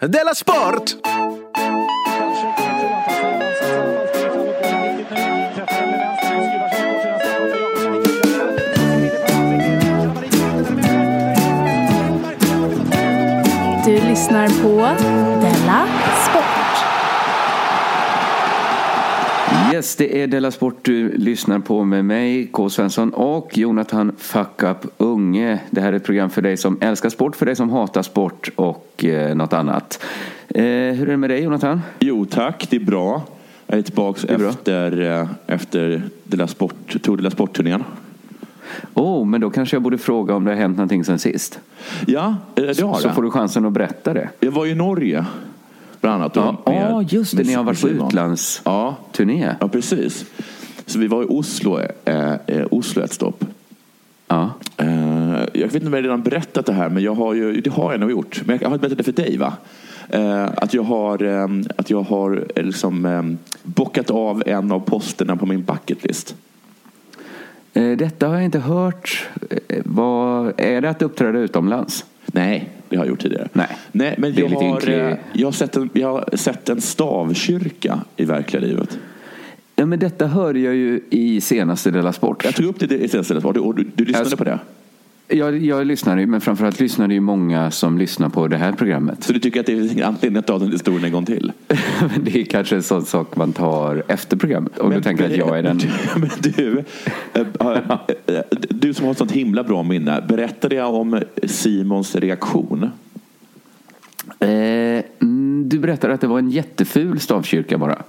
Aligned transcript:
Della 0.00 0.34
Sport! 0.34 0.96
Du 13.84 14.08
lyssnar 14.08 14.48
på 14.62 15.03
Yes, 19.84 19.96
det 19.96 20.22
är 20.22 20.26
Della 20.26 20.50
Sport 20.50 20.78
du 20.82 21.16
lyssnar 21.16 21.58
på 21.58 21.84
med 21.84 22.04
mig, 22.04 22.46
K. 22.46 22.68
Svensson 22.68 23.14
och 23.14 23.58
Jonathan 23.58 24.12
Fuck 24.18 24.62
Up 24.62 24.76
Unge. 24.98 25.58
Det 25.70 25.80
här 25.80 25.92
är 25.92 25.96
ett 25.96 26.04
program 26.04 26.30
för 26.30 26.42
dig 26.42 26.56
som 26.56 26.78
älskar 26.80 27.08
sport, 27.08 27.36
för 27.36 27.46
dig 27.46 27.56
som 27.56 27.70
hatar 27.70 28.02
sport 28.02 28.50
och 28.56 29.04
eh, 29.04 29.34
något 29.34 29.52
annat. 29.52 30.04
Eh, 30.48 30.62
hur 30.62 31.02
är 31.02 31.06
det 31.06 31.16
med 31.16 31.30
dig 31.30 31.42
Jonathan? 31.42 31.80
Jo 31.98 32.24
tack, 32.24 32.66
det 32.70 32.76
är 32.76 32.80
bra. 32.80 33.22
Jag 33.66 33.78
är 33.78 33.82
tillbaka 33.82 34.20
är 34.34 34.48
efter, 34.48 35.20
eh, 35.20 35.28
efter 35.46 36.02
Della 36.24 36.46
Sport, 36.46 36.96
Tour 37.02 37.16
de 37.16 37.22
la 37.22 37.30
Sport-turnén. 37.30 37.84
Oh, 38.94 39.26
men 39.26 39.40
då 39.40 39.50
kanske 39.50 39.76
jag 39.76 39.82
borde 39.82 39.98
fråga 39.98 40.34
om 40.34 40.44
det 40.44 40.50
har 40.50 40.58
hänt 40.58 40.76
någonting 40.76 41.04
sen 41.04 41.18
sist. 41.18 41.60
Ja, 42.06 42.36
eh, 42.54 42.62
det 42.62 42.82
har 42.82 42.94
Så 42.94 43.08
det. 43.08 43.14
får 43.14 43.22
du 43.22 43.30
chansen 43.30 43.64
att 43.64 43.72
berätta 43.72 44.14
det. 44.14 44.28
Jag 44.40 44.52
var 44.52 44.66
i 44.66 44.74
Norge, 44.74 45.24
bland 46.04 46.22
annat. 46.22 46.36
Ja, 46.36 46.56
med- 46.66 46.90
ja 46.90 47.02
just 47.02 47.36
det, 47.36 47.42
ni 47.44 47.52
har 47.54 47.64
varit 47.64 47.80
på 47.80 47.88
utlandsturné. 47.88 49.40
Ja, 49.44 49.54
ja, 49.60 49.68
precis. 49.68 50.24
Så 50.86 50.98
vi 50.98 51.06
var 51.06 51.22
i 51.22 51.26
Oslo, 51.28 51.80
eh, 52.04 52.32
eh, 52.46 52.66
Oslo 52.70 53.02
ett 53.02 53.12
stopp. 53.12 53.44
Ja. 54.28 54.50
Eh, 54.76 55.40
jag 55.52 55.66
vet 55.66 55.74
inte 55.74 55.86
om 55.86 55.92
jag 55.92 56.04
redan 56.04 56.22
berättat 56.22 56.66
det 56.66 56.72
här, 56.72 56.88
men 56.88 57.02
jag 57.02 57.14
har 57.14 57.34
ju, 57.34 57.60
det 57.60 57.70
har 57.70 57.90
jag 57.92 58.00
nog 58.00 58.10
gjort. 58.10 58.42
Men 58.46 58.58
jag 58.60 58.68
har 58.68 58.74
inte 58.74 58.88
berättat 58.88 58.98
det 59.06 59.12
för 59.12 59.22
dig 59.22 59.36
va? 59.38 59.52
Eh, 60.08 60.44
att 60.56 60.74
jag 60.74 60.82
har, 60.82 61.22
eh, 61.22 61.48
att 61.76 61.90
jag 61.90 62.02
har 62.02 62.44
eh, 62.56 62.62
liksom, 62.64 63.38
bockat 63.62 64.10
av 64.10 64.42
en 64.46 64.72
av 64.72 64.80
posterna 64.80 65.36
på 65.36 65.46
min 65.46 65.64
bucketlist. 65.64 66.34
Detta 67.72 68.28
har 68.28 68.34
jag 68.34 68.44
inte 68.44 68.58
hört. 68.58 69.28
Vad, 69.84 70.52
är 70.56 70.80
det 70.80 70.90
att 70.90 71.02
uppträda 71.02 71.38
utomlands? 71.38 72.04
Nej, 72.26 72.68
det 72.94 72.98
har 72.98 73.04
jag 73.04 73.10
gjort 73.10 73.22
tidigare. 73.22 73.48
Nej. 73.52 73.66
Nej 73.92 74.14
men 74.18 74.34
jag 74.34 74.48
har, 74.48 74.62
ynklig- 74.62 75.10
eh, 75.10 75.16
jag, 75.32 75.46
har 75.46 75.52
sett 75.52 75.76
en, 75.76 75.90
jag 75.92 76.12
har 76.12 76.36
sett 76.36 76.68
en 76.68 76.80
stavkyrka 76.80 78.00
i 78.16 78.24
verkliga 78.24 78.62
livet. 78.62 78.98
Ja, 79.76 79.86
men 79.86 79.98
detta 79.98 80.26
hörde 80.26 80.58
jag 80.58 80.74
ju 80.74 81.00
i 81.10 81.40
senaste 81.40 81.90
Della 81.90 82.12
Sport. 82.12 82.44
Jag 82.44 82.54
tog 82.54 82.66
upp 82.66 82.80
det 82.80 82.98
i 82.98 83.08
senaste 83.08 83.34
och 83.34 83.54
du, 83.54 83.60
och 83.60 83.74
du, 83.74 83.90
du 83.94 84.04
lyssnade 84.04 84.20
Alltså- 84.24 84.36
på 84.36 84.44
det. 84.44 84.58
Jag, 85.28 85.58
jag 85.62 85.86
lyssnade 85.86 86.20
ju, 86.20 86.26
men 86.26 86.40
framförallt 86.40 86.80
lyssnade 86.80 87.14
ju 87.14 87.20
många 87.20 87.70
som 87.70 87.98
lyssnar 87.98 88.28
på 88.28 88.48
det 88.48 88.56
här 88.56 88.72
programmet. 88.72 89.24
Så 89.24 89.32
du 89.32 89.38
tycker 89.38 89.60
att 89.60 89.66
det 89.66 89.72
finns 89.76 89.92
ingen 89.92 90.04
anledning 90.04 90.36
att 90.38 90.46
ta 90.46 90.58
den 90.58 90.72
historien 90.72 91.04
en 91.04 91.12
gång 91.12 91.24
till? 91.26 91.52
Men 92.14 92.24
det 92.24 92.40
är 92.40 92.44
kanske 92.44 92.76
en 92.76 92.82
sån 92.82 93.04
sak 93.04 93.36
man 93.36 93.52
tar 93.52 94.02
efter 94.08 94.36
programmet. 94.36 94.78
Och 94.78 94.90
du 94.94 95.00
tänker 95.02 95.24
att 95.24 95.36
jag 95.36 95.58
är 95.58 95.62
den... 95.62 95.80
Men 96.16 96.30
du, 96.40 96.84
eh, 97.32 97.40
eh, 98.26 98.42
du 98.68 98.94
som 98.94 99.04
har 99.04 99.12
ett 99.12 99.18
sånt 99.18 99.32
himla 99.32 99.62
bra 99.64 99.82
minne. 99.82 100.24
Berättade 100.28 100.74
jag 100.74 100.94
om 100.94 101.20
Simons 101.44 102.14
reaktion? 102.16 102.90
Eh, 104.40 104.48
mm, 105.20 105.62
du 105.66 105.78
berättade 105.78 106.14
att 106.14 106.20
det 106.20 106.26
var 106.26 106.38
en 106.38 106.50
jätteful 106.50 107.20
stavkyrka 107.20 107.78
bara. 107.78 108.02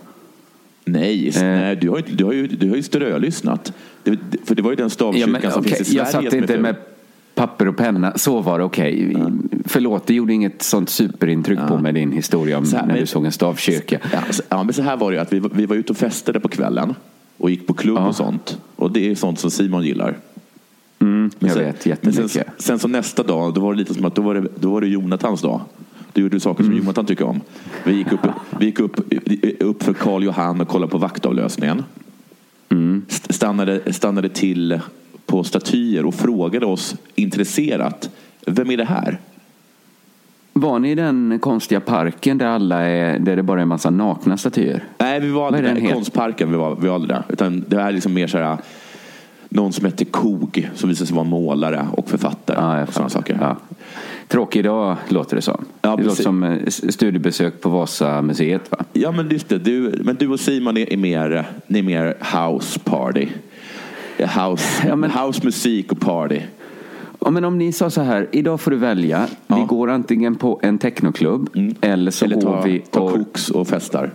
Nej, 0.86 1.28
Eh. 1.28 1.42
nej 1.44 1.76
du, 1.76 1.90
har 1.90 1.98
ju, 1.98 2.04
du, 2.16 2.24
har 2.24 2.34
ju, 2.34 2.48
du 2.48 2.70
har 2.70 2.76
ju 2.76 2.84
strölyssnat. 2.84 3.74
Det, 4.04 4.12
det- 4.12 4.38
för 4.46 4.56
det 4.56 4.62
var 4.62 4.70
ju 4.72 4.76
den 4.76 4.90
stavkyrkan 4.90 5.52
som 5.52 5.60
okej, 5.62 5.74
finns 5.76 5.82
i 5.82 5.86
Sverige. 5.86 6.00
jag 6.14 6.24
satt 6.24 6.34
inte 6.34 6.58
med 6.60 6.76
papper 7.36 7.67
och 7.67 7.78
penna. 7.78 8.14
Så 8.17 8.41
var 8.41 8.59
det 8.59 8.66
okej. 8.66 9.16
Förlåt, 9.66 10.08
det 10.08 10.14
gjorde 10.14 10.33
inget 10.33 10.61
sånt 10.61 10.89
superintryck 10.89 11.59
på 11.67 11.78
mig 11.78 11.94
din 11.94 12.11
historia 12.11 12.58
om 12.58 12.64
här, 12.66 12.72
när 12.81 12.88
men- 12.88 12.95
du 13.00 13.05
såg 13.05 13.25
en 13.25 13.31
stavkyrka. 13.31 14.00
Ja, 14.14 14.19
så, 14.31 14.44
ja, 14.50 14.64
men 14.64 14.73
så 14.73 14.81
här 14.81 14.97
var 14.97 15.11
det 15.11 15.16
ju 15.16 15.22
att 15.22 15.33
vi, 15.33 15.39
var- 15.39 15.52
vi 15.53 15.66
var 15.66 15.75
ute 15.75 15.91
och 15.94 15.97
festade 15.97 16.39
på 16.39 16.47
kvällen 16.47 16.94
och 17.38 17.50
gick 17.50 17.67
på 17.67 17.73
klubb 17.73 17.97
Ja. 17.97 18.08
och 18.08 18.16
sånt. 18.16 18.58
Och 18.75 18.91
det 18.91 19.11
är 19.11 19.16
sånt 19.16 19.39
som 19.39 19.52
Simon 19.52 19.84
gillar. 19.84 20.18
Mm, 21.00 21.31
jag 21.40 21.51
sen, 21.51 21.63
vet 21.63 21.85
jättemycket. 21.85 22.31
sen, 22.31 22.44
sen 22.57 22.79
så 22.79 22.88
nästa 22.88 23.24
dag, 23.24 23.53
då 23.53 23.62
var 23.62 23.74
det 23.74 23.79
lite 23.79 23.94
som 23.94 24.06
att 24.06 24.16
då 24.16 24.22
var 24.22 24.35
det, 24.35 24.47
då 24.59 24.72
var 24.72 24.81
det 24.81 24.88
Jonathans 24.88 25.41
dag. 25.41 25.62
Du 26.13 26.22
gjorde 26.22 26.40
saker 26.40 26.63
som 26.63 26.72
Mm. 26.72 26.84
Jonathan 26.84 27.06
tycker 27.06 27.25
om. 27.25 27.41
Vi 27.84 27.94
gick 27.95 28.12
upp, 28.12 28.19
vi 28.59 28.66
gick 28.66 28.79
upp, 28.79 29.00
upp 29.59 29.84
för 29.84 29.94
Karl 29.94 30.24
Johan 30.24 30.62
och 30.62 30.68
kollade 30.68 30.91
på 30.91 30.97
vaktavlösningen. 30.97 31.84
Mm. 32.69 33.01
St- 33.07 33.34
Stannade, 33.34 33.94
stannade 33.94 34.29
till 34.29 34.79
på 35.35 35.44
statyer 35.44 36.06
och 36.06 36.16
frågade 36.16 36.66
oss 36.66 36.96
intresserat. 37.16 38.09
Vem 38.46 38.72
är 38.72 38.78
det 38.78 38.85
här? 38.85 39.19
Var 40.53 40.79
ni 40.79 40.91
i 40.91 40.96
den 40.96 41.40
konstiga 41.40 41.79
parken 41.79 42.38
där, 42.38 42.46
alla 42.46 42.81
är, 42.81 43.19
där 43.19 43.35
det 43.35 43.44
bara 43.44 43.59
är 43.59 43.62
en 43.62 43.68
massa 43.68 43.90
nakna 43.90 44.38
statyer? 44.38 44.84
Nej, 44.97 45.19
vi 45.19 45.29
var 45.29 45.47
aldrig 45.47 45.63
den 45.63 45.84
där. 45.84 45.91
Konstparken 45.91 46.51
vi 46.51 46.57
var, 46.57 46.75
vi 46.75 46.88
var 46.88 46.95
aldrig 46.95 47.18
där. 47.18 47.24
Utan 47.29 47.66
det 47.68 47.75
är 47.75 47.91
liksom 47.91 48.13
mer 48.13 48.28
så 48.28 48.38
här, 48.38 48.57
någon 49.50 49.74
som 49.74 49.85
heter 49.85 50.06
Kog 50.06 50.69
som 50.75 50.90
visade 50.90 51.07
sig 51.07 51.16
vara 51.16 51.25
målare 51.25 51.88
och 51.91 52.09
författare. 52.09 52.57
Ja, 52.59 52.84
och 52.84 52.94
sådana 52.94 53.09
saker. 53.09 53.38
Ja. 53.41 53.57
Tråkig 54.28 54.63
dag 54.63 54.97
låter 55.07 55.35
det 55.35 55.41
som. 55.41 55.66
Ja, 55.81 55.95
det 55.95 56.03
låter 56.03 56.24
som 56.24 56.44
eh, 56.44 56.68
studiebesök 56.68 57.62
på 57.62 57.69
Vasamuseet 57.69 58.72
va? 58.72 58.78
Ja, 58.94 59.12
men 59.12 59.29
just 59.29 59.50
det. 59.50 59.57
Du, 59.57 60.01
men 60.03 60.16
du 60.16 60.28
och 60.28 60.40
Simon 60.40 60.78
är, 60.78 60.94
är, 60.94 60.97
mer, 60.97 61.45
ni 61.68 61.79
är 61.79 61.84
mer 61.84 62.18
house 62.35 62.79
party. 62.79 63.28
House, 64.20 64.88
Ja, 64.88 64.96
men- 64.96 65.12
house 65.12 65.42
musik 65.44 65.92
och 65.92 66.00
party. 66.00 66.42
Ja, 67.20 67.30
men 67.31 67.46
om 67.46 67.58
ni 67.58 67.72
sa 67.72 67.90
så 67.90 68.02
här, 68.02 68.28
idag 68.31 68.62
får 68.62 68.72
du 68.72 68.78
välja. 68.78 69.28
Vi 69.48 69.56
Ja. 69.56 69.66
går 69.66 69.90
antingen 69.90 70.36
på 70.36 70.59
en 70.64 70.78
technoklubb 70.78 71.50
eller 71.81 72.12
så 72.12 72.25
Eller 72.25 72.36
går 72.36 72.42
ta, 72.42 72.62
vi 72.62 72.80
ta 72.80 73.00
och, 73.02 73.12
koks 73.12 73.50
och 73.50 73.68
festar. 73.68 74.12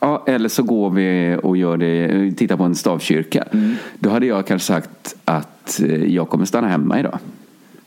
ja, 0.00 0.22
eller 0.26 0.48
så 0.48 0.62
går 0.62 0.90
vi 0.90 1.36
och 1.42 1.56
gör 1.56 1.76
det, 1.76 2.32
tittar 2.32 2.56
på 2.56 2.64
en 2.64 2.74
stavkyrka. 2.74 3.42
Mm. 3.52 3.74
Då 3.98 4.10
hade 4.10 4.26
jag 4.26 4.46
kanske 4.46 4.66
sagt 4.66 5.14
att 5.24 5.80
eh, 5.80 6.04
jag 6.04 6.28
kommer 6.28 6.44
stanna 6.44 6.68
hemma 6.68 7.00
idag. 7.00 7.18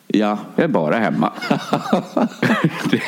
Ja, 0.08 0.38
Jag 0.56 0.64
är 0.64 0.68
bara 0.68 0.96
hemma. 0.98 1.32
det, 2.92 3.02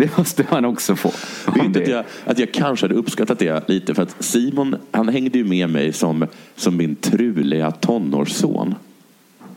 det 0.00 0.18
måste 0.18 0.44
man 0.50 0.64
också 0.64 0.96
få. 0.96 1.10
Vet 1.54 1.74
det- 1.74 1.82
att, 1.82 1.88
jag, 1.88 2.04
att 2.24 2.38
jag 2.38 2.52
kanske 2.52 2.84
hade 2.84 2.94
uppskattat 2.94 3.38
det 3.38 3.68
lite 3.68 3.94
för 3.94 4.02
att 4.02 4.16
Simon 4.18 4.76
han 4.90 5.08
hängde 5.08 5.38
ju 5.38 5.44
med 5.44 5.70
mig 5.70 5.92
som, 5.92 6.26
som 6.56 6.76
min 6.76 6.96
truliga 6.96 7.70
tonårsson. 7.70 8.74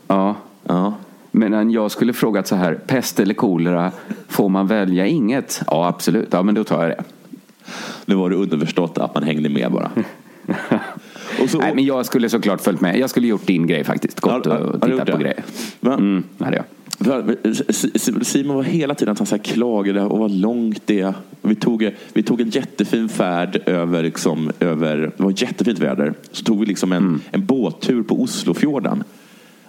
Ja. 0.06 0.36
Ja. 0.64 0.94
Men 1.30 1.70
jag 1.70 1.90
skulle 1.90 2.12
frågat 2.12 2.46
så 2.48 2.56
här, 2.56 2.74
pest 2.74 3.20
eller 3.20 3.34
kolera, 3.34 3.92
får 4.28 4.48
man 4.48 4.66
välja 4.66 5.06
inget? 5.06 5.62
Ja, 5.66 5.86
absolut. 5.88 6.28
Ja, 6.30 6.42
men 6.42 6.54
då 6.54 6.64
tar 6.64 6.82
jag 6.82 6.90
det. 6.90 7.04
Nu 8.04 8.14
var 8.14 8.30
det 8.30 8.36
underförstått 8.36 8.98
att 8.98 9.14
man 9.14 9.22
hängde 9.22 9.48
med 9.48 9.72
bara. 9.72 9.90
Så, 11.48 11.58
Nej, 11.58 11.74
men 11.74 11.84
jag 11.84 12.06
skulle 12.06 12.28
såklart 12.28 12.60
följt 12.60 12.80
med. 12.80 12.98
Jag 12.98 13.10
skulle 13.10 13.26
gjort 13.26 13.46
din 13.46 13.66
grej 13.66 13.84
faktiskt. 13.84 14.20
Gått 14.20 14.46
och 14.46 14.80
tittat 14.82 15.10
på 15.10 15.16
grejer. 15.16 15.42
Mm, 15.82 16.24
det 16.38 16.44
hade 16.44 16.56
jag. 16.56 16.64
S- 17.44 18.28
Simon 18.28 18.56
var 18.56 18.62
hela 18.62 18.94
tiden 18.94 19.12
att 19.12 19.18
han 19.18 19.26
så 19.26 19.36
här 19.36 19.42
klagade 19.42 20.02
och 20.02 20.18
vad 20.18 20.30
långt 20.30 20.82
det 20.86 21.00
är. 21.00 21.14
Vi 21.42 21.54
tog, 21.54 21.90
vi 22.12 22.22
tog 22.22 22.40
en 22.40 22.50
jättefin 22.50 23.08
färd 23.08 23.62
över, 23.66 24.02
liksom, 24.02 24.50
över, 24.60 24.96
det 25.16 25.22
var 25.22 25.34
jättefint 25.36 25.78
väder. 25.78 26.14
Så 26.32 26.44
tog 26.44 26.60
vi 26.60 26.66
liksom 26.66 26.92
en, 26.92 26.98
Mm. 26.98 27.20
en 27.30 27.46
båttur 27.46 28.02
på 28.02 28.22
Oslofjorden. 28.22 29.04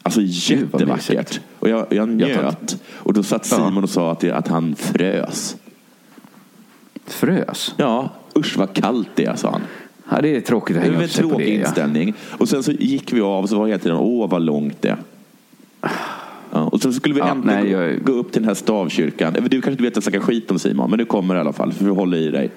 Alltså 0.01 0.21
jättevackert. 0.23 1.39
Och 1.59 1.69
jag, 1.69 1.85
jag 1.89 2.09
njöt. 2.09 2.77
Och 2.93 3.13
då 3.13 3.23
satt 3.23 3.47
Ja. 3.51 3.57
Simon 3.57 3.83
och 3.83 3.89
sa 3.89 4.11
att, 4.11 4.19
det, 4.19 4.31
att 4.31 4.47
han 4.47 4.75
frös. 4.75 5.55
Frös? 7.07 7.73
Ja, 7.77 8.09
usch 8.37 8.57
vad 8.57 8.73
kallt 8.73 9.09
det 9.15 9.25
är, 9.25 9.35
sa 9.35 9.51
han. 9.51 9.61
Ja, 10.09 10.21
det 10.21 10.35
är 10.35 10.41
tråkigt 10.41 10.77
att 10.77 10.83
Det 10.83 10.89
hänga 10.89 10.99
en 10.99 11.05
upp 11.05 11.11
sig 11.11 11.23
på 11.23 11.29
tråkig 11.29 11.47
det. 11.47 11.53
Ja. 11.53 11.59
inställning. 11.67 12.13
Och 12.31 12.49
sen 12.49 12.63
så 12.63 12.71
gick 12.71 13.13
vi 13.13 13.21
av 13.21 13.43
och 13.43 13.49
så 13.49 13.57
var 13.59 13.67
hela 13.67 13.79
tiden, 13.79 13.97
åh 13.97 14.29
vad 14.29 14.41
långt 14.41 14.81
det 14.81 14.89
är. 14.89 14.97
Ja, 16.55 16.61
och 16.63 16.81
sen 16.81 16.93
skulle 16.93 17.13
vi 17.15 17.19
Ja, 17.19 17.27
äntligen 17.31 17.63
nej, 17.63 17.71
gå, 17.73 17.81
jag- 17.81 18.03
gå 18.03 18.11
upp 18.11 18.31
till 18.31 18.41
den 18.41 18.47
här 18.47 18.55
stavkyrkan. 18.55 19.33
Du 19.33 19.49
kanske 19.49 19.71
inte 19.71 19.83
vet 19.83 19.91
att 19.91 19.95
jag 19.95 20.03
snackar 20.03 20.19
skit 20.19 20.51
om 20.51 20.59
Simon, 20.59 20.89
men 20.89 20.99
du 20.99 21.05
kommer 21.05 21.35
i 21.35 21.39
alla 21.39 21.53
fall, 21.53 21.73
för 21.73 21.85
vi 21.85 21.91
håller 21.91 22.17
i 22.17 22.31
dig. 22.31 22.51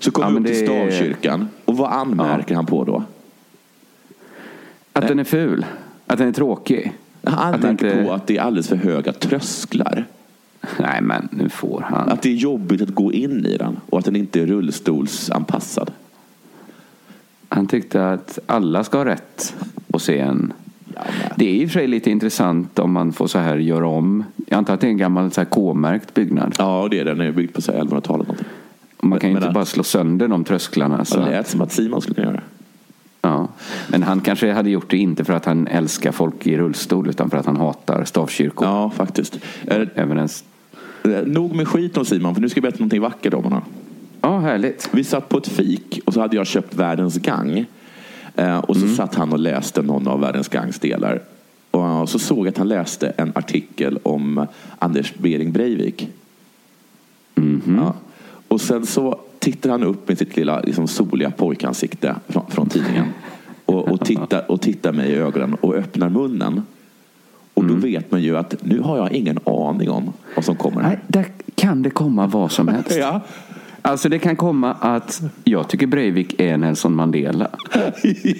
Så 0.00 0.10
kommer 0.10 0.28
Ja, 0.28 0.32
vi 0.34 0.40
upp 0.40 0.46
till 0.46 0.66
stavkyrkan. 0.66 1.48
Och 1.64 1.76
vad 1.76 1.92
anmärker 1.92 2.54
han 2.54 2.66
på 2.66 2.84
då? 2.84 3.02
Att 4.92 5.08
den 5.08 5.18
är 5.18 5.24
ful. 5.24 5.66
Att 6.06 6.18
den 6.18 6.28
är 6.28 6.32
tråkig. 6.32 6.92
Han 7.24 7.54
anmärker 7.54 7.86
inte- 7.86 8.04
på 8.04 8.12
att 8.12 8.26
det 8.26 8.36
är 8.36 8.42
alldeles 8.42 8.68
för 8.68 8.76
höga 8.76 9.12
trösklar. 9.12 10.04
Nej, 10.78 11.02
men 11.02 11.28
nu 11.32 11.48
får 11.48 11.84
han. 11.90 12.08
Att 12.08 12.22
det 12.22 12.28
är 12.28 12.34
jobbigt 12.34 12.82
att 12.82 12.88
gå 12.94 13.12
in 13.12 13.46
i 13.46 13.56
den 13.56 13.76
och 13.90 13.98
att 13.98 14.04
den 14.04 14.16
inte 14.16 14.40
är 14.42 14.46
rullstolsanpassad. 14.46 15.90
Han 17.48 17.66
tyckte 17.66 18.08
att 18.10 18.38
alla 18.46 18.84
ska 18.84 18.98
ha 18.98 19.04
rätt 19.04 19.54
att 19.92 20.02
se 20.02 20.18
en. 20.18 20.52
Men- 20.96 21.30
Det 21.36 21.44
är 21.44 21.54
i 21.54 21.66
och 21.66 21.70
för 21.70 21.78
sig 21.78 21.86
lite 21.86 22.10
intressant 22.10 22.78
om 22.78 22.92
man 22.92 23.12
får 23.12 23.26
så 23.26 23.38
här 23.38 23.56
göra 23.56 23.86
om. 23.88 24.24
Jag 24.46 24.56
antar 24.58 24.74
att 24.74 24.80
det 24.80 24.86
är 24.86 24.90
en 24.90 24.96
gammal 24.96 25.30
så 25.30 25.40
här 25.40 25.48
K-märkt 25.48 26.14
byggnad. 26.14 26.54
Ja, 26.58 26.88
det 26.90 26.98
är 26.98 27.04
den. 27.04 27.18
Den 27.18 27.26
är 27.26 27.32
byggd 27.32 27.54
på 27.54 27.62
så 27.62 27.72
här 27.72 27.78
1100-talet. 27.78 28.26
någonting. 28.28 28.46
Man 29.00 29.18
kan 29.18 29.30
ju 29.30 29.34
men- 29.34 29.42
inte 29.42 29.54
bara 29.54 29.64
slå 29.64 29.82
sönder 29.82 30.28
de 30.28 30.44
trösklarna. 30.44 31.04
Så. 31.04 31.18
Det 31.18 31.24
lät 31.30 31.48
som 31.48 31.60
att 31.60 31.72
Simon 31.72 32.00
skulle 32.02 32.14
kunna 32.14 32.26
göra 32.26 32.36
det. 32.36 32.42
Ja. 33.22 33.48
Men 33.88 34.02
han 34.02 34.20
kanske 34.20 34.52
hade 34.52 34.70
gjort 34.70 34.90
det 34.90 34.96
inte 34.96 35.24
för 35.24 35.32
att 35.32 35.44
han 35.44 35.66
älskar 35.66 36.12
folk 36.12 36.46
i 36.46 36.56
rullstol 36.58 37.08
utan 37.08 37.30
för 37.30 37.38
att 37.38 37.46
han 37.46 37.56
hatar 37.56 38.04
stavkyrkor. 38.04 38.68
Ja, 38.68 38.90
faktiskt. 38.90 39.38
Även 39.94 40.18
en... 40.18 40.28
Eh, 41.04 41.22
Nog 41.26 41.54
med 41.54 41.68
skit 41.68 41.96
om 41.96 42.04
Simon, 42.04 42.34
för 42.34 42.40
nu 42.42 42.48
ska 42.48 42.58
jag 42.58 42.62
berätta 42.62 42.78
någonting 42.78 43.00
vackert 43.00 43.34
om 43.34 43.44
honom. 43.44 43.62
Ja, 44.20 44.38
härligt. 44.38 44.88
Vi 44.92 45.04
satt 45.04 45.28
på 45.28 45.38
ett 45.38 45.48
fik 45.48 46.00
och 46.04 46.12
så 46.14 46.20
hade 46.20 46.36
jag 46.36 46.46
köpt 46.46 46.74
Världens 46.74 47.16
Gang. 47.18 47.64
Eh, 48.36 48.58
och 48.58 48.76
så 48.76 48.88
satt 48.88 49.14
han 49.14 49.32
och 49.32 49.38
läste 49.38 49.82
någon 49.82 50.08
av 50.08 50.20
Världens 50.20 50.48
Gangs 50.48 50.78
delar. 50.78 51.22
Och 51.70 52.08
så 52.08 52.18
såg 52.18 52.38
jag 52.38 52.48
att 52.48 52.58
han 52.58 52.68
läste 52.68 53.12
en 53.16 53.32
artikel 53.34 53.98
om 54.02 54.46
Anders 54.78 55.14
Bering 55.14 55.52
Breivik. 55.52 56.08
Ja. 57.76 57.94
Och 58.48 58.60
sen 58.60 58.86
så 58.86 59.20
tittar 59.38 59.70
han 59.70 59.82
upp 59.82 60.08
med 60.08 60.18
sitt 60.18 60.36
lilla 60.36 60.60
liksom, 60.60 60.88
soliga 60.88 61.30
pojkansikte 61.30 62.16
från, 62.28 62.50
från 62.50 62.68
tidningen. 62.68 63.06
Och, 63.64 63.88
och, 63.88 64.04
tittar, 64.04 64.50
och 64.50 64.60
tittar 64.60 64.92
mig 64.92 65.10
i 65.10 65.14
ögonen 65.14 65.54
och 65.54 65.74
öppnar 65.74 66.08
munnen. 66.08 66.62
Och 67.54 67.64
då 67.64 67.74
vet 67.74 68.10
man 68.10 68.22
ju 68.22 68.36
att 68.36 68.54
nu 68.62 68.80
har 68.80 68.96
jag 68.96 69.12
ingen 69.12 69.38
aning 69.44 69.90
om 69.90 70.12
vad 70.34 70.44
som 70.44 70.56
kommer 70.56 70.82
här. 70.82 70.88
Nej, 70.88 70.98
där 71.06 71.26
kan 71.54 71.82
det 71.82 71.90
komma 71.90 72.26
vad 72.26 72.52
som 72.52 72.68
helst. 72.68 72.96
Ja. 72.96 73.20
Alltså 73.86 74.08
det 74.08 74.18
kan 74.18 74.36
komma 74.36 74.72
att 74.80 75.22
jag 75.44 75.68
tycker 75.68 75.86
Breivik 75.86 76.40
är 76.40 76.56
Nelson 76.56 76.94
Mandela. 76.94 77.48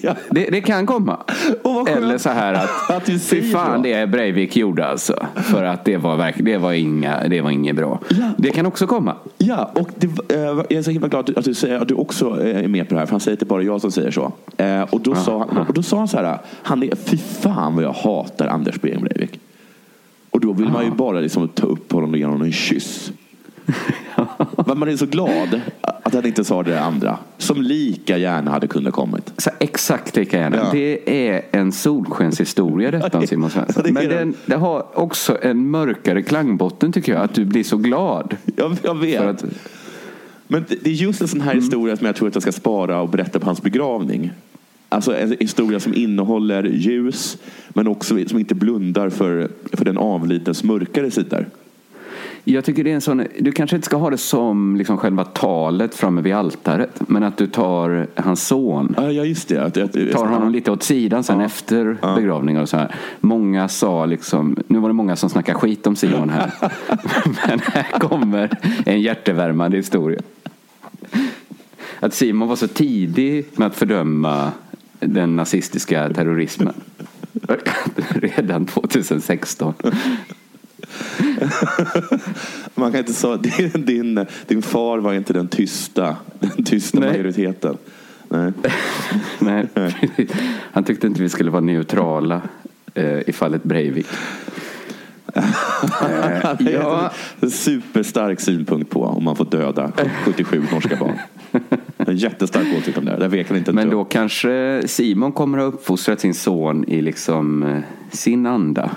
ja. 0.03 0.15
Det, 0.31 0.51
det 0.51 0.61
kan 0.61 0.87
komma. 0.87 1.19
Skönt 1.63 1.89
Eller 1.89 2.19
så 2.19 2.29
här 2.31 2.55
att, 2.55 2.91
att 2.91 3.07
du 3.07 3.19
fy 3.19 3.43
fan 3.53 3.83
det 3.83 4.07
Breivik 4.11 4.57
gjorde 4.57 4.87
alltså. 4.87 5.27
För 5.35 5.65
att 5.65 5.85
det 5.85 5.97
var, 5.97 6.17
verk, 6.17 6.35
det 6.39 6.59
var, 6.59 6.73
inga, 6.73 7.29
det 7.29 7.41
var 7.41 7.51
inget 7.51 7.77
bra. 7.77 8.01
Ja. 8.09 8.31
Det 8.39 8.51
kan 8.51 8.67
också 8.67 8.87
komma. 8.87 9.15
Ja, 9.39 9.71
och 9.75 9.91
det, 9.97 10.35
eh, 10.35 10.41
jag 10.41 10.73
är 10.73 10.83
så 10.83 10.91
himla 10.91 11.09
glad 11.09 11.39
att 11.39 11.45
du 11.45 11.55
säger 11.55 11.81
att 11.81 11.89
du 11.89 11.95
också 11.95 12.45
eh, 12.45 12.65
är 12.65 12.69
med 12.69 12.89
på 12.89 12.95
det 12.95 13.01
här. 13.01 13.07
För 13.07 13.11
han 13.13 13.21
säger 13.21 13.37
att 13.37 13.41
det 13.41 13.47
bara 13.47 13.63
jag 13.63 13.81
som 13.81 13.93
säger 13.93 14.11
så. 14.11 14.33
Eh, 14.57 14.83
Och 14.83 15.01
då, 15.01 15.15
sa, 15.15 15.47
han, 15.51 15.67
och 15.67 15.75
då 15.75 15.83
sa 15.83 15.99
han 15.99 16.09
så 16.09 16.17
här. 16.17 16.39
Han 16.63 16.83
är, 16.83 16.95
fy 16.97 17.17
fan 17.17 17.75
vad 17.75 17.85
jag 17.85 17.93
hatar 17.93 18.47
Anders 18.47 18.81
Behring 18.81 19.01
Breivik. 19.01 19.41
Och 20.31 20.41
då 20.41 20.53
vill 20.53 20.69
man 20.69 20.85
ju 20.85 20.91
bara 20.91 21.21
liksom 21.21 21.49
ta 21.49 21.67
upp 21.67 21.93
honom 21.93 22.11
och 22.11 22.19
ge 22.19 22.25
honom 22.25 22.43
en 22.43 22.53
kyss. 22.53 23.13
Men 24.67 24.79
man 24.79 24.89
är 24.89 24.97
så 24.97 25.07
glad 25.07 25.61
att 25.81 26.15
han 26.15 26.27
inte 26.27 26.45
sa 26.45 26.63
det 26.63 26.81
andra. 26.81 27.19
Som 27.39 27.63
lika 27.63 28.19
gärna 28.19 28.51
hade 28.51 28.67
kunnat 28.67 28.95
kommit. 28.95 29.33
Så 29.37 29.51
exakt 29.59 30.17
lika 30.17 30.39
gärna. 30.39 30.57
Ja. 30.57 30.69
Det 30.73 31.29
är 31.29 31.43
en 31.53 31.73
solskenshistoria 31.73 32.91
detta 32.91 33.27
Simon 33.27 33.51
Svensson. 33.51 33.75
Ja, 33.77 33.83
det 33.83 33.93
Men 33.93 34.09
den, 34.09 34.35
det 34.47 34.57
har 34.57 34.99
också 34.99 35.39
en 35.43 35.71
mörkare 35.71 36.23
klangbotten 36.23 36.93
tycker 36.93 37.13
jag. 37.13 37.23
Att 37.23 37.35
du 37.35 37.45
blir 37.45 37.65
så 37.65 37.77
glad. 37.77 38.37
Jag, 38.57 38.77
jag 38.83 38.95
vet. 38.95 39.23
Att, 39.23 39.45
Men 40.47 40.65
det 40.69 40.87
är 40.87 40.95
just 40.95 41.21
en 41.21 41.29
sån 41.29 41.41
här 41.41 41.55
historia 41.55 41.97
som 41.97 42.07
jag 42.07 42.17
tror 42.17 42.29
att 42.29 42.35
jag 42.35 42.43
ska 42.43 42.53
spara 42.53 43.01
och 43.01 43.09
berätta 43.09 43.41
på 43.41 43.47
hans 43.47 43.63
begravning. 43.63 44.31
Alltså 44.89 45.17
en 45.17 45.37
historia 45.41 45.81
som 45.81 45.95
innehåller 45.95 46.65
ljus 46.65 47.39
men 47.69 47.89
också 47.89 48.19
som 48.27 48.39
inte 48.39 48.55
blundar 48.55 49.11
för, 49.11 49.49
för 49.73 49.85
den 49.85 49.99
avlidnes 49.99 50.65
mörkare 50.65 51.11
sidor. 51.11 51.47
Jag 52.49 52.65
tycker 52.65 52.85
det 52.85 52.91
är 52.91 52.95
en 52.95 53.01
sån, 53.01 53.27
du 53.39 53.53
kanske 53.53 53.77
inte 53.77 53.87
ska 53.87 53.97
ha 53.97 54.11
det 54.11 54.19
som 54.19 54.77
liksom 54.77 54.97
själva 54.97 55.25
talet 55.25 55.95
framme 55.95 56.21
vid 56.21 56.35
altaret. 56.35 57.01
Men 57.09 57.23
att 57.23 57.37
du 57.37 57.47
tar 57.47 58.07
hans 58.15 58.47
son. 58.47 58.95
Ja, 58.97 59.13
ja 59.13 59.25
just 59.25 59.49
det. 59.49 59.65
Att, 59.65 59.77
att, 59.77 59.93
tar 59.93 60.27
honom 60.27 60.53
lite 60.53 60.71
åt 60.71 60.83
sidan 60.83 61.25
sen 61.25 61.41
efter 61.41 61.97
begravningen 62.17 62.63
och 62.63 62.69
så 62.69 62.77
här. 62.77 62.95
Många 63.21 63.69
sa 63.69 64.07
liksom, 64.07 64.57
nu 64.67 64.79
var 64.79 64.89
det 64.89 64.93
många 64.93 65.17
som 65.17 65.31
snackade 65.31 65.59
skit 65.59 65.87
om 65.87 65.97
Simon 65.97 66.31
här. 66.31 66.53
Men 67.25 67.61
här 67.61 67.99
kommer 67.99 68.59
en 68.87 69.01
hjärtevärmande 69.01 69.77
historia. 69.77 70.21
Att 72.01 72.15
Simon 72.15 72.49
var 72.49 72.57
så 72.57 72.69
tidig 72.69 73.45
med 73.57 73.67
att 73.67 73.77
fördöma 73.77 74.53
den 75.01 75.37
nazistiska 75.37 76.13
terrorismen. 76.13 76.75
Redan 78.09 78.67
2016. 78.67 79.75
Man 82.75 82.93
kan 82.93 83.01
inte 83.01 83.13
säga 83.13 83.37
din, 83.37 84.27
din, 84.47 84.63
far 84.63 84.99
var 84.99 85.15
inte 85.15 85.33
den 85.33 85.49
tysta, 85.49 86.17
den 86.39 86.65
tysta 86.65 87.01
Nej. 87.01 87.11
majoriteten. 87.11 87.77
Nej. 88.29 88.53
Nej. 89.39 89.69
Han 90.73 90.85
tyckte 90.85 91.07
inte 91.07 91.23
vi 91.23 91.29
skulle 91.29 91.51
vara 91.51 91.61
neutrala 91.61 92.43
eh, 92.95 93.29
i 93.29 93.33
fallet 93.33 93.63
Breivik. 93.63 94.07
Det 96.59 96.73
är 96.73 96.73
ja, 96.73 97.11
en 97.41 97.51
superstark 97.51 98.41
synpunkt 98.41 98.91
på 98.91 99.05
om 99.05 99.25
man 99.25 99.37
får 99.37 99.45
döda 99.45 99.93
77 100.25 100.63
norska 100.73 100.97
barn. 100.97 101.19
En 101.97 102.17
jättestark 102.17 102.67
åsikt 102.79 102.99
om 102.99 103.05
det. 103.05 103.11
här. 103.11 103.19
Där 103.19 103.29
vek 103.29 103.51
inte 103.51 103.73
Men 103.73 103.91
då 103.91 104.05
kanske 104.05 104.83
Simon 104.87 105.33
kommer 105.33 105.59
att 105.59 105.65
ha 105.65 105.69
uppfostrat 105.69 106.21
sin 106.21 106.35
son 106.35 106.85
i 106.89 107.03
liksom 107.03 107.63
eh, 107.63 107.79
sin 108.11 108.47
anda. 108.47 108.91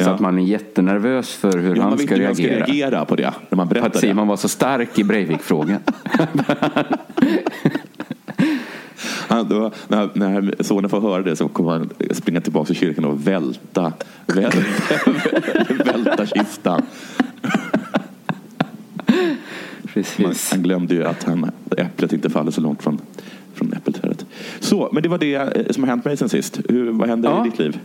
Så 0.00 0.04
Ja. 0.04 0.10
att 0.14 0.20
man 0.20 0.38
är 0.38 0.42
jättenervös 0.42 1.34
för 1.34 1.58
hur 1.58 1.76
Ja, 1.76 1.82
han 1.82 1.98
ska 1.98 2.14
hur 2.14 2.24
man 2.26 2.34
ska 2.34 2.44
reagera. 2.44 2.64
reagera 2.66 3.04
på 3.04 3.16
det 3.16 3.34
när 3.50 3.56
man 3.56 3.66
För 3.68 3.74
berättar 3.74 3.86
att 3.86 3.92
det. 3.92 3.98
Simon 4.00 4.28
var 4.28 4.36
så 4.36 4.48
stark 4.48 4.98
i 4.98 5.04
Breivik-frågan. 5.04 5.78
Han, 9.28 9.48
då, 9.48 9.72
när, 9.88 10.08
när 10.14 10.62
sonen 10.62 10.90
får 10.90 11.00
höra 11.00 11.22
det 11.22 11.36
så 11.36 11.48
kommer 11.48 11.70
han 11.70 11.90
springa 12.10 12.40
tillbaka 12.40 12.66
till 12.66 12.76
kyrkan 12.76 13.04
och 13.04 13.28
välta, 13.28 13.92
välta, 14.26 14.58
välta 15.84 16.26
kistan. 16.26 16.82
Man, 20.18 20.34
han 20.50 20.62
glömde 20.62 20.94
ju 20.94 21.04
att 21.04 21.24
han, 21.24 21.50
äpplet 21.76 22.12
inte 22.12 22.30
faller 22.30 22.50
så 22.50 22.60
långt 22.60 22.82
från, 22.82 22.98
från 23.54 23.72
äppelträdet. 23.72 24.26
Så, 24.60 24.88
men 24.92 25.02
det 25.02 25.08
var 25.08 25.18
det 25.18 25.34
eh, 25.34 25.72
som 25.72 25.82
har 25.82 25.90
hänt 25.90 26.04
mig 26.04 26.16
sen 26.16 26.28
sist. 26.28 26.60
Hur, 26.68 26.90
vad 26.90 27.08
hände 27.08 27.28
Ja. 27.28 27.46
i 27.46 27.50
ditt 27.50 27.58
liv? 27.58 27.78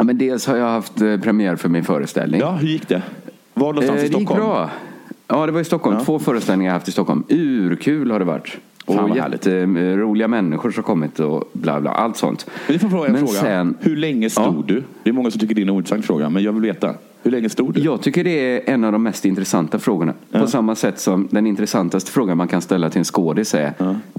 Ja, 0.00 0.04
men 0.04 0.18
dels 0.18 0.46
har 0.46 0.56
jag 0.56 0.66
haft 0.70 1.00
eh, 1.00 1.16
premiär 1.20 1.56
för 1.56 1.68
min 1.68 1.84
föreställning. 1.84 2.40
Ja, 2.40 2.50
hur 2.52 2.68
gick 2.68 2.88
det? 2.88 3.02
Var 3.54 3.72
någonstans 3.72 4.00
Eh, 4.00 4.06
i 4.06 4.08
det 4.08 4.18
gick 4.18 4.28
Stockholm? 4.28 4.40
bra. 4.50 4.70
Ja, 5.28 5.46
det 5.46 5.52
var 5.52 5.60
i 5.60 5.64
Stockholm. 5.64 5.96
Ja. 5.98 6.04
Två 6.04 6.18
föreställningar 6.18 6.70
jag 6.70 6.74
haft 6.74 6.88
i 6.88 6.92
Stockholm. 6.92 7.24
Urkul 7.28 8.10
har 8.10 8.18
det 8.18 8.24
varit. 8.24 8.48
Fan, 8.86 8.98
Och 8.98 9.08
vad 9.08 9.18
härligt. 9.18 9.46
jätteroliga 9.46 10.28
människor 10.28 10.70
som 10.70 10.82
kommit 10.82 11.20
och 11.20 11.50
bla 11.52 11.80
bla. 11.80 11.90
Allt 11.90 12.16
sånt. 12.16 12.46
Men 12.68 12.78
får 12.78 12.88
fråga 12.88 13.06
en 13.06 13.12
Men 13.12 13.26
fråga. 13.26 13.40
sen- 13.40 13.74
Hur 13.80 13.96
länge 13.96 14.30
stod 14.30 14.44
Ja. 14.44 14.62
du? 14.66 14.82
Det 15.02 15.10
är 15.10 15.14
många 15.14 15.30
som 15.30 15.40
tycker 15.40 15.54
det 15.54 15.60
är 15.60 15.62
en 15.62 15.70
ointressant 15.70 16.04
fråga, 16.06 16.28
men 16.30 16.42
jag 16.42 16.52
vill 16.52 16.62
veta. 16.62 16.94
Hur 17.22 17.30
länge 17.30 17.48
stod 17.48 17.74
du? 17.74 17.80
Jag 17.80 18.00
tycker 18.02 18.24
det 18.24 18.30
är 18.68 18.74
en 18.74 18.84
av 18.84 18.92
de 18.92 19.02
mest 19.02 19.24
intressanta 19.24 19.78
frågorna. 19.78 20.14
På 20.32 20.46
samma 20.46 20.74
sätt 20.74 20.98
som 21.00 21.28
den 21.30 21.46
intressantaste 21.46 22.10
frågan 22.10 22.36
man 22.36 22.48
kan 22.48 22.62
ställa 22.62 22.90
till 22.90 22.98
en 22.98 23.04
skådis 23.04 23.54
är 23.54 23.72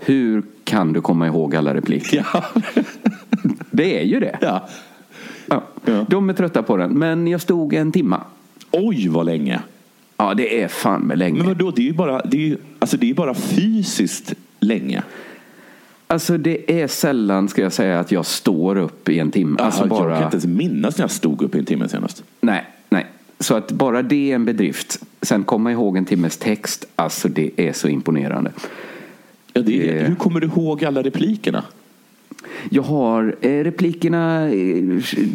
Hur 0.06 0.44
kan 0.64 0.94
du 0.94 1.02
komma 1.02 1.28
ihåg 1.28 1.56
alla 1.56 1.74
repliker? 1.74 2.28
Ja. 2.34 2.44
Det 3.72 4.00
är 4.00 4.04
ju 4.04 4.20
det. 4.20 4.38
Ja. 5.86 6.06
De 6.10 6.30
är 6.30 6.34
trötta 6.34 6.64
på 6.64 6.78
den. 6.78 6.92
Men 7.00 7.28
jag 7.28 7.42
stod 7.42 7.74
en 7.74 7.92
timma. 7.92 8.22
Oj, 8.72 9.08
vad 9.08 9.26
länge. 9.26 9.60
Ja, 10.18 10.34
det 10.34 10.62
är 10.64 10.68
fan 10.68 11.02
med 11.02 11.18
länge. 11.18 11.38
Men 11.38 11.48
vadå, 11.48 11.72
det 11.72 11.82
är 11.82 11.86
ju 11.86 11.94
bara, 11.94 12.22
det 12.26 12.38
är, 12.38 12.42
ju- 12.42 12.58
alltså 12.80 12.98
det 12.98 13.10
är 13.10 13.14
bara 13.14 13.34
fysiskt 13.34 14.34
länge. 14.60 15.04
Alltså 16.08 16.38
det 16.38 16.82
är 16.82 16.88
sällan, 16.88 17.50
ska 17.50 17.62
jag 17.62 17.74
säga, 17.74 18.00
att 18.00 18.12
jag 18.12 18.26
står 18.26 18.78
upp 18.78 19.10
i 19.10 19.20
en 19.20 19.32
timme. 19.32 19.58
Alltså 19.60 19.80
Jag 19.82 19.90
kan 19.90 19.98
bara... 20.00 20.24
inte 20.24 20.36
ens 20.38 20.46
minnas 20.46 20.98
när 20.98 21.04
jag 21.04 21.12
stod 21.12 21.42
upp 21.42 21.56
i 21.56 21.60
en 21.60 21.66
timme 21.66 21.88
senast. 21.90 22.24
Nej, 22.42 22.66
nej. 22.90 23.06
Så 23.40 23.56
att 23.56 23.72
bara 23.72 24.02
det 24.02 24.32
är 24.32 24.36
en 24.36 24.46
bedrift. 24.46 25.00
Sen 25.22 25.44
komma 25.44 25.72
ihåg 25.72 25.98
en 25.98 26.06
timmes 26.06 26.38
text, 26.38 26.86
alltså 26.96 27.28
det 27.30 27.52
är 27.58 27.74
så 27.74 27.88
imponerande. 27.88 28.52
Ja, 29.54 29.62
det 29.62 29.90
är, 29.90 29.94
Det- 29.96 30.08
Hur 30.08 30.16
kommer 30.16 30.40
du 30.40 30.48
ihåg 30.48 30.86
alla 30.86 31.02
replikerna? 31.02 31.64
Jag 32.70 32.84
har 32.84 33.36
eh, 33.42 33.64
replikerna, 33.64 34.50
eh, 34.50 34.84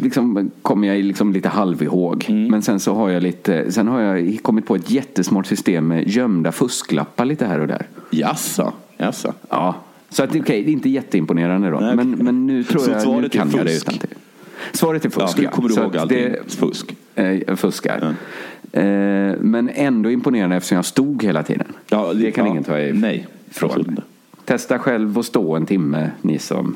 liksom 0.01 0.51
kommer 0.61 0.87
jag 0.87 1.03
liksom 1.03 1.33
lite 1.33 1.49
halv 1.49 1.83
ihåg. 1.83 2.25
Men 2.29 2.61
sen 2.61 2.79
så 2.79 2.93
har 2.93 3.09
jag 3.09 3.23
lite, 3.23 3.71
sen 3.71 3.87
har 3.87 4.01
jag 4.01 4.39
kommit 4.41 4.65
på 4.65 4.75
ett 4.75 4.91
jättesmart 4.91 5.45
system 5.45 5.87
med 5.87 6.07
gömda 6.07 6.51
fusklappar 6.51 7.25
lite 7.25 7.45
här 7.45 7.59
och 7.59 7.67
där. 7.67 7.85
Jaså? 8.09 8.73
Jaså? 8.97 9.33
Ja, 9.49 9.75
så 10.09 10.23
att 10.23 10.29
okej, 10.35 10.63
det 10.63 10.69
är 10.69 10.73
inte 10.73 10.89
jätteimponerande 10.89 11.69
då. 11.69 11.79
Nej, 11.79 11.95
men, 11.95 12.13
okej. 12.13 12.23
men 12.25 12.47
nu 12.47 12.63
tror 12.63 12.79
Så 12.81 12.91
jag, 12.91 13.21
nu 13.21 13.29
kan 13.29 13.51
jag 13.55 13.65
det 13.65 13.77
utan 13.77 13.93
till. 13.93 14.09
Svaret 14.73 15.05
är 15.05 15.11
Ja, 15.19 15.27
fusk, 15.27 15.37
hur 15.39 15.43
ja. 15.43 15.49
kommer 15.51 15.69
du 15.69 15.75
Så 15.75 15.81
ihåg 15.81 15.97
allting? 15.97 16.17
det- 16.17 16.55
Fusk. 16.55 16.95
Eh, 17.15 17.55
fuskar. 17.55 18.15
Eh, 18.71 18.83
Men 19.39 19.69
ändå 19.73 20.11
imponerande 20.11 20.55
eftersom 20.55 20.75
jag 20.75 20.85
stod 20.85 21.23
hela 21.23 21.43
tiden. 21.43 21.67
Ja, 21.89 22.13
det 22.13 22.31
kan 22.31 22.45
ja, 22.45 22.51
ingen 22.51 22.63
ta 22.63 22.73
nej, 22.73 23.27
ifrån 23.49 23.79
inte. 23.79 24.01
Testa 24.45 24.79
själv 24.79 25.19
att 25.19 25.25
stå 25.25 25.55
en 25.55 25.65
timme, 25.65 26.11
ni 26.21 26.39
som, 26.39 26.75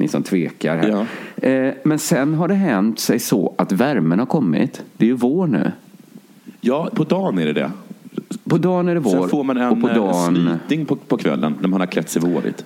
ni 0.00 0.08
som 0.08 0.22
tvekar 0.22 0.76
här. 0.76 1.06
Eh, 1.50 1.72
Men 1.82 1.98
sen 1.98 2.34
har 2.34 2.48
det 2.48 2.54
hänt 2.54 2.98
sig 3.00 3.18
så 3.18 3.54
att 3.58 3.72
värmen 3.72 4.18
har 4.18 4.26
kommit. 4.26 4.82
Det 4.96 5.04
är 5.04 5.08
ju 5.08 5.14
vår 5.14 5.46
nu. 5.46 5.72
Ja, 6.60 6.88
på 6.94 7.04
dagen 7.04 7.38
är 7.38 7.46
det 7.46 7.52
det. 7.52 7.70
På 8.44 8.58
dagen 8.58 8.88
är 8.88 8.94
det 8.94 9.00
vår. 9.00 9.10
Sen 9.20 9.28
får 9.28 9.44
man 9.44 9.56
en 9.56 9.68
och 9.70 9.80
på 9.80 9.88
eh, 9.88 9.94
dagen... 9.94 10.34
snyting 10.34 10.86
på, 10.86 10.96
på 10.96 11.16
kvällen 11.16 11.54
när 11.60 11.68
man 11.68 11.80
har 11.80 11.86
klätt 11.86 12.10
sig 12.10 12.22
vårigt. 12.22 12.64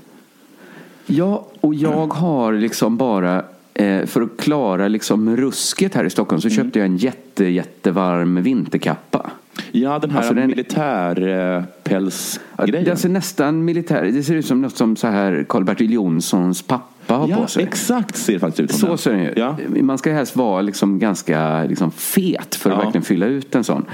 Ja, 1.06 1.46
och 1.60 1.74
jag 1.74 2.14
har 2.14 2.52
liksom 2.52 2.96
bara 2.96 3.42
eh, 3.74 4.06
för 4.06 4.22
att 4.22 4.36
klara 4.38 4.88
liksom 4.88 5.36
rusket 5.36 5.94
här 5.94 6.04
i 6.04 6.10
Stockholm 6.10 6.40
så 6.42 6.48
köpte 6.50 6.78
jag 6.78 6.86
en 6.86 6.96
jätte, 6.96 7.44
jättevarm 7.44 8.42
vinterkappa. 8.42 9.30
Ja, 9.72 9.98
den 9.98 10.10
här 10.10 10.18
Alltså, 10.18 10.34
den- 10.34 10.46
militärpälsgrejen. 10.46 12.84
Ja, 12.84 12.90
Det 12.90 12.96
ser 12.96 13.08
nästan 13.08 13.64
militär 13.64 14.02
Det 14.04 14.22
ser 14.22 14.34
ut 14.34 14.46
som 14.46 14.62
något 14.62 14.76
som 14.76 14.96
så 14.96 15.06
här 15.06 15.44
Karl-Bertil 15.48 15.92
Jonssons 15.92 16.62
pappa 16.62 16.93
pappa 17.18 17.33
har 17.33 17.38
Ja, 17.38 17.42
på 17.42 17.49
sig. 17.50 17.62
exakt 17.62 18.16
ser 18.16 18.33
det 18.33 18.38
faktiskt 18.38 18.61
ut 18.61 18.71
som 18.78 18.88
Så 18.88 18.97
ser 18.97 19.12
den 19.12 19.21
ut. 19.21 19.38
Ja. 19.38 19.56
Man 19.83 19.99
ska 19.99 20.12
helst 20.12 20.37
vara 20.37 20.62
liksom 20.62 20.99
ganska 20.99 21.64
liksom 21.64 21.90
fet 21.90 22.54
för 22.54 22.71
att 22.71 22.75
Ja. 22.75 22.80
Mm. 22.80 22.87
verkligen 22.87 23.04
fylla 23.04 23.26
ut 23.26 23.54
en 23.54 23.64
sån. 23.64 23.85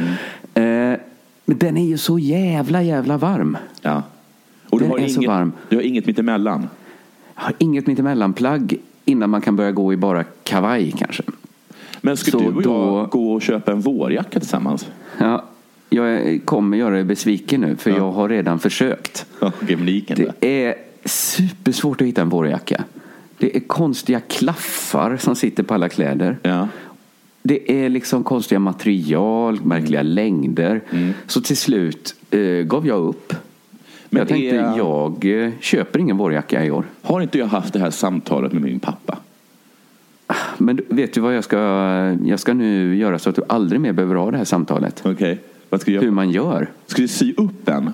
Eh, 0.55 0.63
men 1.45 1.59
den 1.59 1.77
är 1.77 1.85
ju 1.87 1.99
så 1.99 2.19
jävla 2.19 2.83
jävla 2.83 3.17
varm. 3.19 3.57
Ja. 3.83 4.03
Och 4.71 4.79
du 4.79 4.85
Den 4.85 4.91
har, 4.93 4.99
är 4.99 5.09
så 5.09 5.17
inget, 5.21 5.29
varm. 5.29 5.53
du 5.69 5.77
har 5.77 5.83
inget 5.83 6.07
mittemellan. 6.07 6.69
Jag 7.35 7.43
har 7.43 7.55
inget 7.59 7.87
mittemellanplagg 7.87 8.77
innan 9.05 9.31
man 9.31 9.41
kan 9.41 9.57
börja 9.57 9.73
gå 9.73 9.93
i 9.93 9.97
bara 9.97 10.25
kavaj 10.25 10.95
kanske. 10.99 11.23
Men 12.01 12.17
ska 12.17 12.31
Så 12.31 12.39
du 12.39 12.47
och 12.47 12.63
då- 12.63 12.71
jag 12.71 13.11
gå 13.11 13.33
och 13.33 13.43
köpa 13.43 13.73
en 13.73 13.81
vårjacka 13.81 14.41
tillsammans? 14.41 14.87
Ja, 15.19 15.45
jag 15.91 16.41
kommer 16.45 16.77
göra 16.77 16.95
dig 16.95 17.05
besviken 17.05 17.61
nu 17.61 17.77
för 17.77 17.91
Ja. 17.91 17.97
jag 17.97 18.13
har 18.13 18.29
redan 18.29 18.59
försökt. 18.59 19.27
Ja. 19.41 19.53
Det 20.17 20.65
är 20.67 20.75
supersvårt 21.05 22.01
att 22.01 22.07
hitta 22.07 22.23
en 22.23 22.29
vårjacka. 22.29 22.85
Det 23.41 23.57
är 23.57 23.61
konstiga 23.61 24.21
klaffar 24.21 25.17
som 25.17 25.37
sitter 25.37 25.63
på 25.63 25.75
alla 25.75 25.89
kläder. 25.89 26.39
Ja. 26.43 26.69
Det 27.43 27.85
är 27.85 27.89
liksom 27.89 28.25
konstiga 28.25 28.59
material, 28.59 29.61
märkliga 29.65 30.03
längder. 30.03 30.81
Så 31.27 31.41
till 31.41 31.57
slut 31.57 32.15
eh, 32.31 32.41
gav 32.41 32.87
jag 32.87 33.01
upp. 33.01 33.35
Men 34.09 34.19
jag 34.21 34.29
tänkte, 34.29 34.57
är- 34.57 34.77
jag 34.77 35.45
eh, 35.45 35.53
köper 35.61 35.99
ingen 35.99 36.17
vårjacka 36.17 36.65
i 36.65 36.71
år. 36.71 36.85
Har 37.03 37.21
inte 37.21 37.39
jag 37.39 37.47
haft 37.47 37.73
det 37.73 37.79
här 37.79 37.91
samtalet 37.91 38.53
med 38.53 38.63
min 38.63 38.81
pappa? 38.81 39.19
Men 40.59 40.81
vet 40.89 41.13
du 41.15 41.21
vad 41.21 41.37
jag 41.37 41.45
ska, 41.45 41.57
jag 42.25 42.41
ska 42.41 42.55
nu 42.55 42.97
göra 42.97 43.19
så 43.19 43.31
att 43.31 43.37
du 43.37 43.43
aldrig 43.49 43.81
mer 43.81 43.93
behöver 43.93 44.15
ha 44.15 44.31
det 44.31 44.37
här 44.37 44.45
samtalet? 44.45 45.03
Okej. 45.05 45.39
Vad 45.69 45.81
ska 45.81 45.91
du 45.91 45.99
Hur 45.99 46.11
man 46.11 46.31
gör. 46.31 46.71
Ska 46.87 47.03
du 47.03 47.09
sy 47.09 47.35
upp 47.37 47.69
en? 47.69 47.93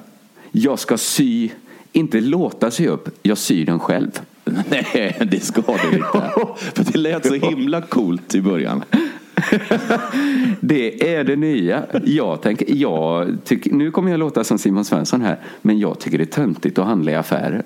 Jag 0.52 0.78
ska 0.78 0.98
sy, 0.98 1.50
inte 1.92 2.20
låta 2.20 2.70
sy 2.70 2.86
upp, 2.86 3.08
jag 3.22 3.38
syr 3.38 3.66
den 3.66 3.78
själv. 3.78 4.10
Nej, 4.70 5.16
det 5.30 5.40
ska 5.40 5.62
du 5.62 5.96
inte. 5.96 6.30
För 6.74 6.92
det 6.92 6.98
lät 6.98 7.26
så 7.26 7.34
himla 7.34 7.80
coolt 7.80 8.34
i 8.34 8.40
början. 8.42 8.82
Det 10.60 11.14
är 11.14 11.24
det 11.24 11.36
nya. 11.36 11.82
Jag 12.04 12.42
tänker, 12.42 12.66
jag 12.74 13.36
tycker, 13.44 13.72
nu 13.74 13.90
kommer 13.90 14.10
jag 14.10 14.20
låta 14.20 14.44
som 14.44 14.58
Simon 14.58 14.84
Svensson 14.84 15.20
här, 15.20 15.38
men 15.62 15.78
jag 15.78 15.98
tycker 15.98 16.18
det 16.18 16.24
är 16.24 16.26
töntigt 16.26 16.78
att 16.78 16.86
handla 16.86 17.10
i 17.12 17.14
affärer. 17.14 17.62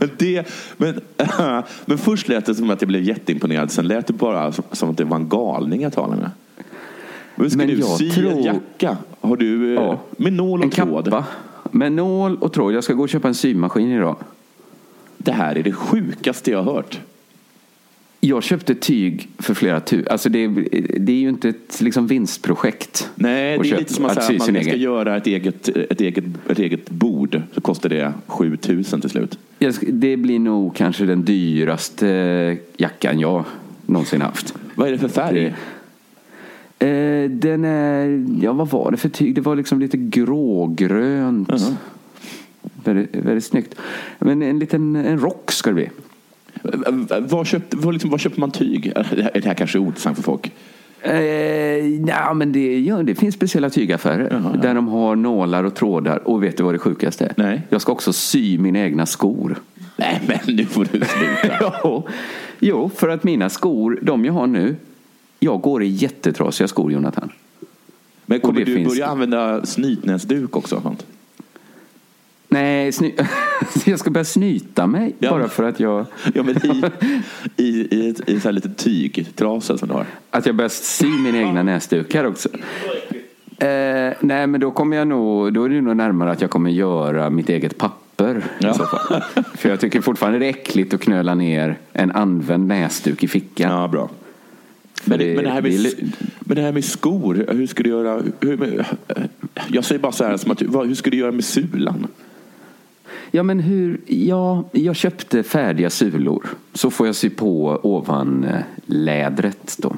Men, 0.00 0.10
det, 0.18 0.48
men, 0.76 1.00
men 1.84 1.98
först 1.98 2.28
lät 2.28 2.46
det 2.46 2.54
som 2.54 2.70
att 2.70 2.82
jag 2.82 2.88
blev 2.88 3.02
jätteimponerad. 3.02 3.70
Sen 3.70 3.88
lät 3.88 4.06
det 4.06 4.12
bara 4.12 4.52
som, 4.52 4.90
att 4.90 4.96
det 4.96 5.04
var 5.04 5.16
en 5.16 5.28
galning 5.28 5.82
jag 5.82 5.92
talade 5.92 6.20
med. 6.22 6.30
Men 7.34 7.50
ska 7.50 7.58
Men 7.58 7.66
du 7.68 7.74
jag 7.78 7.88
sy 7.88 8.06
en 8.08 8.14
tror- 8.14 8.40
jacka? 8.40 8.96
Har 9.20 9.36
du 9.36 9.74
eh, 9.76 9.82
Ja. 9.82 9.98
med 10.16 10.32
nål 10.32 10.58
och 10.58 10.64
En 10.64 10.70
tråd? 10.70 11.04
kappa 11.04 11.24
med 11.70 11.92
nål 11.92 12.36
och 12.40 12.52
tråd. 12.52 12.72
Jag 12.74 12.84
ska 12.84 12.92
gå 12.92 13.02
och 13.02 13.08
köpa 13.08 13.28
en 13.28 13.34
symaskin 13.34 13.90
idag. 13.92 14.16
Det 15.18 15.32
här 15.32 15.58
är 15.58 15.62
det 15.62 15.72
sjukaste 15.72 16.50
jag 16.50 16.62
har 16.62 16.72
hört. 16.74 17.00
Jag 18.20 18.42
köpte 18.42 18.74
tyg 18.74 19.28
för 19.38 19.54
flera 19.54 19.80
tusen. 19.80 20.06
Alltså 20.12 20.28
det, 20.28 20.38
är- 20.44 20.98
det 20.98 21.12
är 21.12 21.16
ju 21.16 21.28
inte 21.28 21.48
ett 21.48 21.80
liksom 21.80 22.06
vinstprojekt. 22.06 23.10
Nej, 23.14 23.58
det 23.58 23.70
är 23.70 23.78
lite 23.78 23.94
som 23.94 24.04
att, 24.04 24.12
säga 24.24 24.24
att 24.42 24.52
man 24.52 24.62
ska 24.62 24.70
egen. 24.70 24.80
göra 24.80 25.16
ett 25.16 25.26
eget, 25.26 25.68
ett, 25.68 26.00
eget, 26.00 26.24
ett 26.50 26.58
eget 26.58 26.90
bord. 26.90 27.42
Så 27.54 27.60
kostar 27.60 27.88
det 27.88 28.12
7000 28.26 29.00
till 29.00 29.10
slut. 29.10 29.38
Det 29.80 30.16
blir 30.16 30.38
nog 30.38 30.74
kanske 30.76 31.04
den 31.04 31.24
dyraste 31.24 32.56
jackan 32.76 33.20
jag 33.20 33.44
någonsin 33.86 34.20
haft. 34.22 34.54
Vad 34.74 34.88
är 34.88 34.92
det 34.92 34.98
för 34.98 35.08
färg? 35.08 35.46
Eh, 36.78 37.30
den 37.30 37.64
är, 37.64 38.26
ja 38.44 38.52
vad 38.52 38.70
var 38.70 38.90
det 38.90 38.96
för 38.96 39.08
tyg? 39.08 39.34
Det 39.34 39.40
var 39.40 39.56
liksom 39.56 39.80
lite 39.80 39.96
grågrönt. 39.96 41.48
Mhm. 41.48 41.76
Väldigt, 42.94 43.16
väldigt 43.16 43.44
snyggt. 43.44 43.74
Men 44.18 44.42
en 44.42 44.58
liten 44.58 44.96
en 44.96 45.18
rock 45.20 45.52
ska 45.52 45.70
det 45.70 45.74
bli. 45.74 45.90
Var 47.20 47.44
köpte, 47.44 47.76
var 47.76 47.92
liksom, 47.92 48.10
var 48.10 48.18
köpte 48.18 48.40
man 48.40 48.50
tyg? 48.50 48.92
Det 48.94 49.22
här, 49.22 49.30
det 49.34 49.44
här 49.44 49.54
kanske 49.54 49.78
är 49.78 49.80
ointressant 49.80 50.16
för 50.16 50.22
folk. 50.22 50.52
Eh, 51.02 51.12
nej, 52.00 52.34
men 52.34 52.52
det, 52.52 52.80
ja, 52.80 53.02
det 53.02 53.14
finns 53.14 53.34
speciella 53.34 53.70
tygaffärer 53.70 54.28
Jaha, 54.30 54.50
ja. 54.54 54.60
där 54.60 54.74
de 54.74 54.88
har 54.88 55.16
nålar 55.16 55.64
och 55.64 55.74
trådar. 55.74 56.28
Och 56.28 56.42
vet 56.42 56.56
du 56.56 56.62
vad 56.62 56.74
det 56.74 56.78
sjukaste 56.78 57.24
är? 57.24 57.32
Nej. 57.36 57.62
Jag 57.68 57.80
ska 57.80 57.92
också 57.92 58.12
sy 58.12 58.58
mina 58.58 58.78
egna 58.78 59.06
skor. 59.06 59.56
Nej, 59.96 60.20
men 60.26 60.56
nu 60.56 60.64
får 60.64 60.84
du 60.92 61.00
sluta. 61.00 62.02
Jo, 62.60 62.90
för 62.96 63.08
att 63.08 63.24
mina 63.24 63.48
skor, 63.48 63.98
de 64.02 64.24
jag 64.24 64.32
har 64.32 64.46
nu, 64.46 64.76
jag 65.40 65.60
går 65.60 65.82
i 65.82 65.88
jättetrasiga 65.88 66.68
skor, 66.68 66.92
Jonathan. 66.92 67.30
Men 68.26 68.40
kommer 68.40 68.64
du 68.64 68.74
finns- 68.76 68.88
börja 68.88 69.06
använda 69.06 69.66
snytnäsduk 69.66 70.56
också? 70.56 70.80
Sånt? 70.80 71.06
Nej, 72.48 72.92
jag 73.84 73.98
ska 73.98 74.10
börja 74.10 74.24
snyta 74.24 74.86
mig 74.86 75.14
Ja. 75.18 75.30
bara 75.30 75.48
för 75.48 75.64
att 75.64 75.80
jag, 75.80 76.06
Ja, 76.34 76.42
men 76.42 76.56
i, 76.66 76.82
i, 77.62 77.96
i, 77.96 78.10
ett, 78.10 78.28
i 78.28 78.34
ett 78.36 78.42
så 78.42 78.48
här 78.48 78.52
litet 78.52 78.76
tygtrasa 78.76 79.78
som 79.78 79.88
du 79.88 79.94
har. 79.94 80.06
att 80.30 80.46
jag 80.46 80.54
börjar 80.54 80.68
sy 80.68 81.06
mina 81.08 81.38
egna 81.38 81.62
näsdukar 81.62 82.24
också. 82.24 82.48
Eh, 83.58 84.12
nej, 84.20 84.46
men 84.46 84.60
då 84.60 84.70
kommer 84.70 84.96
jag 84.96 85.08
nog, 85.08 85.52
då 85.52 85.64
är 85.64 85.68
det 85.68 85.80
nog 85.80 85.96
närmare 85.96 86.30
att 86.30 86.40
jag 86.40 86.50
kommer 86.50 86.70
göra 86.70 87.30
mitt 87.30 87.48
eget 87.48 87.78
papper. 87.78 88.42
Ja. 88.58 88.74
För 89.56 89.68
jag 89.68 89.80
tycker 89.80 90.00
fortfarande 90.00 90.38
det 90.38 90.46
är 90.46 90.50
äckligt 90.50 90.94
att 90.94 91.00
knöla 91.00 91.34
ner 91.34 91.78
en 91.92 92.10
använd 92.10 92.66
näsduk 92.66 93.24
i 93.24 93.28
fickan. 93.28 93.70
Ja, 93.72 93.88
bra. 93.88 94.08
Men, 95.04 95.18
det, 95.18 95.34
men, 95.34 95.44
det 95.44 95.50
här 95.50 95.62
med, 95.62 95.72
men 96.40 96.56
det 96.56 96.62
här 96.62 96.72
med 96.72 96.84
skor, 96.84 97.46
hur 97.48 97.66
ska 97.66 97.82
du 97.82 97.90
göra? 97.90 98.22
Hur, 98.40 98.84
jag 99.68 99.84
säger 99.84 100.00
bara 100.00 100.12
så 100.12 100.24
här, 100.24 100.36
som 100.36 100.50
att, 100.50 100.62
hur 100.62 100.94
ska 100.94 101.10
du 101.10 101.16
göra 101.16 101.32
med 101.32 101.44
sulan? 101.44 102.06
Ja, 103.30 103.42
men 103.42 103.60
hur? 103.60 104.00
Ja, 104.06 104.64
jag 104.72 104.96
köpte 104.96 105.42
färdiga 105.42 105.90
sulor. 105.90 106.46
Så 106.74 106.90
får 106.90 107.06
jag 107.06 107.14
sy 107.14 107.30
på 107.30 107.80
ovan 107.82 108.44
eh, 108.44 108.60
lädret 108.86 109.76
då. 109.78 109.96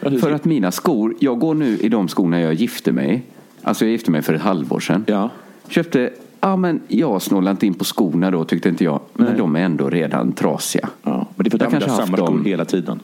Ja, 0.00 0.10
För 0.10 0.32
att 0.32 0.44
mina 0.44 0.72
skor, 0.72 1.14
jag 1.20 1.38
går 1.38 1.54
nu 1.54 1.78
i 1.78 1.88
de 1.88 2.08
skorna 2.08 2.40
jag 2.40 2.54
gifte 2.54 2.92
mig. 2.92 3.22
Alltså 3.62 3.84
jag 3.84 3.92
gifte 3.92 4.10
mig 4.10 4.22
för 4.22 4.34
ett 4.34 4.40
halvår 4.42 4.80
sedan. 4.80 5.04
Ja. 5.06 5.30
Köpte, 5.68 6.10
ja 6.40 6.56
men 6.56 6.80
jag 6.88 7.22
snålade 7.22 7.50
inte 7.50 7.66
in 7.66 7.74
på 7.74 7.84
skorna 7.84 8.30
då 8.30 8.44
tyckte 8.44 8.68
inte 8.68 8.84
jag. 8.84 9.00
Men 9.12 9.26
Nej. 9.26 9.36
de 9.38 9.56
är 9.56 9.60
ändå 9.60 9.90
redan 9.90 10.32
trasiga. 10.32 10.88
Ja, 11.02 11.26
men 11.36 11.44
det 11.44 11.48
är 11.48 11.58
för 11.58 11.66
att 11.66 11.72
Jag 11.72 11.80
du 11.82 11.86
kanske 11.86 12.04
samma 12.04 12.16
skor 12.16 12.26
dem. 12.26 12.44
hela 12.44 12.64
tiden. 12.64 13.00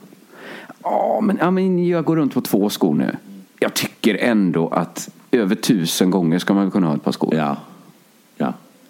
Ja 0.83 1.19
men, 1.23 1.37
ja 1.41 1.51
men 1.51 1.87
jag 1.87 2.05
går 2.05 2.15
runt 2.15 2.33
på 2.33 2.41
två 2.41 2.69
skor 2.69 2.95
nu. 2.95 3.15
Jag 3.59 3.73
tycker 3.73 4.15
ändå 4.15 4.67
att 4.67 5.09
över 5.31 5.55
tusen 5.55 6.11
gånger 6.11 6.39
ska 6.39 6.53
man 6.53 6.71
kunna 6.71 6.87
ha 6.87 6.95
ett 6.95 7.03
par 7.03 7.11
skor. 7.11 7.35
Ja. 7.35 7.57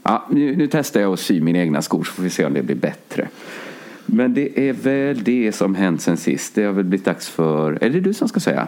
Ja. 0.03 0.25
Nu, 0.29 0.55
nu 0.55 0.67
testar 0.71 1.01
jag 1.01 1.13
att 1.13 1.19
sy 1.19 1.41
mina 1.41 1.59
egna 1.59 1.81
skor 1.81 2.03
så 2.03 2.11
får 2.11 2.23
vi 2.23 2.29
se 2.29 2.45
om 2.45 2.53
det 2.53 2.61
blir 2.63 2.75
bättre. 2.75 3.27
Men 4.05 4.33
det 4.33 4.69
är 4.69 4.73
väl 4.73 5.23
det 5.23 5.51
som 5.51 5.75
hänt 5.75 6.01
sen 6.01 6.17
sist. 6.17 6.55
Det 6.55 6.63
har 6.63 6.73
väl 6.73 6.85
blivit 6.85 7.05
dags 7.05 7.29
för... 7.29 7.77
Är 7.81 7.89
det 7.89 7.99
du 7.99 8.13
som 8.13 8.27
ska 8.27 8.39
säga? 8.39 8.67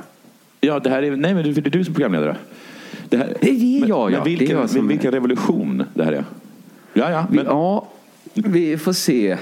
Ja, 0.62 0.80
det 0.80 0.90
här 0.90 1.04
är, 1.04 1.16
nej, 1.16 1.34
men 1.34 1.54
det 1.54 1.58
är 1.68 1.70
du 1.70 1.84
som 1.84 1.94
programledare. 1.94 2.36
Det, 3.10 3.18
här, 3.18 3.34
Det 3.42 3.50
är 3.50 3.80
men, 3.80 3.90
jag, 3.90 4.12
ja. 4.12 4.18
Men 4.18 4.24
vilken, 4.24 4.58
jag 4.58 4.70
som- 4.70 4.88
vilken 4.88 5.12
revolution 5.12 5.84
det 5.94 6.04
här 6.04 6.12
är. 6.12 6.26
Ja, 6.94 7.12
ja. 7.12 7.26
Men, 7.32 7.46
ja, 7.46 7.88
vi 8.34 8.78
får 8.78 8.94
se. 8.94 9.32
Eh, 9.32 9.38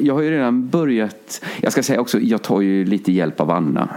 Jag 0.00 0.14
har 0.14 0.20
ju 0.22 0.30
redan 0.30 0.68
börjat. 0.68 1.44
Jag 1.60 1.72
ska 1.72 1.82
säga 1.82 2.00
också, 2.00 2.20
jag 2.20 2.42
tar 2.42 2.60
ju 2.60 2.84
lite 2.84 3.12
hjälp 3.12 3.40
av 3.40 3.50
Anna. 3.50 3.88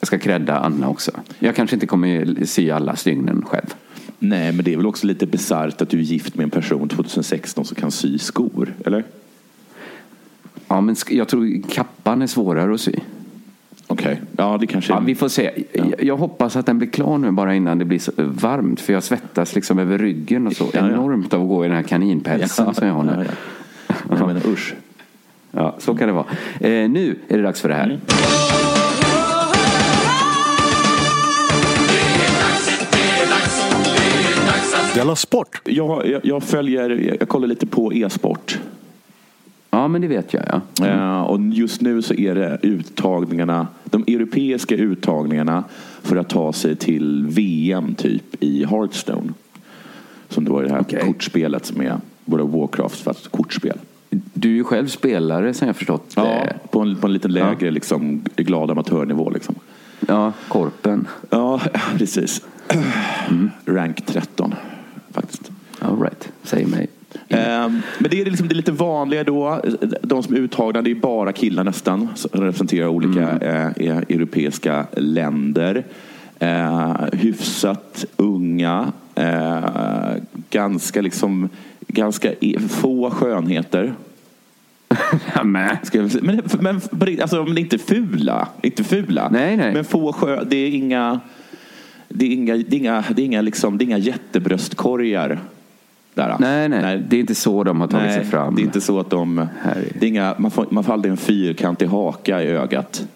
Jag 0.00 0.06
ska 0.06 0.18
credda 0.18 0.58
Anna 0.58 0.88
också. 0.88 1.10
Jag 1.38 1.56
kanske 1.56 1.76
inte 1.76 1.86
kommer 1.86 2.44
sy 2.44 2.70
alla 2.70 2.96
stygnen 2.96 3.44
själv. 3.46 3.74
Nej, 4.18 4.52
men 4.52 4.64
det 4.64 4.72
är 4.72 4.76
väl 4.76 4.86
också 4.86 5.06
lite 5.06 5.26
bisarrt 5.26 5.82
att 5.82 5.88
du 5.90 5.98
är 5.98 6.02
gift 6.02 6.34
med 6.34 6.44
en 6.44 6.50
person 6.50 6.88
2016 6.88 7.64
som 7.64 7.74
kan 7.74 7.90
sy 7.90 8.18
skor, 8.18 8.74
eller? 8.86 9.04
Ja, 10.68 10.80
men 10.80 10.96
jag 11.10 11.28
tror 11.28 11.62
kappan 11.70 12.22
är 12.22 12.26
svårare 12.26 12.74
att 12.74 12.80
sy. 12.80 12.92
Okej. 13.86 14.20
Ja, 14.36 14.58
det 14.60 14.66
kanske 14.66 14.92
Ja, 14.92 15.00
vi 15.00 15.14
får 15.14 15.28
se. 15.28 15.64
Jag, 15.72 15.94
jag 16.04 16.16
hoppas 16.16 16.56
att 16.56 16.66
den 16.66 16.78
blir 16.78 16.88
klar 16.88 17.18
nu 17.18 17.30
bara 17.30 17.54
innan 17.54 17.78
det 17.78 17.84
blir 17.84 17.98
så 17.98 18.12
varmt. 18.16 18.80
För 18.80 18.92
jag 18.92 19.02
svettas 19.02 19.54
liksom 19.54 19.78
över 19.78 19.98
ryggen 19.98 20.46
och 20.46 20.52
så 20.52 20.64
Ja, 20.64 20.80
ja. 20.80 20.88
enormt 20.88 21.34
av 21.34 21.42
att 21.42 21.48
gå 21.48 21.64
i 21.64 21.68
den 21.68 21.76
här 21.76 21.82
kaninpälsen 21.84 22.74
som 22.74 22.86
jag 22.86 22.94
har 22.94 23.04
nu. 23.04 23.26
Ja, 23.88 23.94
ja. 24.18 24.26
Menar, 24.26 24.46
usch. 24.46 24.74
Ja, 25.50 25.74
så 25.78 25.94
kan 25.94 26.08
det 26.08 26.14
vara. 26.14 26.26
Eh, 26.60 26.90
nu 26.90 27.16
är 27.28 27.36
det 27.36 27.42
dags 27.42 27.60
för 27.60 27.68
det 27.68 27.74
här. 27.74 27.84
Mm. 27.84 28.77
Della 34.94 35.16
Sport! 35.16 35.60
Jag, 35.64 36.06
jag, 36.06 36.20
jag 36.24 36.42
följer, 36.42 37.16
jag 37.20 37.28
kollar 37.28 37.48
lite 37.48 37.66
på 37.66 37.92
e-sport. 37.92 38.58
Ja, 39.70 39.88
men 39.88 40.00
det 40.00 40.08
vet 40.08 40.32
jag. 40.34 40.60
Ja. 40.78 40.86
Eh, 40.86 41.20
och 41.20 41.40
just 41.40 41.80
nu 41.80 42.02
så 42.02 42.14
är 42.14 42.34
det 42.34 42.58
uttagningarna, 42.62 43.66
de 43.84 44.02
europeiska 44.06 44.74
uttagningarna 44.74 45.64
för 46.02 46.16
att 46.16 46.28
ta 46.28 46.52
sig 46.52 46.76
till 46.76 47.26
VM 47.28 47.94
typ 47.94 48.24
i 48.40 48.64
Hearthstone. 48.64 49.32
Som 50.28 50.44
det 50.44 50.50
var 50.50 50.62
det 50.62 50.70
här 50.70 50.80
Okej. 50.80 51.00
kortspelet 51.00 51.66
som 51.66 51.80
är 51.80 52.00
of 52.26 52.50
Warcraft 52.50 53.00
fast 53.00 53.28
kortspel. 53.28 53.78
Du 54.10 54.48
är 54.48 54.54
ju 54.54 54.64
själv 54.64 54.86
spelare 54.86 55.54
som 55.54 55.66
jag 55.66 55.76
förstått. 55.76 56.12
Ja, 56.16 56.42
på 56.70 56.80
en, 56.80 56.96
på 56.96 57.06
en 57.06 57.12
lite 57.12 57.28
lägre 57.28 57.70
liksom, 57.70 58.22
glad 58.36 58.70
amatörnivå. 58.70 59.30
Liksom. 59.30 59.54
ja 60.06 60.32
korpen. 60.48 61.06
Ja, 61.30 61.60
precis. 61.98 62.42
Rank 63.64 64.06
13 64.06 64.54
faktiskt. 65.12 65.50
All 65.78 66.00
right. 66.02 66.28
Säg 66.42 66.66
mig. 66.66 66.86
Ehm, 67.28 67.80
Men 67.98 68.10
det 68.10 68.20
är, 68.20 68.24
liksom, 68.24 68.48
det 68.48 68.52
är 68.52 68.56
lite 68.56 68.72
vanliga 68.72 69.24
då. 69.24 69.60
De 70.02 70.22
som 70.22 70.34
är 70.34 70.38
uttagna, 70.38 70.82
det 70.82 70.90
är 70.90 70.94
bara 70.94 71.32
killar 71.32 71.64
nästan. 71.64 72.08
Som 72.14 72.40
representerar 72.40 72.86
olika 72.88 73.20
eh, 73.30 73.66
eh, 73.86 73.96
europeiska 73.98 74.86
länder. 74.96 75.84
Eh, 76.38 76.96
hyfsat 77.12 78.04
unga. 78.16 78.92
Eh, 79.14 80.14
ganska 80.50 81.00
liksom 81.00 81.48
ganska 81.88 82.32
i- 82.32 82.58
få 82.68 83.10
skönheter. 83.10 83.94
Men. 85.44 85.76
Men, 86.22 86.42
men, 86.60 86.80
alltså, 87.22 87.44
men 87.44 87.58
inte 87.58 87.78
fula. 87.78 88.48
Inte 88.62 88.84
fula. 88.84 89.28
Nej, 89.32 89.56
nej. 89.56 89.72
Men 89.74 89.84
få 89.84 90.12
sjö, 90.12 90.44
det 90.44 90.56
är 90.56 90.70
inga 90.70 91.20
det 92.18 92.24
är 92.26 92.32
inga, 92.32 92.56
det 92.56 92.76
är 92.76 92.78
inga, 92.78 93.04
det 93.16 93.22
är 93.22 93.26
inga, 93.26 93.40
liksom, 93.40 93.78
det 93.78 93.84
är 93.84 93.86
inga 93.86 93.98
jättebröstkorgar. 93.98 95.38
Där. 96.14 96.36
Nej, 96.38 96.68
nej, 96.68 97.02
det 97.08 97.16
är 97.16 97.20
inte 97.20 97.34
så 97.34 97.64
de 97.64 97.80
har 97.80 97.88
tagit 97.88 98.06
Nej, 98.06 98.14
sig 98.20 98.24
fram. 98.30 98.54
Det 98.54 98.62
är 98.62 98.64
inte 98.64 98.80
så 98.80 99.00
att 99.00 99.10
de... 99.10 99.46
Det 99.98 100.06
är 100.06 100.08
inga, 100.08 100.34
man, 100.38 100.50
får, 100.50 100.66
man 100.70 100.84
får 100.84 100.92
aldrig 100.92 101.10
en 101.10 101.16
fyrkantig 101.16 101.86
haka 101.86 102.42
i 102.42 102.46
ögat 102.46 103.06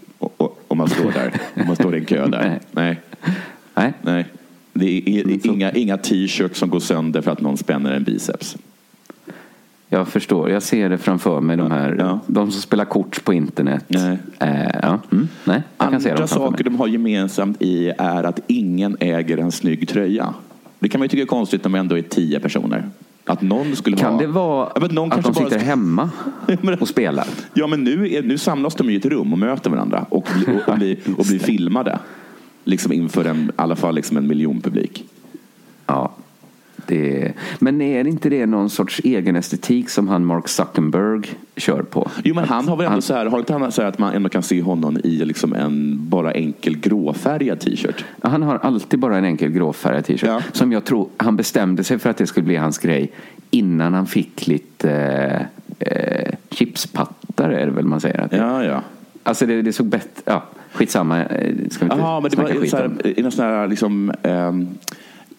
om 0.69 0.79
man 0.79 0.89
står 0.89 1.13
där. 1.13 1.33
om 1.55 1.67
man 1.67 1.77
står 1.77 1.95
i 1.97 1.99
en 1.99 2.05
kö 2.05 2.27
där. 2.27 2.49
Nej. 2.49 2.61
Nej. 2.73 3.01
Nej. 3.75 3.93
Nej. 4.03 4.27
Det 4.73 4.85
är, 4.87 5.09
i- 5.09 5.41
inga, 5.45 5.73
inga 5.73 5.97
t-shirts 5.97 6.59
som 6.59 6.71
går 6.71 6.81
sönder 6.81 7.21
för 7.21 7.31
att 7.31 7.41
någon 7.41 7.57
spänner 7.57 7.93
en 7.93 8.05
biceps. 8.05 8.57
Jag 9.95 10.09
förstår, 10.09 10.51
jag 10.51 10.63
ser 10.63 10.89
det 10.89 10.99
framför 10.99 11.41
mig. 11.41 11.57
De 11.57 11.71
här, 11.71 11.97
Ja. 11.99 12.21
de 12.27 12.51
som 12.51 12.61
spelar 12.63 12.85
kort 12.85 13.25
på 13.25 13.33
internet. 13.33 13.85
Nej. 13.89 14.19
Eh, 14.41 14.71
ja. 14.83 14.99
mm. 15.13 15.29
Nej, 15.45 15.63
Andra 15.77 16.27
saker 16.27 16.65
de 16.65 16.77
har 16.79 16.87
gemensamt 16.87 17.63
i 17.63 17.89
är 17.99 18.25
att 18.25 18.41
ingen 18.47 18.97
äger 19.01 19.39
en 19.39 19.53
snygg 19.53 19.89
tröja. 19.89 20.35
Det 20.79 20.89
kan 20.89 20.99
man 20.99 21.05
ju 21.05 21.09
tycka 21.09 21.23
är 21.23 21.27
konstigt 21.27 21.67
om 21.67 21.73
man 21.73 21.81
ändå 21.81 21.99
är 21.99 22.03
tio 22.03 22.41
personer. 22.41 22.91
Att 23.27 23.43
någon 23.43 23.77
skulle 23.77 23.97
Kan 23.97 24.13
ha... 24.13 24.21
det 24.21 24.27
vara 24.27 24.69
Ja, 24.81 24.87
någon 24.91 25.13
att 25.13 25.23
de 25.23 25.33
bara 25.33 25.45
sitter 25.45 25.59
ska- 25.59 25.69
hemma 25.69 26.11
och 26.81 26.89
spelar? 26.89 27.27
Ja, 27.55 27.67
men 27.67 27.85
nu, 27.85 28.15
är, 28.15 28.23
nu 28.23 28.39
samlas 28.39 28.75
de 28.75 28.91
i 28.91 28.97
ett 28.97 29.07
rum 29.07 29.33
och 29.33 29.39
möter 29.39 29.71
varandra 29.71 30.07
och, 30.09 30.17
och, 30.47 30.69
och, 30.73 30.77
blir, 30.79 30.97
och 31.19 31.25
blir 31.25 31.39
filmade. 31.39 31.99
Liksom 32.65 32.93
inför 32.93 33.25
en, 33.25 33.45
i 33.45 33.51
alla 33.57 33.77
fall 33.77 33.95
liksom 33.95 34.17
en 34.17 34.27
miljon 34.27 34.61
publik. 34.61 35.05
Ja. 35.87 36.13
Det, 36.93 37.33
men 37.59 37.81
är 37.81 38.07
inte 38.07 38.29
det 38.29 38.47
någon 38.47 38.71
sorts 38.71 39.01
egen 39.05 39.37
estetik 39.37 39.89
som 39.91 40.09
han 40.09 40.25
Mark 40.25 40.49
Zuckerberg 40.49 41.23
kör 41.57 41.83
på? 41.83 42.11
Jo, 42.25 42.35
men 42.35 42.45
han 42.45 42.69
har 42.69 42.77
väl 42.77 42.85
ändå 42.87 42.93
Han- 42.95 43.03
så 43.03 43.15
här, 43.15 43.27
har 43.27 43.39
inte 43.39 43.53
han 43.53 43.73
så 43.73 43.83
här 43.83 43.89
att 43.89 43.99
man 43.99 44.15
ändå 44.15 44.29
kan 44.29 44.43
se 44.43 44.63
honom 44.63 44.99
i 45.05 45.25
liksom 45.25 45.53
en 45.55 45.99
bara 46.09 46.33
enkel 46.33 46.77
gråfärgad 46.79 47.61
t-shirt? 47.61 48.05
Han 48.23 48.43
har 48.43 48.57
alltid 48.59 48.99
bara 49.01 49.19
en 49.19 49.25
enkel 49.25 49.51
gråfärgad 49.51 50.05
t-shirt. 50.05 50.29
Ja. 50.29 50.43
Som 50.53 50.73
jag 50.73 50.85
tror 50.85 51.09
han 51.17 51.37
bestämde 51.37 51.85
sig 51.85 51.99
för 51.99 52.11
att 52.11 52.17
det 52.17 52.27
skulle 52.27 52.45
bli 52.47 52.57
hans 52.57 52.79
grej 52.79 53.13
innan 53.51 53.95
han 53.95 54.07
fick 54.07 54.47
lite 54.47 54.91
eh, 55.79 55.93
eh, 55.93 56.35
chipspattar 56.51 57.51
är 57.51 57.67
det 57.67 57.73
väl 57.73 57.85
man 57.85 58.01
säger. 58.01 58.21
Att 58.21 58.31
det, 58.31 58.37
Ja, 58.37 58.65
ja. 58.65 58.83
Alltså 59.23 59.47
det, 59.47 59.63
det 59.63 59.73
såg 59.73 59.87
bättre, 59.87 60.23
ja 60.25 60.43
skitsamma. 60.73 61.19
eh, 61.25 61.55
Ska 61.71 61.85
vi 61.85 61.93
inte 61.93 61.97
Jaha, 61.97 62.21
men 62.21 62.31
det 62.31 62.37
var 62.37 62.49
skit 62.49 62.71
så 62.71 62.77
här, 62.77 63.19
i 63.19 63.23
någon 63.23 63.33
sån 63.33 63.45
här 63.45 63.69
liksom, 63.69 64.13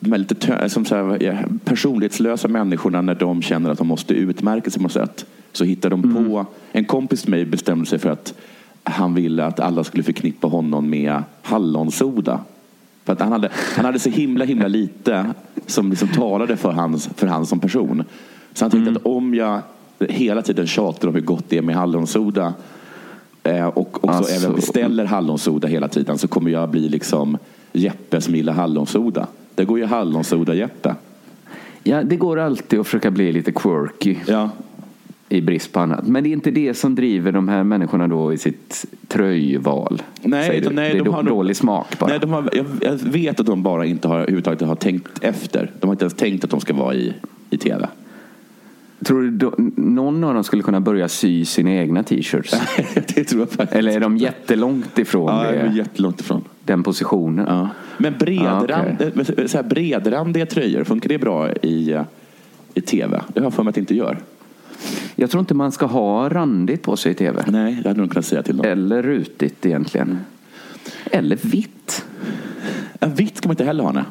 de 0.04 0.12
här 0.12 0.20
lite 0.20 0.70
som 0.70 0.86
så 0.86 0.96
här, 0.96 1.24
ja, 1.24 1.34
personlighetslösa 1.64 2.48
människorna 2.48 3.02
när 3.02 3.16
de 3.16 3.42
känner 3.42 3.70
att 3.70 3.78
de 3.78 3.88
måste 3.88 4.14
utmärka 4.14 4.70
sig 4.72 4.80
på 4.80 4.84
något 4.84 4.92
sätt. 4.92 5.26
Så 5.52 5.64
hittar 5.64 5.90
de 5.90 6.04
Mm. 6.04 6.26
på, 6.26 6.46
en 6.72 6.86
kompis 6.86 7.22
till 7.22 7.32
mig 7.32 7.46
bestämde 7.46 7.86
sig 7.86 8.00
för 8.00 8.10
att 8.10 8.34
han 8.84 9.14
ville 9.14 9.46
att 9.46 9.60
alla 9.60 9.84
skulle 9.84 10.04
förknippa 10.04 10.48
honom 10.48 10.90
med 10.90 11.24
hallonsoda. 11.42 12.40
För 13.06 13.14
att 13.14 13.22
han 13.22 13.32
hade, 13.32 13.50
han 13.76 13.86
hade 13.86 14.00
så 14.00 14.10
himla 14.10 14.46
himla 14.46 14.68
lite 14.68 15.26
som 15.68 15.90
liksom 15.90 16.08
talade 16.08 16.58
för 16.58 16.72
hans, 16.72 17.10
för 17.16 17.28
han 17.28 17.46
som 17.46 17.60
person. 17.60 18.04
Så 18.54 18.64
han 18.64 18.72
tänkte 18.72 18.90
Mm. 18.90 18.98
att 19.02 19.06
om 19.06 19.36
jag 19.36 19.62
hela 20.00 20.42
tiden 20.42 20.68
tjatar 20.68 21.08
om 21.08 21.14
hur 21.16 21.22
gott 21.22 21.46
det 21.50 21.58
är 21.58 21.62
med 21.62 21.76
hallonsoda 21.76 22.54
eh, 23.44 23.66
och 23.66 24.04
också 24.04 24.08
Alltså- 24.18 24.46
även 24.46 24.56
beställer 24.56 25.06
hallonsoda 25.06 25.68
hela 25.68 25.88
tiden 25.88 26.18
så 26.18 26.28
kommer 26.28 26.52
jag 26.52 26.70
bli 26.70 26.90
liksom 26.90 27.38
Jeppe 27.74 28.22
som 28.22 28.36
gillar 28.36 28.54
hallonsoda. 28.54 29.28
Det 29.56 29.66
går 29.66 29.80
ju 29.80 29.86
hallonsoda-Jeppe. 29.86 30.96
Ja, 31.84 32.04
det 32.04 32.16
går 32.16 32.40
alltid 32.40 32.80
att 32.80 32.86
försöka 32.88 33.12
bli 33.12 33.32
lite 33.32 33.52
quirky 33.52 34.16
Ja. 34.28 34.50
i 35.30 35.42
brist 35.42 35.72
på 35.74 35.80
annat. 35.80 36.08
Men 36.08 36.24
det 36.24 36.30
är 36.30 36.32
inte 36.32 36.52
det 36.52 36.74
som 36.74 36.96
driver 36.96 37.32
de 37.32 37.48
här 37.48 37.64
människorna 37.64 38.08
då 38.08 38.34
i 38.34 38.38
sitt 38.38 38.86
tröjval. 39.08 40.02
Nej, 40.22 40.62
du? 40.62 40.70
nej, 40.70 40.94
det 40.94 41.00
är 41.00 41.04
de 41.04 41.14
har- 41.14 41.24
dålig 41.24 41.56
smak 41.56 42.00
bara. 42.00 42.10
Nej, 42.10 42.20
de 42.20 42.34
har, 42.34 42.50
jag, 42.54 42.66
jag 42.82 42.94
vet 43.12 43.40
att 43.40 43.46
de 43.46 43.64
bara 43.64 43.86
inte 43.86 44.08
har 44.08 44.20
överhuvudtaget 44.20 44.62
har 44.62 44.76
tänkt 44.76 45.24
efter. 45.24 45.72
De 45.80 45.88
har 45.88 45.94
inte 45.94 46.04
ens 46.06 46.14
tänkt 46.14 46.44
att 46.44 46.50
de 46.50 46.60
ska 46.60 46.74
vara 46.74 46.94
i, 46.96 47.14
i 47.50 47.58
tv. 47.58 47.88
Tror 49.04 49.22
du 49.22 49.32
då, 49.32 49.54
någon 49.76 50.24
av 50.24 50.34
dem 50.34 50.44
skulle 50.44 50.64
kunna 50.64 50.82
börja 50.82 51.08
sy 51.08 51.46
sina 51.46 51.72
egna 51.72 52.04
t-shirts? 52.04 52.56
det 53.16 53.24
tror 53.24 53.42
jag 53.42 53.50
faktiskt. 53.50 53.74
Eller 53.74 53.92
är 53.92 54.00
de 54.00 54.18
jättelångt 54.18 55.00
ifrån 55.00 55.36
ja, 55.36 55.52
det, 55.52 55.72
jättelångt 55.76 56.22
ifrån. 56.22 56.44
den 56.66 56.84
positionen? 56.84 57.46
Ja. 57.50 57.70
Men 57.98 58.14
bredrand, 58.20 58.70
Ja, 58.70 59.10
okej. 59.16 59.48
så 59.48 59.58
här 59.58 59.64
bredrandiga 59.64 60.46
tröjor, 60.46 60.84
funkar 60.84 61.10
det 61.10 61.18
bra 61.18 61.52
i, 61.52 61.92
eh, 61.92 62.04
i 62.74 62.82
tv? 62.82 63.22
Det 63.34 63.40
har 63.40 63.46
jag 63.46 63.54
för 63.54 63.64
mig 63.64 63.70
att 63.70 63.76
det 63.76 63.82
inte 63.82 63.96
gör. 63.96 64.18
Jag 65.16 65.30
tror 65.30 65.40
inte 65.40 65.54
man 65.54 65.72
ska 65.72 65.86
ha 65.86 66.30
randigt 66.30 66.82
på 66.82 66.98
sig 66.98 67.12
i 67.12 67.16
tv. 67.16 67.44
Nej, 67.48 67.80
det 67.84 67.90
hade 67.90 68.02
nog 68.02 68.12
kunnat 68.12 68.26
säga 68.26 68.44
till 68.44 68.58
dem. 68.58 68.66
Eller 68.66 69.04
rutigt 69.04 69.66
egentligen. 69.66 70.20
Eller 71.12 71.38
vitt. 71.42 72.06
Ja, 73.00 73.08
vitt 73.08 73.38
ska 73.38 73.48
man 73.48 73.54
inte 73.54 73.64
heller 73.64 73.84
ha. 73.84 73.92
Nej. 73.92 74.04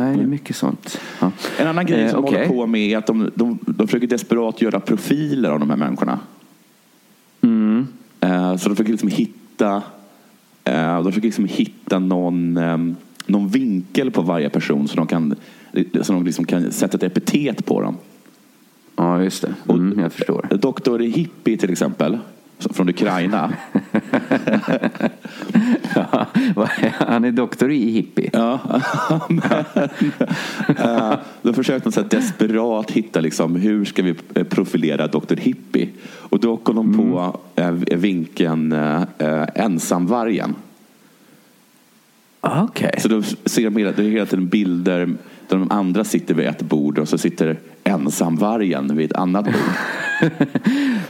Nej, 0.00 0.16
det 0.16 0.22
är 0.22 0.26
mycket 0.26 0.56
sånt. 0.56 1.00
Ja. 1.20 1.30
En 1.58 1.66
annan 1.68 1.86
grej 1.86 2.00
Eh, 2.02 2.10
som 2.10 2.22
de 2.22 2.28
okej. 2.28 2.46
håller 2.46 2.60
på 2.60 2.66
med 2.66 2.80
är 2.80 2.98
att 2.98 3.06
de, 3.06 3.30
de, 3.34 3.58
de 3.66 3.86
försöker 3.88 4.06
desperat 4.06 4.62
göra 4.62 4.80
profiler 4.80 5.50
av 5.50 5.60
de 5.60 5.70
här 5.70 5.76
människorna. 5.76 6.18
Mm. 7.42 7.86
Eh, 8.20 8.56
Så 8.56 8.68
de 8.68 8.76
försöker 8.76 8.92
liksom 8.92 9.08
hitta 9.08 9.82
eh, 10.64 10.94
de 10.96 11.04
försöker 11.04 11.28
liksom 11.28 11.44
hitta 11.44 11.98
någon, 11.98 12.56
eh, 12.56 12.78
någon 13.26 13.48
vinkel 13.48 14.10
på 14.10 14.22
varje 14.22 14.48
person 14.50 14.88
så 14.88 14.96
de 14.96 15.06
kan, 15.06 15.34
så 16.02 16.12
de 16.12 16.24
liksom 16.24 16.44
kan 16.44 16.72
sätta 16.72 16.96
ett 16.96 17.02
epitet 17.02 17.66
på 17.66 17.80
dem. 17.80 17.96
Ja, 18.96 19.22
just 19.22 19.42
det. 19.42 19.54
Mm, 19.68 19.98
jag 19.98 20.12
förstår. 20.12 20.48
Doktor 20.50 20.98
Hippie 20.98 21.56
till 21.56 21.70
exempel, 21.72 22.18
från 22.70 22.88
Ukraina. 22.88 23.52
Ja, 25.94 26.26
Han 26.92 27.24
är 27.24 27.32
doktor 27.32 27.72
i 27.72 27.90
hippie. 27.90 28.30
Ja, 28.32 28.58
men, 29.28 29.64
eh, 30.78 31.14
då 31.42 31.52
försökte 31.52 31.88
de 31.88 31.92
så 31.92 32.02
desperat 32.02 32.90
hitta 32.90 33.20
liksom, 33.20 33.56
hur 33.56 33.84
ska 33.84 34.02
vi 34.02 34.14
eh, 34.34 34.44
profilera 34.44 35.06
Dr. 35.06 35.36
Hippie. 35.36 35.88
Och 36.04 36.40
då 36.40 36.56
kom 36.56 36.76
de 36.76 36.96
på 36.96 37.38
vinkeln 37.96 38.72
eh, 38.72 39.02
eh, 39.18 39.48
ensamvargen. 39.54 40.54
Okej. 42.40 42.94
Så 42.98 43.08
då 43.08 43.22
ser 43.22 43.64
de 43.64 43.76
hela, 43.76 43.92
det 43.92 44.02
är 44.02 44.10
hela 44.10 44.26
tiden 44.26 44.48
bilder 44.48 45.06
där 45.48 45.56
de 45.56 45.70
andra 45.70 46.04
sitter 46.04 46.34
vid 46.34 46.46
ett 46.46 46.62
bord 46.62 46.98
och 46.98 47.08
så 47.08 47.18
sitter 47.18 47.58
ensamvargen 47.84 48.96
vid 48.96 49.10
ett 49.10 49.16
annat 49.16 49.44
bord. 49.44 49.54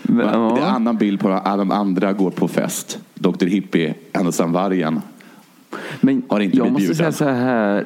Men, 0.02 0.16
Det 0.16 0.24
är 0.24 0.56
en 0.56 0.74
annan 0.74 0.96
bild 0.96 1.20
på 1.20 1.28
att 1.28 1.58
de 1.58 1.70
andra 1.70 2.12
går 2.12 2.30
på 2.30 2.48
fest. 2.48 2.98
Dr. 3.14 3.46
Hippie, 3.46 3.94
ensamvargen. 4.12 5.00
Men 6.00 6.22
har 6.28 6.40
inte 6.40 6.56
jag 6.56 6.72
blivit 6.72 6.88
måste 6.88 6.96
säga 6.96 7.12
så 7.12 7.24
här 7.24 7.84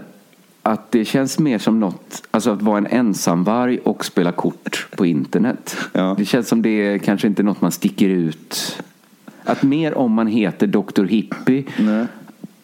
att 0.63 0.93
det 0.93 1.05
känns 1.05 1.39
mer 1.39 1.59
som 1.59 1.81
något, 1.81 2.23
alltså 2.31 2.51
att 2.51 2.63
vara 2.63 2.79
en 2.79 2.87
ensamvarg 2.87 3.79
och 3.79 4.05
spela 4.05 4.33
kort 4.33 4.87
på 4.97 5.07
internet. 5.07 5.77
Ja. 5.93 6.15
Det 6.19 6.25
känns 6.25 6.49
som 6.49 6.63
det 6.63 6.69
är 6.69 6.99
kanske 6.99 7.27
inte 7.27 7.43
något 7.43 7.61
man 7.61 7.73
sticker 7.73 8.09
ut. 8.09 8.83
Att 9.45 9.63
mer 9.63 9.95
om 9.95 10.13
man 10.13 10.27
heter 10.27 10.67
Dr. 10.67 11.05
Hippie, 11.05 11.65
Nej. 11.79 12.07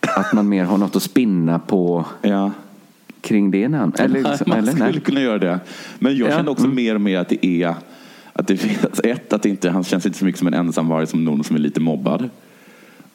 Att 0.00 0.32
man 0.32 0.48
mer 0.48 0.64
har 0.64 0.78
något 0.78 0.96
att 0.96 1.02
spinna 1.02 1.58
på 1.58 2.04
Ja. 2.22 2.50
kring 3.20 3.50
det 3.50 3.68
namnet. 3.68 4.00
Eller, 4.00 4.22
liksom, 4.22 4.44
man 4.48 4.58
eller 4.58 4.72
skulle 4.72 4.90
nej. 4.90 5.00
kunna 5.00 5.20
göra 5.20 5.38
det. 5.38 5.60
Men 5.98 6.16
jag 6.16 6.30
Ja, 6.30 6.36
känner 6.36 6.50
också 6.50 6.64
mm. 6.64 6.76
mer 6.76 6.94
och 6.94 7.00
mer 7.00 7.18
att 7.18 7.28
det 7.28 7.46
är 7.46 7.74
att 8.32 8.46
det 8.46 8.56
finns 8.56 9.00
ett, 9.04 9.32
att 9.32 9.42
det 9.42 9.48
inte, 9.48 9.70
han 9.70 9.84
känns 9.84 10.06
inte 10.06 10.18
så 10.18 10.24
mycket 10.24 10.38
som 10.38 10.48
en 10.48 10.54
ensamvarg 10.54 11.06
som 11.06 11.24
någon 11.24 11.44
som 11.44 11.56
är 11.56 11.60
lite 11.60 11.80
mobbad. 11.80 12.30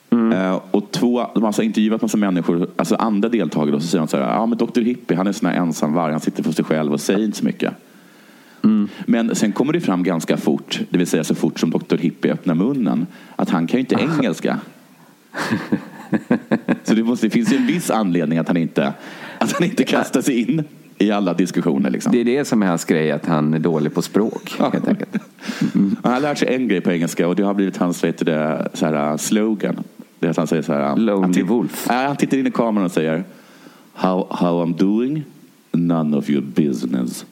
Mm. 0.09 0.31
Eh, 0.31 0.61
och 0.71 0.91
två, 0.91 1.27
de 1.33 1.43
har 1.43 1.47
alltså 1.47 1.63
intervjuat 1.63 2.01
massa 2.01 2.17
människor, 2.17 2.69
alltså 2.75 2.95
andra 2.95 3.29
deltagare 3.29 3.75
och 3.75 3.81
så 3.81 3.87
säger 3.87 4.01
de 4.01 4.07
så 4.07 4.17
här, 4.17 4.33
ja 4.33 4.45
men 4.45 4.57
Dr. 4.57 4.81
Hippie 4.81 5.17
han 5.17 5.27
är 5.27 5.29
en 5.29 5.33
sån 5.33 5.49
här 5.49 5.55
ensamvarg, 5.55 6.11
han 6.11 6.21
sitter 6.21 6.43
för 6.43 6.51
sig 6.51 6.65
själv 6.65 6.93
och 6.93 7.01
säger 7.01 7.25
inte 7.25 7.37
så 7.37 7.45
mycket. 7.45 7.73
Mm. 8.63 8.87
Men 9.05 9.35
sen 9.35 9.51
kommer 9.51 9.73
det 9.73 9.81
fram 9.81 10.03
ganska 10.03 10.37
fort, 10.37 10.79
det 10.89 10.97
vill 10.97 11.07
säga 11.07 11.23
så 11.23 11.35
fort 11.35 11.59
som 11.59 11.69
Dr. 11.69 11.97
Hippie 11.97 12.33
öppnar 12.33 12.55
munnen, 12.55 13.07
att 13.35 13.49
han 13.49 13.67
kan 13.67 13.77
ju 13.77 13.79
inte 13.79 13.95
engelska. 14.19 14.59
Så 16.83 16.93
det, 16.93 17.03
måste, 17.03 17.27
det 17.27 17.31
finns 17.31 17.53
ju 17.53 17.57
en 17.57 17.67
viss 17.67 17.91
anledning 17.91 18.39
att 18.39 18.47
han 18.47 18.57
inte, 18.57 18.93
att 19.37 19.51
han 19.51 19.63
inte 19.63 19.83
kastar 19.83 20.21
sig 20.21 20.39
in 20.41 20.63
i 20.97 21.11
alla 21.11 21.33
diskussioner. 21.33 21.89
Liksom. 21.89 22.11
Det 22.11 22.19
är 22.19 22.25
det 22.25 22.45
som 22.45 22.63
är 22.63 22.67
hans 22.67 22.85
grej, 22.85 23.11
att 23.11 23.25
han 23.25 23.53
är 23.53 23.59
dålig 23.59 23.93
på 23.93 24.01
språk. 24.01 24.55
Helt 24.59 24.87
enkelt. 24.87 25.17
Han 26.03 26.13
har 26.13 26.19
lärt 26.19 26.37
sig 26.37 26.55
en 26.55 26.67
grej 26.67 26.81
på 26.81 26.91
engelska 26.91 27.27
och 27.27 27.35
det 27.35 27.43
har 27.43 27.53
blivit 27.53 27.77
hans 27.77 28.03
vet 28.03 28.25
det, 28.25 28.69
så 28.73 28.85
här, 28.85 29.11
uh, 29.11 29.17
slogan. 29.17 29.83
Det 30.19 30.25
är 30.27 30.31
att 30.31 30.37
han 30.37 30.47
säger 30.47 30.61
så 30.61 30.73
här. 30.73 30.95
Lonely 30.95 31.41
han 31.41 31.47
Wolf. 31.47 31.85
Nej, 31.89 32.07
han 32.07 32.15
tittar 32.15 32.37
in 32.37 32.47
i 32.47 32.51
kameran 32.51 32.85
och 32.85 32.91
säger 32.91 33.23
How, 33.93 34.27
how 34.29 34.65
I'm 34.65 34.77
doing, 34.77 35.23
none 35.71 36.17
of 36.17 36.29
your 36.29 36.41
business. 36.41 37.25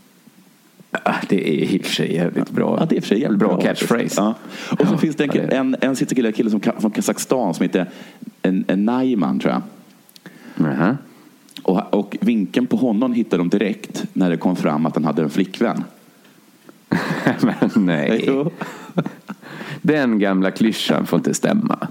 det 1.30 1.50
är 1.50 1.76
i 1.76 1.78
och 1.78 1.86
för 1.86 1.94
sig 1.94 2.14
jävligt 2.14 2.50
bra. 2.50 2.78
Ja, 2.80 2.86
det 2.86 2.98
är 2.98 3.02
för 3.02 3.08
sig 3.08 3.22
jävligt 3.22 3.40
bra, 3.40 3.48
bra. 3.48 3.62
catchphrase. 3.62 4.16
Ja. 4.18 4.36
Och 4.72 4.88
så 4.88 4.94
Ja, 4.94 4.98
finns 4.98 5.16
det 5.16 5.24
en, 5.24 5.30
ja, 5.34 5.42
det 5.42 5.56
en, 5.56 5.76
en 5.82 5.96
sitter 5.96 6.32
kille, 6.32 6.50
som, 6.50 6.62
från 6.62 6.92
Kazakstan 6.92 7.54
som 7.54 7.64
heter 7.64 7.90
en, 8.42 8.66
en 8.68 8.86
Naiman, 8.86 9.40
tror 9.40 9.54
jag. 9.54 9.62
Nähä. 10.56 10.98
Och, 11.64 11.94
och 11.94 12.18
vinkeln 12.22 12.68
på 12.68 12.78
honom 12.78 13.14
hittade 13.14 13.42
de 13.42 13.50
direkt 13.50 14.06
när 14.14 14.30
det 14.30 14.38
kom 14.38 14.56
fram 14.56 14.86
att 14.86 14.96
han 14.96 15.06
hade 15.06 15.22
en 15.22 15.30
flickvän. 15.30 15.84
Men 17.42 17.70
nej. 17.76 18.30
Den 19.82 20.20
gamla 20.20 20.52
klyschan 20.52 21.06
får 21.06 21.20
inte 21.20 21.34
stämma. 21.34 21.88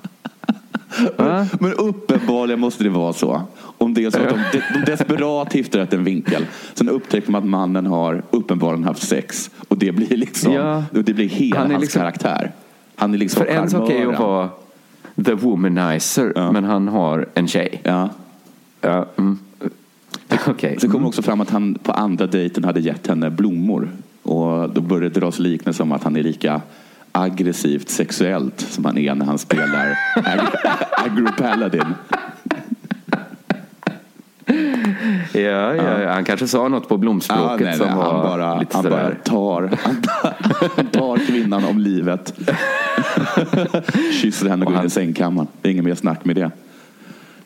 Men 1.61 1.73
uppenbarligen 1.73 2.61
måste 2.61 2.85
det 2.85 2.91
vara 2.91 3.13
så. 3.13 3.43
Om 3.79 3.95
det 3.95 4.05
är 4.05 4.11
så 4.11 4.19
att 4.19 4.29
de, 4.29 4.59
de, 4.59 4.63
de 4.79 4.91
desperat 4.91 5.53
hittar 5.53 5.79
rätt 5.79 5.93
en 5.93 6.05
vinkel. 6.05 6.47
Sen 6.75 6.89
upptäcker 6.89 7.31
man 7.33 7.43
att 7.43 7.49
mannen 7.49 7.87
har 7.87 8.23
uppenbarligen 8.31 8.85
haft 8.85 9.09
sex. 9.09 9.51
Och 9.69 9.79
det 9.79 9.93
blir 9.93 10.17
liksom, 10.17 10.53
Ja. 10.53 10.85
det 10.91 11.15
blir 11.15 11.29
hela 11.29 11.59
Han 11.61 11.71
hans 11.71 11.81
liksom- 11.81 12.01
karaktär. 12.01 12.53
Han 12.97 13.15
är 13.15 13.19
liksom 13.19 13.45
För 13.45 13.51
en 13.53 13.71
sak 13.71 13.91
är 13.91 13.99
ju 13.99 14.13
att 14.13 14.19
vara 14.21 14.49
the 15.25 15.35
womanizer, 15.35 16.33
Ja. 16.37 16.53
men 16.53 16.65
han 16.65 16.89
har 16.89 17.27
en 17.35 17.49
tjej. 17.49 17.81
Ja. 17.85 18.09
Ja, 18.81 19.07
mm. 19.17 19.39
Okej. 20.47 20.77
Sen 20.81 20.91
kommer 20.91 21.09
också 21.09 21.23
fram 21.23 21.41
att 21.41 21.51
han 21.51 21.75
på 21.75 21.93
andra 21.93 22.27
dejten 22.27 22.65
hade 22.65 22.81
gett 22.81 23.07
henne 23.07 23.31
blommor. 23.31 23.89
Och 24.23 24.71
då 24.71 24.81
började 24.81 25.09
det 25.09 25.21
dras 25.21 25.39
liknelser 25.39 25.85
om 25.85 25.93
att 25.93 26.05
han 26.05 26.17
är 26.17 26.23
lika 26.23 26.61
aggressivt 27.13 27.89
sexuellt 27.89 28.61
som 28.61 28.85
han 28.85 28.99
är 28.99 29.15
när 29.15 29.27
han 29.27 29.39
spelar 29.39 29.99
Ag- 30.17 30.57
Agro 31.05 31.29
Paladin. 31.39 31.95
Ja, 35.33 35.41
ja, 35.75 36.01
ja, 36.01 36.13
han 36.13 36.25
kanske 36.25 36.49
sa 36.49 36.69
något 36.69 36.89
på 36.89 36.97
blomspråket 36.97 37.61
Ja, 37.61 37.67
nej, 37.67 37.77
som 37.77 37.87
nej, 37.87 37.97
var 37.97 38.13
han 38.13 38.23
bara, 38.23 38.59
lite 38.61 38.77
han 38.77 38.85
bara 38.91 39.15
tar, 39.15 39.63
han 39.83 40.03
tar, 40.03 40.35
han 40.77 40.87
tar 40.87 41.17
kvinnan 41.27 41.65
om 41.65 41.79
livet. 41.79 42.35
Kysser 44.23 44.49
henne 44.49 44.63
och 44.63 44.67
går 44.67 44.73
in 44.73 44.77
han- 44.77 44.87
i 44.87 44.91
sängkammaren. 44.91 45.49
Det 45.63 45.69
är 45.69 45.73
inget 45.73 45.85
mer 45.85 45.95
snack 45.95 46.25
med 46.25 46.37
det. 46.37 46.51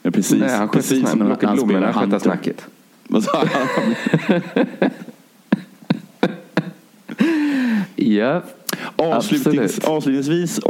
Men 0.02 0.12
precis, 0.12 0.40
Nej, 0.40 0.56
han 0.56 0.68
precis 0.68 1.10
som 1.10 1.18
när 1.18 1.46
han 1.46 1.58
spelar 1.58 1.92
Hunter. 1.92 2.18
snacket. 2.18 2.66
Vad 3.08 3.22
sa 3.24 3.44
han? 3.52 3.94
Ja, 7.96 8.42
Avslutnings, 8.96 9.78
avslutningsvis 9.78 10.60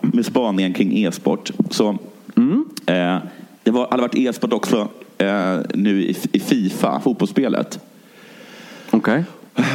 med 0.00 0.26
spaningen 0.26 0.72
kring 0.72 0.98
e-sport. 1.04 1.50
Så, 1.70 1.98
Mm. 2.36 2.64
eh, 2.86 3.16
det 3.62 3.70
var, 3.70 3.88
hade 3.90 4.02
varit 4.02 4.14
e-sport 4.14 4.52
också 4.52 4.88
eh, 5.18 5.56
nu 5.74 6.02
i, 6.02 6.16
i 6.32 6.40
Fifa, 6.40 7.00
fotbollsspelet. 7.00 7.80
Okej. 8.90 9.24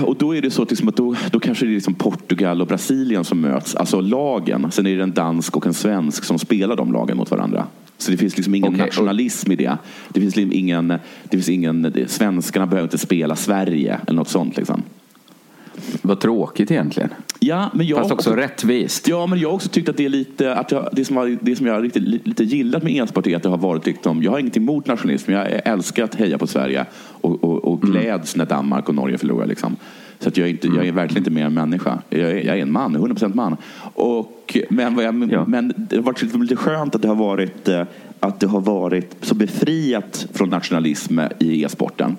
Och 0.06 0.15
då 0.15 0.36
är 0.36 0.41
det 0.41 0.52
så 0.52 0.65
liksom 0.69 0.88
att 0.89 0.95
då, 0.95 1.15
då 1.32 1.39
kanske 1.39 1.65
det 1.65 1.71
är 1.71 1.73
liksom 1.73 1.93
Portugal 1.93 2.62
och 2.62 2.67
Brasilien 2.67 3.23
som 3.23 3.41
möts, 3.41 3.75
alltså 3.75 4.02
lagen. 4.02 4.71
Sen 4.71 4.88
är 4.88 4.97
det 4.97 5.04
en 5.04 5.13
dansk 5.13 5.58
och 5.58 5.65
en 5.67 5.73
svensk 5.73 6.23
som 6.23 6.39
spelar 6.39 6.75
de 6.75 6.93
lagen 6.93 7.17
mot 7.17 7.32
varandra. 7.32 7.65
Så 7.97 8.12
det 8.12 8.17
finns 8.17 8.38
liksom 8.38 8.56
ingen 8.56 8.73
och- 8.73 8.80
nationalism 8.80 9.52
i 9.52 9.56
det. 9.56 9.78
Det 10.10 10.21
finns 10.21 10.36
liksom 10.36 10.54
ingen, 10.54 10.88
det 10.88 10.99
finns 11.32 11.49
ingen, 11.49 11.82
det, 11.82 12.12
svenskarna 12.12 12.65
behöver 12.67 12.86
inte 12.88 12.97
spela 12.97 13.36
Sverige 13.36 13.99
eller 14.08 14.15
något 14.17 14.30
sånt. 14.30 14.58
Liksom. 14.58 14.84
Vad 16.01 16.19
tråkigt 16.19 16.71
egentligen. 16.71 17.09
Ja, 17.39 17.69
men 17.73 17.87
jag 17.87 17.97
Fast 17.97 18.11
också 18.11 18.35
rättvist. 18.35 19.07
Ja, 19.07 19.27
men 19.27 19.39
jag 19.39 19.49
har 19.49 19.55
också 19.55 19.69
tyckt 19.69 19.89
att 19.89 19.97
det 19.97 20.05
är 20.05 20.09
lite, 20.09 20.55
att 20.55 20.71
jag, 20.71 20.89
det 20.91 21.05
som, 21.05 21.17
har, 21.17 21.37
det 21.41 21.55
som 21.55 21.65
jag 21.65 21.73
har 21.73 21.81
riktigt, 21.81 22.03
lite 22.03 22.43
gillat 22.43 22.83
med 22.83 22.93
e-sport 22.93 23.27
är 23.27 23.35
att 23.35 23.43
det 23.43 23.49
har 23.49 23.57
varit 23.57 23.85
liksom, 23.85 24.23
jag 24.23 24.31
har 24.31 24.39
inget 24.39 24.57
emot 24.57 24.87
nationalism, 24.87 25.31
jag 25.31 25.61
älskar 25.65 26.03
att 26.03 26.15
heja 26.15 26.37
på 26.37 26.47
Sverige 26.47 26.85
och, 27.21 27.43
och, 27.43 27.65
och 27.65 27.83
Mm. 27.83 27.91
gläds 27.91 28.35
när 28.35 28.45
Danmark 28.45 28.89
och 28.89 28.95
Norge 28.95 29.17
förlorar. 29.17 29.45
Liksom. 29.45 29.75
Så 30.19 30.29
att 30.29 30.37
jag, 30.37 30.47
är 30.47 30.51
inte, 30.51 30.67
jag 30.67 30.87
är 30.87 30.91
verkligen 30.91 31.21
inte 31.21 31.31
mer 31.31 31.45
en 31.45 31.53
människa. 31.53 31.99
Jag 32.09 32.21
är, 32.21 32.35
jag 32.35 32.57
är 32.57 32.61
en 32.61 32.71
man, 32.71 32.97
100% 32.97 33.35
man. 33.35 33.57
Och, 33.93 34.57
men, 34.69 34.97
jag, 34.97 35.31
Ja. 35.31 35.45
men 35.47 35.73
det 35.77 35.95
har 35.95 36.03
varit 36.03 36.21
lite, 36.21 36.37
lite 36.37 36.55
skönt 36.55 36.95
att 36.95 37.01
det 37.01 37.07
har 37.07 37.15
varit 37.15 37.67
eh, 37.67 37.83
att 38.19 38.39
det 38.39 38.47
har 38.47 38.61
varit 38.61 39.15
så 39.21 39.35
befriat 39.35 40.27
från 40.33 40.49
nationalism 40.49 41.19
i 41.39 41.63
e-sporten. 41.63 42.17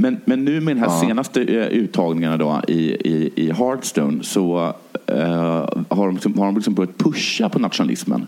Men, 0.00 0.20
men 0.24 0.44
nu 0.44 0.60
med 0.60 0.76
den 0.76 0.82
här 0.82 0.90
Ja. 0.90 1.00
senaste 1.00 1.42
eh, 1.42 1.66
uttagningarna 1.66 2.36
då 2.36 2.60
i, 2.68 2.78
i, 2.90 3.30
i 3.36 3.52
Hearthstone 3.52 4.22
så 4.22 4.74
eh, 5.06 5.68
har 5.88 6.06
de, 6.06 6.12
liksom, 6.12 6.38
har 6.38 6.46
de 6.46 6.54
liksom 6.54 6.74
börjat 6.74 6.98
pusha 6.98 7.48
på 7.48 7.58
nationalismen. 7.58 8.20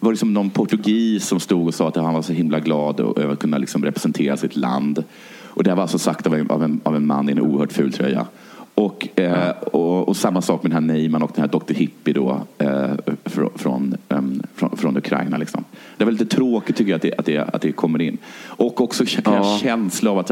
Det 0.00 0.06
var 0.06 0.12
liksom 0.12 0.34
någon 0.34 0.50
portugis 0.50 1.26
som 1.26 1.40
stod 1.40 1.66
och 1.66 1.74
sa 1.74 1.88
att 1.88 1.96
han 1.96 2.14
var 2.14 2.22
så 2.22 2.32
himla 2.32 2.60
glad 2.60 3.00
över 3.00 3.32
att 3.32 3.38
kunna 3.38 3.58
liksom 3.58 3.84
representera 3.84 4.36
sitt 4.36 4.56
land. 4.56 5.04
Och 5.44 5.64
det 5.64 5.70
här 5.70 5.76
var 5.76 5.82
alltså 5.82 5.98
sagt 5.98 6.26
av 6.26 6.34
en, 6.34 6.50
av 6.50 6.62
en, 6.64 6.80
av 6.84 6.96
en 6.96 7.06
man 7.06 7.28
i 7.28 7.32
en 7.32 7.40
oerhört 7.40 7.72
ful 7.72 7.92
tröja. 7.92 8.26
Och, 8.74 9.08
eh, 9.20 9.50
och, 9.50 10.08
och 10.08 10.16
samma 10.16 10.42
sak 10.42 10.62
med 10.62 10.72
den 10.72 10.84
här 10.88 10.94
Neyman 10.94 11.22
och 11.22 11.30
den 11.34 11.42
här 11.42 11.60
Dr. 11.60 11.74
Hippie 11.74 12.14
då, 12.14 12.40
eh, 12.58 12.90
från, 13.24 13.50
från, 13.54 13.94
em, 14.08 14.42
från, 14.54 14.76
från 14.76 14.96
Ukraina. 14.96 15.36
Liksom. 15.36 15.64
Det 15.96 16.04
var 16.04 16.12
lite 16.12 16.26
tråkigt 16.26 16.76
tycker 16.76 16.90
jag 16.90 16.96
att 16.96 17.02
det, 17.02 17.14
att 17.18 17.26
det, 17.26 17.38
att 17.38 17.62
det 17.62 17.72
kommer 17.72 18.02
in. 18.02 18.18
Och 18.46 18.80
också 18.80 19.04
Ja. 19.24 19.58
känsla 19.62 20.10
av 20.10 20.18
att 20.18 20.26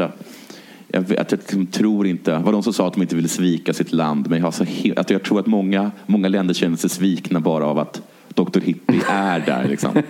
jag, 0.93 1.17
att 1.17 1.31
jag 1.31 1.39
liksom 1.39 1.67
tror 1.67 2.07
inte, 2.07 2.37
var 2.37 2.51
de 2.51 2.63
som 2.63 2.73
sa 2.73 2.87
att 2.87 2.93
de 2.93 3.01
inte 3.01 3.15
ville 3.15 3.27
svika 3.27 3.73
sitt 3.73 3.93
land, 3.93 4.29
men 4.29 4.39
jag, 4.39 4.45
har 4.45 4.51
så 4.51 4.63
he, 4.63 4.93
att 4.95 5.09
jag 5.09 5.23
tror 5.23 5.39
att 5.39 5.47
många, 5.47 5.91
många 6.05 6.27
länder 6.27 6.53
känner 6.53 6.77
sig 6.77 6.89
svikna 6.89 7.39
bara 7.39 7.65
av 7.65 7.79
att 7.79 8.01
Dr. 8.33 8.59
Hippie 8.59 9.01
är 9.09 9.39
där. 9.39 9.67
Liksom. 9.67 9.91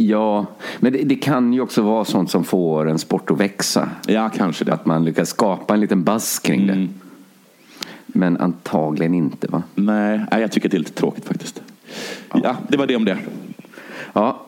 Ja, 0.00 0.46
men 0.78 0.92
det, 0.92 1.02
det 1.02 1.14
kan 1.14 1.52
ju 1.52 1.60
också 1.60 1.82
vara 1.82 2.04
sånt 2.04 2.30
som 2.30 2.44
får 2.44 2.88
en 2.88 2.98
sport 2.98 3.30
att 3.30 3.40
växa. 3.40 3.90
Ja, 4.06 4.28
kanske 4.28 4.64
det. 4.64 4.72
Att 4.72 4.86
man 4.86 5.04
lyckas 5.04 5.28
skapa 5.28 5.74
en 5.74 5.80
liten 5.80 6.04
buzz 6.04 6.38
kring 6.38 6.66
det. 6.66 6.72
Mm. 6.72 6.88
Men 8.06 8.36
antagligen 8.36 9.14
inte 9.14 9.46
va? 9.46 9.62
Nej, 9.74 10.20
jag 10.30 10.52
tycker 10.52 10.68
att 10.68 10.70
det 10.70 10.76
är 10.76 10.78
lite 10.78 10.92
tråkigt 10.92 11.24
faktiskt. 11.24 11.62
Ja, 12.32 12.56
det 12.68 12.76
var 12.76 12.86
det 12.86 12.96
om 12.96 13.04
det. 13.04 13.18
Ja. 14.12 14.46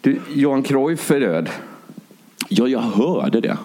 Du, 0.00 0.20
Johan 0.34 0.62
Cruyff 0.62 1.10
är 1.10 1.20
död. 1.20 1.48
Ja, 2.52 2.68
jag 2.68 2.80
hörde 2.80 3.40
det. 3.40 3.48
Jag 3.48 3.58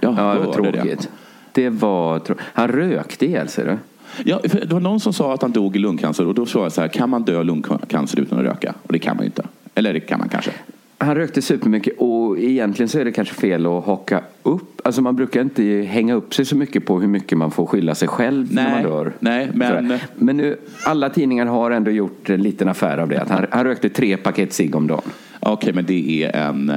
Ja, 0.00 0.08
det 0.10 0.14
hörde 0.22 0.46
var 0.46 0.52
tråkigt. 0.52 1.08
Det 1.52 1.68
var 1.68 2.18
trå- 2.18 2.34
Han 2.40 2.68
rökte 2.68 3.26
ihjäl 3.26 3.48
sig. 3.48 3.64
Du. 3.64 3.78
Ja, 4.24 4.40
för 4.48 4.60
det 4.60 4.72
var 4.72 4.80
någon 4.80 5.00
som 5.00 5.12
sa 5.12 5.34
att 5.34 5.42
han 5.42 5.52
dog 5.52 5.76
i 5.76 5.78
lungcancer 5.78 6.26
och 6.26 6.34
då 6.34 6.46
sa 6.46 6.62
jag 6.62 6.72
så 6.72 6.80
här, 6.80 6.88
kan 6.88 7.10
man 7.10 7.22
dö 7.22 7.40
i 7.40 7.44
lungcancer 7.44 8.20
utan 8.20 8.38
att 8.38 8.44
röka? 8.44 8.74
Och 8.82 8.92
det 8.92 8.98
kan 8.98 9.16
man 9.16 9.24
ju 9.24 9.26
inte. 9.26 9.42
Eller 9.74 9.92
det 9.92 10.00
kan 10.00 10.18
man 10.18 10.28
kanske. 10.28 10.50
Han 10.98 11.14
rökte 11.16 11.42
supermycket 11.42 11.94
och 11.98 12.38
egentligen 12.38 12.88
så 12.88 12.98
är 12.98 13.04
det 13.04 13.12
kanske 13.12 13.34
fel 13.34 13.66
att 13.66 13.84
haka 13.84 14.20
upp. 14.42 14.80
Alltså 14.84 15.02
man 15.02 15.16
brukar 15.16 15.40
inte 15.40 15.62
hänga 15.64 16.14
upp 16.14 16.34
sig 16.34 16.44
så 16.44 16.56
mycket 16.56 16.86
på 16.86 17.00
hur 17.00 17.08
mycket 17.08 17.38
man 17.38 17.50
får 17.50 17.66
skylla 17.66 17.94
sig 17.94 18.08
själv 18.08 18.52
när 18.54 18.62
Nej, 18.64 18.72
man 18.72 18.92
dör. 18.92 19.12
nej, 19.20 19.50
men- 19.54 19.98
men 20.14 20.36
nu, 20.36 20.56
alla 20.86 21.10
tidningar 21.10 21.46
har 21.46 21.70
ändå 21.70 21.90
gjort 21.90 22.30
en 22.30 22.42
liten 22.42 22.68
affär 22.68 22.98
av 22.98 23.08
det. 23.08 23.22
Att 23.22 23.30
han, 23.30 23.46
han 23.50 23.64
rökte 23.64 23.88
tre 23.88 24.16
paket 24.16 24.52
cigg 24.52 24.76
om 24.76 24.86
dagen. 24.86 25.02
Okej, 25.40 25.72
men 25.72 25.84
det 25.86 26.22
är 26.24 26.36
en... 26.36 26.72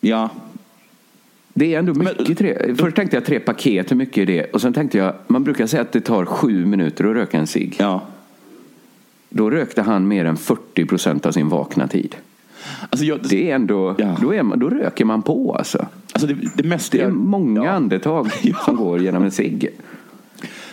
Ja, 0.00 0.30
Det 1.54 1.74
är 1.74 1.78
ändå 1.78 1.94
mycket. 1.94 2.38
tre. 2.38 2.74
Först 2.78 2.96
tänkte 2.96 3.16
jag 3.16 3.24
tre 3.24 3.40
paket, 3.40 3.90
hur 3.90 3.96
mycket 3.96 4.18
är 4.18 4.26
det? 4.26 4.44
Och 4.44 4.60
sen 4.60 4.72
tänkte 4.72 4.98
jag, 4.98 5.14
man 5.26 5.44
brukar 5.44 5.66
säga 5.66 5.82
att 5.82 5.92
det 5.92 6.00
tar 6.00 6.24
sju 6.24 6.66
minuter 6.66 7.04
att 7.04 7.14
röka 7.16 7.38
en 7.38 7.46
cigg. 7.46 7.76
ja. 7.78 8.00
Då 9.30 9.50
rökte 9.50 9.82
han 9.82 10.08
mer 10.08 10.24
än 10.24 10.36
40 10.36 10.84
procent 10.86 11.26
av 11.26 11.32
sin 11.32 11.48
vakna 11.48 11.88
tid. 11.88 12.16
Alltså, 12.90 13.04
jag, 13.06 13.18
Det 13.28 13.50
är 13.50 13.54
ändå, 13.54 13.94
Ja. 13.98 14.16
då, 14.20 14.34
är 14.34 14.42
man, 14.42 14.58
då 14.58 14.68
röker 14.68 15.04
man 15.04 15.22
på 15.22 15.54
alltså. 15.54 15.86
alltså 16.12 16.26
det, 16.26 16.36
det 16.54 16.62
mesta... 16.68 16.96
Det 16.96 17.02
är 17.04 17.10
många 17.10 17.64
ja. 17.64 17.70
andetag 17.70 18.28
som 18.64 18.76
går 18.76 19.00
genom 19.02 19.22
en 19.22 19.30
cigg. 19.30 19.68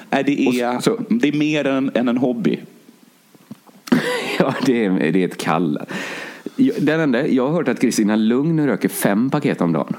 Nej, 0.10 0.24
det, 0.24 0.42
är, 0.62 0.80
så- 0.80 0.98
det 1.10 1.28
är 1.28 1.34
mer 1.38 1.68
än, 1.68 1.92
än 1.94 2.08
en 2.08 2.18
hobby. 2.18 2.60
Ja, 4.40 4.54
det 4.66 4.86
är, 4.86 5.12
det 5.12 5.24
är 5.24 5.28
ett 5.28 5.38
kall. 5.38 5.80
Den 6.58 7.00
enda, 7.00 7.28
jag 7.28 7.48
har 7.48 7.54
hört 7.54 7.68
att 7.68 7.80
Kristina 7.80 8.16
Lugn 8.16 8.68
röker 8.68 8.90
fem 8.90 9.30
paket 9.30 9.62
om 9.62 9.72
dagen. 9.74 9.96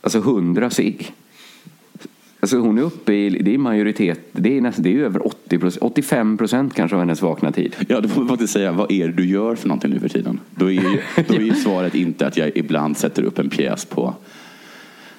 Alltså 0.00 0.20
hundra 0.20 0.70
cigg. 0.70 1.12
Alltså 2.40 2.58
hon 2.58 2.78
är 2.78 2.82
uppe 2.82 3.12
i, 3.12 3.30
det 3.30 3.54
är 3.54 3.58
majoritet, 3.58 4.20
det 4.32 4.56
är, 4.56 4.60
nästan, 4.60 4.82
det 4.82 4.94
är 4.94 4.98
över 4.98 5.26
80 5.26 5.58
procent, 5.58 5.82
85 5.82 6.38
procent 6.38 6.74
kanske 6.74 6.94
av 6.96 7.00
hennes 7.00 7.22
vakna 7.22 7.52
tid. 7.52 7.76
Ja, 7.88 8.00
då 8.00 8.08
får 8.08 8.20
man 8.20 8.28
faktiskt 8.28 8.52
säga, 8.52 8.72
vad 8.72 8.92
är 8.92 9.06
det 9.06 9.12
du 9.12 9.26
gör 9.26 9.54
för 9.54 9.68
någonting 9.68 9.90
nu 9.90 10.00
för 10.00 10.08
tiden? 10.08 10.40
Då 10.50 10.66
är 10.66 10.70
ju, 10.72 11.00
då 11.28 11.34
är 11.34 11.40
ju 11.40 11.54
svaret 11.54 11.94
inte 11.94 12.26
att 12.26 12.36
jag 12.36 12.50
ibland 12.54 12.96
sätter 12.96 13.22
upp 13.22 13.38
en 13.38 13.50
pjäs 13.50 13.84
på... 13.84 14.14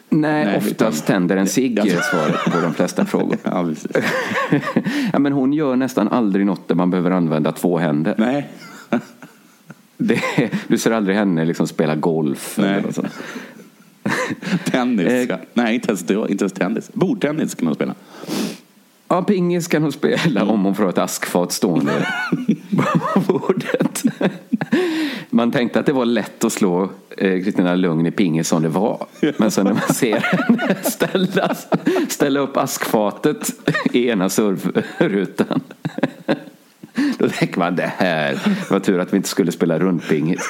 Nej, 0.10 0.46
Nej, 0.46 0.58
oftast 0.58 1.04
utan- 1.04 1.16
tänder 1.16 1.38
en 1.38 1.48
cigg 1.48 1.80
är 1.80 2.02
svaret 2.12 2.44
på 2.54 2.62
de 2.62 2.74
flesta 2.74 3.06
frågor. 3.06 3.38
Ja, 3.44 3.70
ja, 5.14 5.20
men 5.20 5.34
hon 5.34 5.54
gör 5.54 5.76
nästan 5.76 6.08
aldrig 6.08 6.46
något 6.46 6.68
där 6.68 6.76
man 6.76 6.90
behöver 6.90 7.12
använda 7.12 7.52
två 7.52 7.78
händer. 7.78 8.16
Nej. 8.18 8.50
Det, 9.98 10.22
du 10.68 10.78
ser 10.78 10.92
aldrig 10.92 11.18
henne 11.18 11.46
liksom 11.46 11.68
spela 11.68 11.96
golf. 11.96 12.58
Nej. 12.58 12.70
Eller 12.70 12.82
något 12.82 12.96
sånt. 12.96 13.14
Tennis. 14.66 15.08
Eh, 15.08 15.24
ja. 15.24 15.38
Nej, 15.54 15.76
inte 15.76 15.88
ens, 15.88 16.02
inte 16.02 16.44
ens 16.44 16.54
tennis. 16.54 16.90
Bordtennis 16.94 17.56
kan 17.56 17.66
man 17.66 17.76
spela. 17.76 17.96
Ja, 19.08 19.22
pingis 19.22 19.68
kan 19.68 19.82
hon 19.82 19.92
spela 19.92 20.46
om 20.46 20.66
hon 20.66 20.76
får 20.76 20.90
ett 20.90 20.98
askfat 20.98 21.52
stående 21.52 21.92
på 23.14 23.20
bordet. 23.20 24.04
man 25.30 25.52
tänkte 25.52 25.80
att 25.80 25.86
det 25.86 25.94
var 25.94 26.06
lätt 26.06 26.44
att 26.44 26.54
slå 26.54 26.90
eh, 27.18 27.44
Kristina 27.44 27.76
Lugn 27.76 28.06
i 28.06 28.12
pingis 28.12 28.48
som 28.48 28.62
det 28.62 28.70
var. 28.70 29.06
Men 29.38 29.52
sen 29.52 29.66
när 29.66 29.74
man 29.74 29.94
ser 29.94 30.20
henne 30.20 30.76
ställa, 30.84 31.56
ställa 32.10 32.40
upp 32.40 32.58
askfatet 32.58 33.52
i 33.92 34.10
ena 34.10 34.30
servrutan. 34.30 35.62
Då 37.18 37.30
tänker 37.30 37.60
man 37.60 37.76
det 37.76 37.92
här, 37.98 38.32
det 38.34 38.70
var 38.72 38.80
tur 38.80 39.00
att 39.00 39.14
vi 39.14 39.18
inte 39.18 39.30
skulle 39.30 39.52
spela 39.52 39.80
rundpingis. 39.80 40.50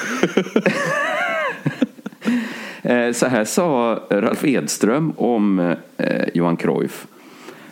Eh, 2.82 3.12
Så 3.12 3.26
här 3.26 3.44
sa 3.44 4.00
Ralf 4.10 4.44
Edström 4.44 5.12
om 5.16 5.74
eh, 5.96 6.24
Johan 6.34 6.56
Cruyff. 6.56 7.06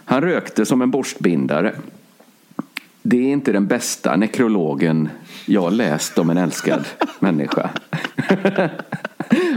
Han 0.05 0.21
rökte 0.21 0.67
som 0.67 0.83
en 0.83 0.91
borstbindare. 0.91 1.73
Det 3.03 3.17
är 3.17 3.33
inte 3.33 3.53
den 3.53 3.67
bästa 3.67 4.17
nekrologen 4.17 5.09
jag 5.47 5.73
läst 5.73 6.19
om 6.19 6.31
en 6.31 6.39
älskad 6.39 6.85
människa. 7.19 7.71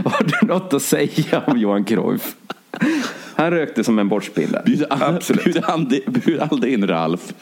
Har 0.04 0.24
du 0.40 0.46
något 0.46 0.74
att 0.74 0.82
säga 0.82 1.42
om 1.46 1.58
Johan 1.58 1.84
Cruyff? 1.84 2.34
Han 3.38 3.50
rökte 3.50 3.84
som 3.84 3.98
en 3.98 4.08
borstbindare. 4.08 4.62
Bjud, 4.66 4.84
Absolut. 4.90 5.44
bjud, 5.44 5.64
aldrig, 5.64 6.10
bjud 6.10 6.40
aldrig 6.40 6.72
in 6.72 6.86
Ralf. 6.86 7.34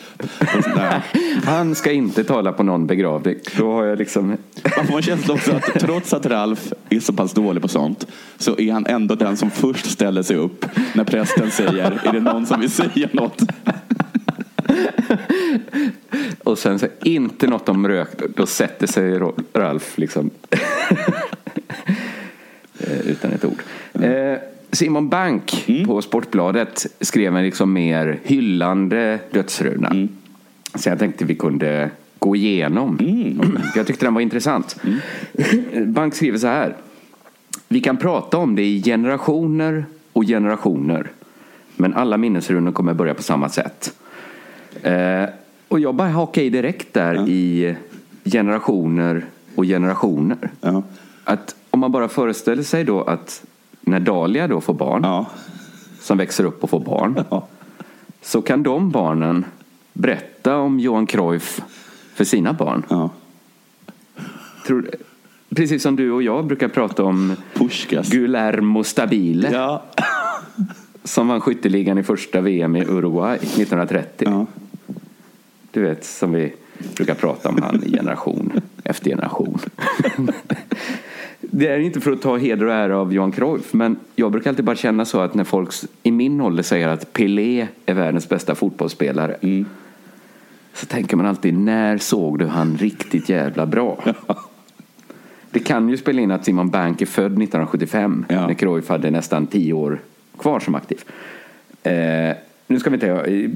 Han 1.45 1.75
ska 1.75 1.93
inte 1.93 2.25
tala 2.25 2.53
på 2.53 2.63
någon 2.63 2.87
begravning. 2.87 3.37
Då 3.59 3.73
har 3.73 3.85
jag 3.85 3.99
liksom... 3.99 4.37
Man 4.77 4.87
får 4.87 4.97
en 4.97 5.03
känsla 5.03 5.35
också 5.35 5.53
att 5.53 5.81
trots 5.81 6.13
att 6.13 6.27
Ralf 6.27 6.73
är 6.91 7.01
så 7.01 7.13
pass 7.13 7.33
dålig 7.33 7.63
på 7.63 7.69
sånt 7.69 8.07
så 8.39 8.59
är 8.59 8.73
han 8.73 8.87
ändå 8.87 9.15
den 9.15 9.37
som 9.37 9.51
först 9.51 9.87
ställer 9.87 10.23
sig 10.23 10.37
upp 10.37 10.67
när 10.93 11.05
prästen 11.05 11.51
säger 11.51 12.01
är 12.05 12.13
det 12.13 12.21
någon 12.21 12.47
som 12.47 12.61
vill 12.61 12.71
säga 12.71 13.09
något? 13.13 13.43
Och 16.43 16.59
sen 16.59 16.79
så 16.79 16.87
inte 17.03 17.47
något 17.47 17.69
om 17.69 17.89
rök. 17.89 18.09
Då 18.37 18.47
sätter 18.47 18.87
sig 18.87 19.21
Ralf 19.55 19.99
liksom. 19.99 20.31
Eh, 22.79 23.01
Utan 23.01 23.33
ett 23.33 23.45
ord. 23.45 23.63
Eh, 23.93 24.39
Simon 24.77 25.09
Bank 25.09 25.67
på 25.87 26.03
Sportbladet 26.03 26.87
skrev 27.01 27.37
en 27.37 27.43
liksom 27.43 27.73
mer 27.73 28.21
hyllande 28.23 29.19
dödsruna. 29.31 30.09
Så 30.75 30.89
jag 30.89 30.99
tänkte 30.99 31.25
vi 31.25 31.35
kunde 31.35 31.91
gå 32.19 32.37
igenom. 32.37 32.99
Jag 33.77 33.87
tyckte 33.87 34.07
den 34.07 34.15
var 34.15 34.21
intressant. 34.21 34.77
Bank 35.87 36.15
skriver 36.15 36.39
så 36.39 36.47
här. 36.47 36.77
Vi 37.69 37.81
kan 37.81 37.97
prata 37.97 38.37
om 38.39 38.57
det 38.57 38.63
i 38.63 38.83
generationer 38.83 39.85
och 40.13 40.25
generationer. 40.25 41.11
Men 41.77 41.95
alla 41.95 42.17
minnesrunor 42.17 42.73
kommer 42.73 42.95
börja 42.95 43.15
på 43.15 43.23
samma 43.23 43.49
sätt. 43.49 43.95
Eh, 44.83 45.25
och 45.69 45.81
jag 45.81 45.95
bara 45.95 46.09
hakar 46.09 46.43
i 46.43 46.51
direkt 46.51 46.95
där 46.95 47.29
i 47.29 47.77
generationer 48.25 49.25
och 49.55 49.65
generationer. 49.65 50.51
Ja. 50.61 50.83
Att 51.25 51.57
om 51.71 51.81
man 51.81 51.93
bara 51.93 52.09
föreställer 52.09 52.63
sig 52.63 52.85
då 52.85 53.03
att 53.03 53.43
när 53.87 54.01
Dahlia 54.01 54.49
då 54.49 54.61
får 54.61 54.75
barn, 54.75 55.01
Ja. 55.05 55.27
som 56.01 56.19
växer 56.19 56.45
upp 56.45 56.63
och 56.65 56.71
får 56.71 56.81
barn, 56.81 57.25
Ja. 57.31 57.47
så 58.23 58.43
kan 58.43 58.63
de 58.63 58.91
barnen 58.91 59.45
berätta 59.93 60.57
om 60.57 60.81
Johan 60.81 61.07
Cruyff 61.07 61.61
för 62.15 62.25
sina 62.25 62.53
barn. 62.53 62.83
ja. 62.89 63.11
Tror, 64.67 64.91
precis 65.49 65.83
som 65.83 65.97
du 65.97 66.13
och 66.13 66.23
jag 66.23 66.47
brukar 66.47 66.69
prata 66.69 67.05
om 67.05 67.37
Puskas. 67.55 68.11
Guillermo 68.11 68.85
Stabile 68.85 69.51
Ja. 69.53 69.83
som 71.05 71.29
vann 71.29 71.41
skytteligan 71.41 71.99
i 71.99 72.03
första 72.03 72.41
VM 72.41 72.77
i 72.77 72.85
Uruguay 72.85 73.37
1930. 73.37 74.29
Ja. 74.31 74.47
Du 75.71 75.83
vet, 75.83 76.05
som 76.05 76.33
vi 76.33 76.53
brukar 76.97 77.15
prata 77.15 77.49
om 77.49 77.63
han 77.63 77.83
i 77.85 77.91
generation 77.91 78.61
efter 78.85 79.11
generation. 79.11 79.59
Det 81.41 81.69
är 81.69 81.79
inte 81.79 82.01
för 82.01 82.13
att 82.13 82.23
ta 82.23 82.37
heder 82.37 82.67
och 82.67 82.73
ära 82.73 82.99
av 82.99 83.15
Johan 83.15 83.33
Cruyff, 83.33 83.73
men 83.73 83.97
jag 84.15 84.33
brukar 84.33 84.51
alltid 84.51 84.65
bara 84.65 84.77
känna 84.77 85.05
så 85.05 85.21
att 85.21 85.35
när 85.35 85.45
folk 85.45 85.71
i 86.03 86.11
min 86.11 86.41
ålder 86.41 86.63
säger 86.63 86.89
att 86.89 87.13
Pelé 87.13 87.67
är 87.87 87.95
världens 87.95 88.29
bästa 88.29 88.55
fotbollsspelare 88.55 89.37
så 90.75 90.87
tänker 90.87 91.17
man 91.17 91.27
alltid, 91.27 91.55
när 91.55 91.99
såg 91.99 92.39
du 92.39 92.47
han 92.47 92.77
riktigt 92.77 93.29
jävla 93.29 93.67
bra? 93.67 94.05
Det 95.51 95.59
kan 95.59 95.89
ju 95.89 95.97
spela 95.97 96.21
in 96.21 96.31
att 96.31 96.45
Simon 96.45 96.71
Bank 96.71 97.03
är 97.03 97.07
född 97.07 97.27
1975 97.27 98.25
Ja. 98.29 98.47
när 98.47 98.55
Cruyff 98.55 98.89
hade 98.89 99.11
nästan 99.11 99.47
tio 99.47 99.73
år 99.73 99.99
kvar 100.39 100.61
som 100.61 100.75
aktiv. 100.75 100.99
Eh, 101.83 102.37
nu 102.67 102.79
ska 102.79 102.91
vi 102.91 102.95
inte... 102.95 103.51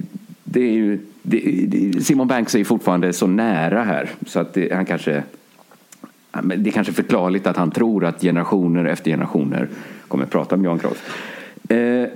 Det 0.45 0.61
är 0.61 0.73
ju, 0.73 0.99
det, 1.23 1.67
det, 1.69 2.05
Simon 2.05 2.29
Banks 2.29 2.55
är 2.55 2.59
ju 2.59 2.65
fortfarande 2.65 3.13
så 3.13 3.27
nära 3.27 3.85
här 3.85 4.11
så 4.27 4.41
att 4.41 4.55
det, 4.55 4.73
han 4.73 4.85
kanske... 4.85 5.23
Det 6.33 6.71
är 6.71 6.73
kanske 6.73 6.93
förklarligt 6.93 7.47
att 7.47 7.57
han 7.57 7.71
tror 7.71 8.05
att 8.05 8.21
generationer 8.21 8.85
efter 8.85 9.11
generationer 9.11 9.69
kommer 10.09 10.27
prata 10.27 10.55
om 10.55 10.65
Johan 10.65 10.79
Cruyff. 10.79 11.11
Eh, 11.71 12.09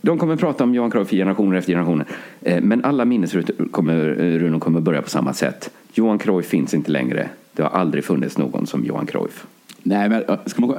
de 0.00 0.18
kommer 0.18 0.36
prata 0.36 0.64
om 0.64 0.74
Johan 0.74 0.90
Cruyff 0.90 1.12
i 1.12 1.16
generationer 1.16 1.58
efter 1.58 1.72
generationer. 1.72 2.06
Eh, 2.40 2.62
men 2.62 2.84
alla 2.84 3.04
minnesrunor 3.04 3.68
kommer, 3.70 4.58
kommer 4.58 4.80
börja 4.80 5.02
på 5.02 5.10
samma 5.10 5.32
sätt. 5.32 5.70
Johan 5.92 6.18
Cruyff 6.18 6.46
finns 6.46 6.74
inte 6.74 6.90
längre. 6.90 7.28
Det 7.52 7.62
har 7.62 7.70
aldrig 7.70 8.04
funnits 8.04 8.38
någon 8.38 8.66
som 8.66 8.84
Johan 8.84 9.06
Cruyff. 9.06 9.46
Nej, 9.82 10.08
men 10.08 10.24
ska 10.46 10.60
man. 10.60 10.74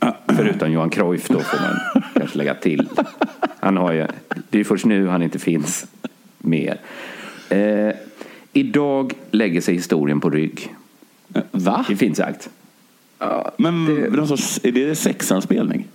Förutom 0.26 0.72
Johan 0.72 0.90
Cruyff 0.90 1.28
då 1.28 1.40
får 1.40 1.58
man 1.60 2.02
kanske 2.14 2.38
lägga 2.38 2.54
till. 2.54 2.88
Han 3.60 3.76
har 3.76 3.92
ju, 3.92 4.06
det 4.50 4.60
är 4.60 4.64
först 4.64 4.84
nu 4.84 5.06
han 5.06 5.22
inte 5.22 5.38
finns 5.38 5.86
mer. 6.38 6.76
Eh, 7.48 7.94
idag 8.52 9.12
lägger 9.30 9.60
sig 9.60 9.74
historien 9.74 10.20
på 10.20 10.30
rygg. 10.30 10.74
Va? 11.50 11.84
Det 11.88 11.92
är 11.92 11.96
fint 11.96 12.16
sagt. 12.16 12.50
Men 13.56 13.84
det- 13.86 14.10
någon 14.10 14.28
sorts, 14.28 14.60
är 14.62 14.72
det 14.72 14.94
sexanspelning? 14.96 15.86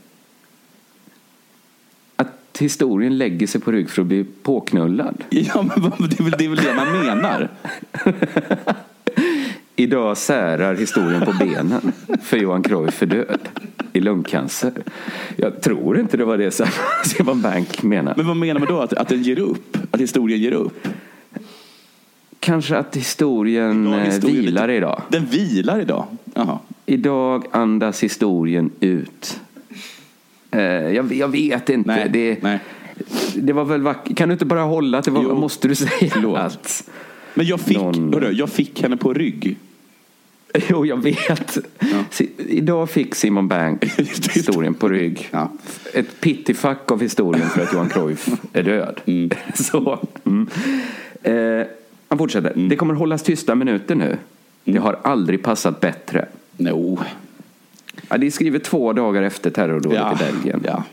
Att 2.15 2.57
historien 2.59 3.17
lägger 3.17 3.47
sig 3.47 3.61
på 3.61 3.71
rygg 3.71 3.89
för 3.89 4.01
att 4.01 4.07
bli 4.07 4.23
påknullad. 4.43 5.23
Ja, 5.29 5.61
men 5.61 5.81
vad- 5.81 6.09
det 6.09 6.19
är 6.19 6.23
väl 6.23 6.31
det, 6.37 6.45
är 6.45 6.49
väl 6.49 6.57
det 6.57 6.73
man 6.73 6.91
menar? 7.05 7.49
Idag 9.75 10.17
särar 10.17 10.75
historien 10.75 11.21
på 11.25 11.33
benen 11.33 11.91
för 12.23 12.37
Johan 12.37 12.63
Cruyff 12.63 13.01
är 13.01 13.05
död 13.05 13.39
i 13.93 13.99
lungcancer. 13.99 14.73
Jag 15.35 15.61
tror 15.61 15.99
inte 15.99 16.17
det 16.17 16.25
var 16.25 16.37
det 16.37 16.51
som 16.51 16.67
Simon 17.05 17.41
Bank 17.41 17.83
menade. 17.83 18.17
Men 18.17 18.27
vad 18.27 18.37
menar 18.37 18.59
man 18.59 18.67
då? 18.69 18.81
Att, 18.81 18.93
att 18.93 19.07
den 19.07 19.23
ger 19.23 19.39
upp? 19.39 19.77
Att 19.91 20.01
historien 20.01 20.39
ger 20.41 20.51
upp? 20.51 20.87
Kanske 22.45 22.77
att 22.77 22.95
historien, 22.95 23.87
Idag 23.87 23.99
eh, 23.99 24.05
historien 24.05 24.41
vilar 24.41 24.67
lite- 24.67 24.77
idag. 24.77 25.01
Den 25.09 25.25
vilar 25.25 25.79
idag? 25.79 26.05
Jaha. 26.33 26.59
Idag 26.85 27.45
andas 27.51 28.03
historien 28.03 28.71
ut. 28.79 29.39
Eh, 30.51 30.61
jag, 30.61 31.13
jag 31.13 31.27
vet 31.27 31.69
inte. 31.69 31.89
Nej, 31.95 32.09
det, 32.13 32.37
nej. 32.43 32.59
det 33.35 33.53
var 33.53 33.65
väl 33.65 33.81
vackert. 33.81 34.17
Kan 34.17 34.29
du 34.29 34.33
inte 34.33 34.45
bara 34.45 34.61
hålla 34.61 34.97
att 34.97 35.05
det 35.05 35.11
var, 35.11 35.21
måste 35.35 35.67
du 35.67 35.75
säga 35.75 36.11
Förlåt. 36.13 36.37
att... 36.39 36.89
Men 37.33 37.45
jag 37.45 37.59
fick, 37.59 37.77
Någon- 37.77 38.13
hörru, 38.13 38.31
jag 38.31 38.49
fick 38.49 38.81
henne 38.81 38.97
på 38.97 39.13
rygg. 39.13 39.57
Jo, 40.69 40.85
jag 40.85 41.03
vet. 41.03 41.57
Si, 42.09 42.29
idag 42.37 42.89
fick 42.89 43.15
Simon 43.15 43.47
Bank 43.47 43.85
historien 44.33 44.73
på 44.73 44.89
rygg. 44.89 45.29
Ja. 45.31 45.51
Ett 45.93 46.21
pittifack 46.21 46.91
av 46.91 47.01
historien 47.01 47.49
för 47.49 47.61
att 47.63 47.73
Johan 47.73 47.89
Cruyff 47.89 48.29
är 48.53 48.63
död. 48.63 49.01
Så. 49.55 49.99
Mm. 50.25 50.47
Eh, 51.23 51.67
han 52.07 52.17
fortsätter. 52.17 52.51
Mm. 52.51 52.69
Det 52.69 52.75
kommer 52.75 52.93
hållas 52.93 53.23
tysta 53.23 53.55
minuter 53.55 53.95
nu. 53.95 54.17
Det 54.63 54.77
har 54.77 54.97
aldrig 55.01 55.43
passat 55.43 55.81
bättre. 55.81 56.25
No. 56.57 56.99
Ja, 58.09 58.17
det 58.17 58.25
är 58.27 58.31
skrivet 58.31 58.63
två 58.63 58.93
dagar 58.93 59.21
efter 59.21 59.49
terrordådet 59.49 59.97
Ja, 59.99 60.13
i 60.13 60.31
Belgien. 60.31 60.63
ja. 60.65 60.83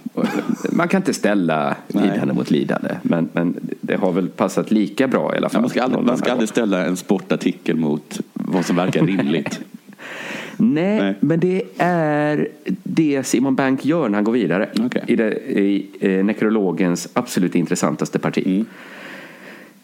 Man 0.72 0.88
kan 0.88 1.00
inte 1.00 1.14
ställa 1.14 1.76
Nej. 1.88 2.04
lidande 2.08 2.34
mot 2.34 2.50
lidande. 2.50 2.88
Men, 3.02 3.28
men 3.32 3.56
det 3.80 3.96
har 3.96 4.12
väl 4.12 4.28
passat 4.28 4.70
lika 4.70 5.08
bra 5.08 5.34
i 5.34 5.38
alla 5.38 5.48
fall. 5.48 5.60
Man 5.60 5.70
ska 5.70 5.82
aldrig, 5.82 6.04
man 6.04 6.18
ska 6.18 6.32
aldrig 6.32 6.48
ställa 6.48 6.86
en 6.86 6.96
sportartikel 6.96 7.76
mot 7.76 8.20
vad 8.32 8.66
som 8.66 8.76
verkar 8.76 9.06
rimligt. 9.06 9.60
Nej, 10.56 10.98
Nej. 11.00 11.14
men 11.20 11.40
det 11.40 11.62
är 11.78 12.48
det 12.82 13.26
Simon 13.26 13.54
Bank 13.54 13.84
gör 13.84 14.08
när 14.08 14.14
han 14.14 14.24
går 14.24 14.32
vidare. 14.32 14.68
Okej. 14.80 15.04
I, 15.06 15.16
det, 15.16 15.30
I 15.60 15.86
eh, 16.00 16.24
nekrologens 16.24 17.08
absolut 17.12 17.54
intressantaste 17.54 18.18
parti. 18.18 18.46
Mm. 18.46 18.66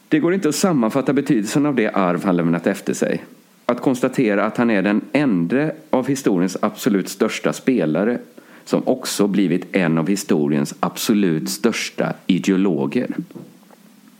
Det 0.09 0.18
går 0.18 0.35
inte 0.35 0.49
att 0.49 0.55
sammanfatta 0.55 1.12
betydelsen 1.12 1.66
av 1.66 1.75
det 1.75 1.88
arv 1.88 2.25
han 2.25 2.37
lämnat 2.37 2.66
efter 2.66 2.94
sig. 2.94 3.25
Att 3.66 3.81
konstatera 3.81 4.44
att 4.44 4.57
han 4.57 4.71
är 4.71 4.83
den 4.83 5.01
enda 5.12 5.71
av 5.90 6.09
historiens 6.09 6.57
absolut 6.61 7.09
största 7.09 7.53
spelare 7.53 8.18
som 8.64 8.88
också 8.88 9.27
blivit 9.27 9.77
en 9.77 9.99
av 9.99 10.09
historiens 10.09 10.75
absolut 10.81 11.51
största 11.51 12.12
ideologer. 12.27 13.16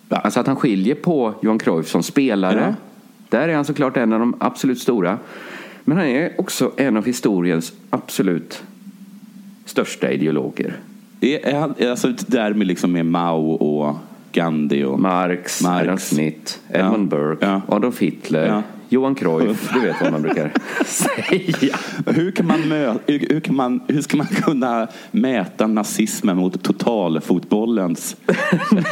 Alltså 0.09 0.41
att 0.41 0.47
han 0.47 0.57
skiljer 0.57 0.95
på 0.95 1.35
Johan 1.43 1.59
Cruyff 1.59 1.89
som 1.89 2.03
spelare. 2.03 2.65
Ja. 2.69 2.75
Där 3.29 3.49
är 3.49 3.55
han 3.55 3.65
såklart 3.65 3.97
en 3.97 4.13
av 4.13 4.21
de 4.21 4.35
absolut 4.41 4.79
stora. 4.79 5.19
Men 5.85 5.97
han 5.97 6.07
är 6.07 6.41
också 6.41 6.73
en 6.77 6.97
av 6.97 7.07
historiens 7.07 7.73
absolut 7.91 8.63
största 9.65 10.11
ideologer. 10.11 10.77
Är, 11.21 11.47
är 11.47 11.61
han, 11.61 11.75
alltså 11.91 12.13
därmed 12.27 12.67
liksom 12.67 12.93
med 12.93 13.07
Mao 13.07 13.51
och 13.51 13.97
Gandhi 14.43 14.85
och... 14.85 15.01
Marx, 15.01 15.63
Marx. 15.63 15.83
Adam 15.83 15.99
Smith, 15.99 16.53
Edmund 16.73 17.13
Ja. 17.13 17.17
Burke, 17.17 17.47
Ja. 17.47 17.63
Adolf 17.69 17.99
Hitler, 17.99 18.47
Ja. 18.47 18.63
Johan 18.91 19.15
Cruyff, 19.15 19.71
du 19.75 19.81
vet 19.81 19.97
vad 20.01 20.13
man 20.13 20.23
brukar 20.23 20.53
säga. 20.85 21.77
Hur, 22.07 22.31
kan 22.31 22.47
man 22.47 22.61
mö- 22.61 22.99
hur, 23.07 23.41
kan 23.41 23.57
man, 23.57 23.81
hur 23.89 24.03
ska 24.03 24.17
man 24.17 24.27
kunna 24.27 24.89
mäta 25.11 25.67
nazismen 25.67 26.37
mot 26.37 26.63
totalfotbollens... 26.63 28.17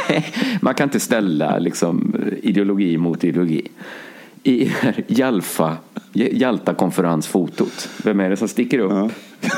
Nej, 0.09 0.25
man 0.61 0.73
kan 0.75 0.83
inte 0.83 0.99
ställa 0.99 1.57
liksom, 1.59 2.15
ideologi 2.43 2.97
mot 2.97 3.23
ideologi. 3.23 3.67
I 4.43 4.71
Jalfa, 5.07 5.77
Jalta-konferensfotot, 6.13 7.89
vem 8.03 8.19
är 8.19 8.29
det 8.29 8.37
som 8.37 8.47
sticker 8.47 8.79
upp? 8.79 8.91
Ja. 8.91 9.09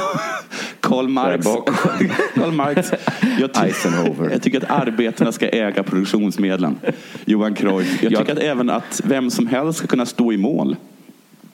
Karl 0.89 1.07
Marx. 1.07 1.47
Karl 2.35 2.51
Marx. 2.51 2.91
Jag, 3.39 3.53
ty- 3.53 3.89
jag 4.31 4.41
tycker 4.41 4.57
att 4.63 4.71
arbetarna 4.87 5.31
ska 5.31 5.47
äga 5.49 5.83
produktionsmedlen. 5.83 6.77
Johan 7.25 7.55
Cruyff. 7.55 8.03
Jag 8.03 8.11
Jag- 8.11 8.19
tycker 8.19 8.33
att 8.33 8.39
även 8.43 8.69
att 8.69 9.01
vem 9.05 9.29
som 9.29 9.47
helst 9.47 9.77
ska 9.79 9.87
kunna 9.87 10.05
stå 10.05 10.33
i 10.33 10.37
mål. 10.37 10.75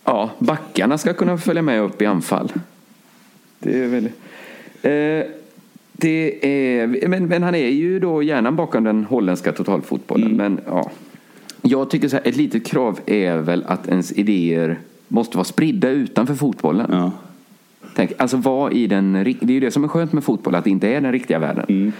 Ja, 0.05 0.29
backarna 0.39 0.97
ska 0.97 1.13
kunna 1.13 1.37
följa 1.37 1.61
med 1.61 1.81
upp 1.81 2.01
i 2.01 2.05
anfall. 2.05 2.51
Det 3.59 3.83
är 3.83 3.87
väl... 3.87 4.05
Eh, 4.81 5.25
det 5.97 6.45
är, 6.81 7.07
men, 7.07 7.25
men 7.27 7.43
han 7.43 7.55
är 7.55 7.67
ju 7.69 7.99
då 7.99 8.23
hjärnan 8.23 8.55
bakom 8.55 8.83
den 8.83 9.03
holländska 9.05 9.51
totalfotbollen. 9.51 10.31
Men 10.31 10.59
ja, 10.67 10.91
jag 11.61 11.89
tycker 11.89 12.07
så 12.07 12.15
här, 12.15 12.27
ett 12.27 12.35
litet 12.37 12.65
krav 12.67 12.99
är 13.05 13.37
väl 13.37 13.63
att 13.67 13.87
ens 13.87 14.11
idéer 14.11 14.79
måste 15.07 15.37
vara 15.37 15.45
spridda 15.45 15.89
utanför 15.89 16.35
fotbollen. 16.35 16.87
Ja. 16.91 17.11
Tänk, 17.95 18.11
alltså 18.17 18.37
vad 18.37 18.73
i 18.73 18.87
den, 18.87 19.13
det 19.13 19.19
är 19.29 19.51
ju 19.51 19.59
det 19.59 19.71
som 19.71 19.83
är 19.83 19.87
skönt 19.87 20.13
med 20.13 20.23
fotboll, 20.23 20.55
att 20.55 20.63
det 20.63 20.69
inte 20.69 20.87
är 20.87 21.01
den 21.01 21.11
riktiga 21.11 21.39
världen. 21.39 21.93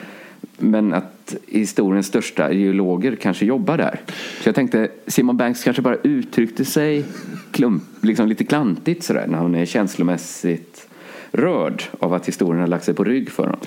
Men 0.58 0.94
att 0.94 1.36
historiens 1.48 2.08
största 2.08 2.52
ideologer 2.52 3.16
kanske 3.16 3.46
jobbar 3.46 3.78
där. 3.78 4.00
Så 4.42 4.48
jag 4.50 4.56
tänkte, 4.56 4.88
Simon 5.08 5.38
Banks 5.38 5.64
kanske 5.64 5.82
bara 5.82 5.96
uttryckte 5.96 6.66
sig 6.66 7.04
klump, 7.52 7.84
liksom 8.02 8.28
lite 8.28 8.44
klantigt 8.44 9.04
sådär, 9.04 9.28
när 9.28 9.38
han 9.38 9.56
är 9.56 9.66
känslomässigt 9.66 10.88
rörd 11.32 11.84
av 12.00 12.14
att 12.14 12.28
historien 12.28 12.60
har 12.62 12.68
lagt 12.68 12.84
sig 12.86 12.94
på 12.94 13.04
rygg 13.04 13.30
för 13.32 13.44
honom. 13.44 13.60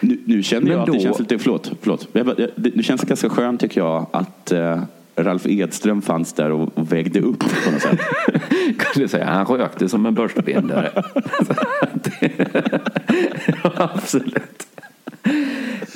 Nu, 0.00 0.18
nu 0.24 0.42
känner 0.42 0.62
Men 0.62 0.72
jag 0.72 0.80
att 0.80 0.86
det 0.86 0.92
då- 0.92 1.00
känns 1.00 1.18
lite... 1.18 1.38
Förlåt. 1.38 1.72
förlåt. 1.80 2.08
Det, 2.12 2.50
det 2.56 2.82
känns 2.82 3.02
ganska 3.02 3.28
skönt 3.28 3.60
tycker 3.60 3.80
jag 3.80 4.06
att 4.10 4.52
eh, 4.52 4.82
Ralf 5.16 5.46
Edström 5.46 6.02
fanns 6.02 6.32
där 6.32 6.50
och, 6.50 6.78
och 6.78 6.92
vägde 6.92 7.20
upp 7.20 7.38
på 7.38 7.70
något 7.70 7.82
sätt. 7.82 8.00
Kunde 8.78 9.08
säga, 9.08 9.24
han 9.24 9.46
rökte 9.46 9.88
som 9.88 10.06
en 10.06 10.14
börsbindare. 10.14 10.90
absolut. 13.62 14.66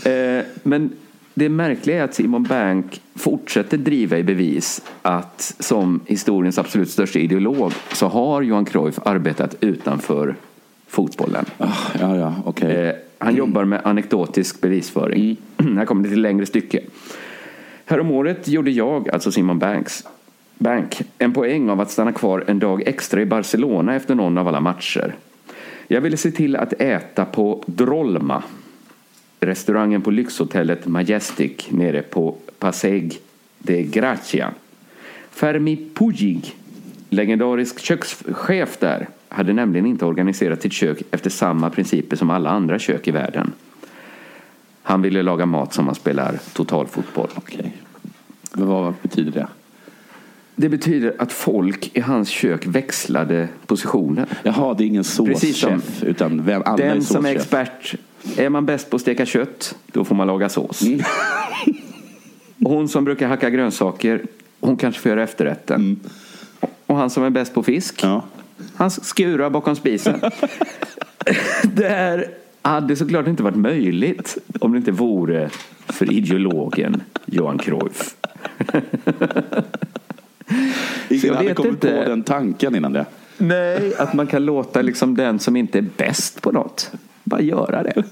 Eh, 0.04 0.44
Men 0.62 0.90
det 1.34 1.48
märkliga 1.48 1.98
är 2.00 2.04
att 2.04 2.14
Simon 2.14 2.42
Bank 2.42 3.00
fortsätter 3.14 3.78
driva 3.78 4.18
i 4.18 4.22
bevis 4.22 4.82
att 5.02 5.54
som 5.58 6.00
historiens 6.06 6.58
absolut 6.58 6.90
största 6.90 7.18
ideolog 7.18 7.72
så 7.92 8.06
har 8.08 8.42
Johan 8.42 8.64
Cruyff 8.64 8.98
arbetat 9.04 9.56
utanför 9.60 10.36
fotbollen. 10.88 11.44
Ah, 11.58 11.72
ja, 12.00 12.16
ja, 12.16 12.34
okej. 12.44 12.86
Eh, 12.86 12.94
han 13.18 13.36
jobbar 13.36 13.64
med 13.64 13.80
anekdotisk 13.84 14.60
bevisföring. 14.60 15.36
Här 15.76 15.84
kommer 15.84 16.02
det 16.02 16.08
till 16.08 16.22
längre 16.22 16.46
stycke. 16.46 16.80
Häromåret 17.90 18.48
gjorde 18.48 18.70
jag, 18.70 19.08
alltså 19.10 19.32
Simon 19.32 19.58
Banks, 19.58 20.04
Bank, 20.58 21.02
en 21.18 21.32
poäng 21.32 21.70
av 21.70 21.80
att 21.80 21.90
stanna 21.90 22.12
kvar 22.12 22.44
en 22.46 22.58
dag 22.58 22.82
extra 22.86 23.22
i 23.22 23.26
Barcelona 23.26 23.94
efter 23.94 24.14
någon 24.14 24.38
av 24.38 24.48
alla 24.48 24.60
matcher. 24.60 25.14
Jag 25.86 26.00
ville 26.00 26.16
se 26.16 26.30
till 26.30 26.56
att 26.56 26.72
äta 26.72 27.24
på 27.24 27.64
Drolma, 27.66 28.42
restaurangen 29.40 30.02
på 30.02 30.10
lyxhotellet 30.10 30.86
Majestic 30.86 31.70
nere 31.70 32.02
på 32.02 32.36
Paseg 32.58 33.18
de 33.58 33.82
Gracia. 33.82 34.52
Fermi 35.30 35.90
Pujig, 35.94 36.56
legendarisk 37.08 37.80
kökschef 37.80 38.78
där, 38.78 39.08
hade 39.28 39.52
nämligen 39.52 39.86
inte 39.86 40.04
organiserat 40.04 40.62
sitt 40.62 40.72
kök 40.72 41.02
efter 41.10 41.30
samma 41.30 41.70
principer 41.70 42.16
som 42.16 42.30
alla 42.30 42.50
andra 42.50 42.78
kök 42.78 43.08
i 43.08 43.10
världen. 43.10 43.52
Han 44.88 45.02
ville 45.02 45.22
laga 45.22 45.46
mat 45.46 45.74
som 45.74 45.84
man 45.84 45.94
spelar 45.94 46.38
totalfotboll. 46.52 47.28
Okej. 47.34 47.76
Men 48.52 48.66
vad 48.66 48.94
betyder 49.02 49.32
det? 49.32 49.48
Det 50.56 50.68
betyder 50.68 51.14
att 51.18 51.32
folk 51.32 51.90
i 51.96 52.00
hans 52.00 52.28
kök 52.28 52.66
växlade 52.66 53.48
positioner. 53.66 54.26
Jaha, 54.42 54.74
det 54.74 54.84
är 54.84 54.86
ingen 54.86 55.04
såschef, 55.04 56.02
utan 56.02 56.44
vem, 56.44 56.62
alla 56.66 56.84
är 56.84 56.88
Den 56.94 57.04
som 57.04 57.26
är 57.26 57.36
expert, 57.36 57.94
är 58.36 58.48
man 58.48 58.66
bäst 58.66 58.90
på 58.90 58.96
att 58.96 59.02
steka 59.02 59.26
kött, 59.26 59.76
då 59.86 60.04
får 60.04 60.14
man 60.14 60.26
laga 60.26 60.48
sås. 60.48 60.82
Mm. 60.82 61.00
Och 62.64 62.70
hon 62.70 62.88
som 62.88 63.04
brukar 63.04 63.28
hacka 63.28 63.50
grönsaker, 63.50 64.22
hon 64.60 64.76
kanske 64.76 65.00
får 65.00 65.10
göra 65.10 65.22
efterrätten. 65.22 66.00
Och 66.86 66.96
han 66.96 67.10
som 67.10 67.22
är 67.24 67.30
bäst 67.30 67.54
på 67.54 67.62
fisk, 67.62 68.02
Mm. 68.04 68.14
Ja. 68.14 68.24
han 68.74 68.90
skurar 68.90 69.50
bakom 69.50 69.76
spisen. 69.76 70.20
det 71.62 71.88
här 71.88 72.28
hade 72.62 72.96
såklart 72.96 73.26
inte 73.26 73.42
varit 73.42 73.56
möjligt 73.56 74.38
om 74.60 74.72
det 74.72 74.78
inte 74.78 74.92
vore 74.92 75.50
för 75.86 76.12
ideologen 76.12 77.02
Johan 77.26 77.58
Cruyff. 77.58 78.16
Ingen 81.08 81.34
hade 81.34 81.54
kommit 81.54 81.72
inte. 81.72 82.02
på 82.04 82.08
den 82.08 82.22
tanken 82.22 82.74
innan 82.74 82.92
det. 82.92 83.06
Nej, 83.38 83.94
att 83.98 84.14
man 84.14 84.26
kan 84.26 84.44
låta 84.44 84.82
liksom 84.82 85.16
den 85.16 85.38
som 85.38 85.56
inte 85.56 85.78
är 85.78 85.86
bäst 85.96 86.42
på 86.42 86.52
något 86.52 86.92
bara 87.24 87.40
göra 87.40 87.82
det. 87.82 88.02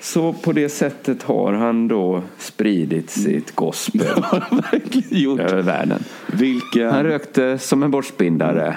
Så 0.00 0.32
på 0.32 0.52
det 0.52 0.68
sättet 0.68 1.22
har 1.22 1.52
han 1.52 1.88
då 1.88 2.22
spridit 2.38 3.10
sitt 3.10 3.54
gospel 3.54 4.02
över 5.40 5.62
världen. 5.62 6.04
Vilken... 6.26 6.90
Han 6.90 7.04
rökte 7.04 7.58
som 7.58 7.82
en 7.82 7.90
borstbindare 7.90 8.76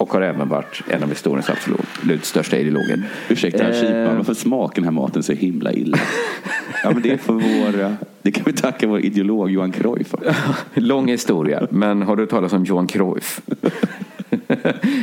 och 0.00 0.12
har 0.12 0.20
även 0.20 0.48
varit 0.48 0.82
en 0.88 1.02
av 1.02 1.08
historiens 1.08 1.50
absolut 1.50 2.24
största 2.24 2.56
ideologer. 2.56 3.02
Ursäkta, 3.28 3.68
Eh. 3.68 3.74
Kipan, 3.80 4.16
varför 4.16 4.34
smakar 4.34 4.74
den 4.74 4.84
här 4.84 4.90
maten 4.90 5.22
så 5.22 5.32
himla 5.32 5.72
illa? 5.72 5.98
ja, 6.84 6.90
men 6.90 7.02
det 7.02 7.10
är 7.10 7.16
för 7.16 7.32
vår... 7.32 7.80
eh, 7.80 7.92
Det 8.22 8.32
kan 8.32 8.44
vi 8.46 8.52
tacka 8.52 8.86
vår 8.86 9.00
ideolog 9.00 9.50
Johan 9.50 9.72
Cruyff 9.72 10.06
för. 10.08 10.34
Lång 10.80 11.08
historia, 11.08 11.66
men 11.70 12.02
har 12.02 12.16
du 12.16 12.26
talat 12.26 12.52
om 12.52 12.64
Johan 12.64 12.86
Cruyff? 12.86 13.40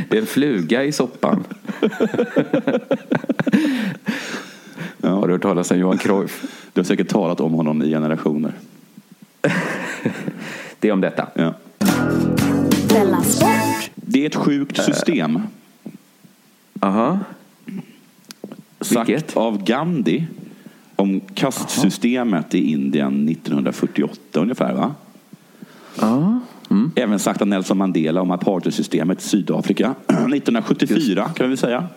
Det 0.09 0.17
är 0.17 0.21
en 0.21 0.25
fluga 0.25 0.83
i 0.83 0.91
soppan. 0.91 1.43
Har 5.01 5.27
du 5.27 5.33
hört 5.33 5.41
talas 5.41 5.71
om 5.71 5.79
Johan 5.79 5.97
Cruyff? 5.97 6.43
Du 6.73 6.79
har 6.81 6.85
säkert 6.85 7.07
talat 7.07 7.39
om 7.39 7.53
honom 7.53 7.81
i 7.83 7.89
generationer. 7.89 8.51
Det 10.79 10.87
är 10.87 10.91
om 10.91 11.01
detta. 11.01 11.27
Ja. 11.33 11.53
Det 14.09 14.21
är 14.21 14.25
ett 14.25 14.35
sjukt 14.35 14.83
system. 14.83 15.39
Aha. 16.79 17.19
Sagt 18.81 19.09
Vilket? 19.09 19.37
av 19.37 19.63
Gandhi 19.63 20.27
om 20.95 21.19
kastsystemet 21.33 22.55
i 22.55 22.71
Indien 22.71 23.29
1948 23.29 24.39
ungefär. 24.39 24.73
Va? 24.73 24.95
Ja. 25.99 26.39
Även 26.95 27.19
sagt 27.19 27.41
av 27.41 27.47
Nelson 27.47 27.77
Mandela 27.77 28.21
om 28.21 28.31
apartheidsystemet 28.31 29.19
i 29.19 29.23
Sydafrika 29.23 29.95
1974 30.07 31.29
kan 31.35 31.49
vi 31.49 31.57
säga. 31.57 31.87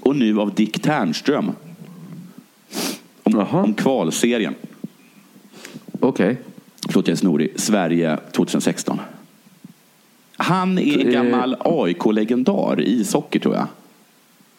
Och 0.00 0.16
nu 0.16 0.40
av 0.40 0.54
Dick 0.54 0.82
Ternström. 0.82 1.52
Om, 3.22 3.46
om 3.50 3.74
kvalserien. 3.74 4.54
Okej. 6.00 6.40
Förlåt 6.88 7.08
jag 7.08 7.12
är 7.12 7.16
snorig. 7.16 7.52
Sverige 7.56 8.18
2016. 8.32 9.00
Han 10.36 10.78
är 10.78 10.98
en 11.00 11.06
Eh. 11.08 11.12
gammal 11.12 11.56
AIK-legendar 11.60 12.80
i 12.80 13.00
ishockey 13.00 13.38
tror 13.38 13.54
jag. 13.54 13.66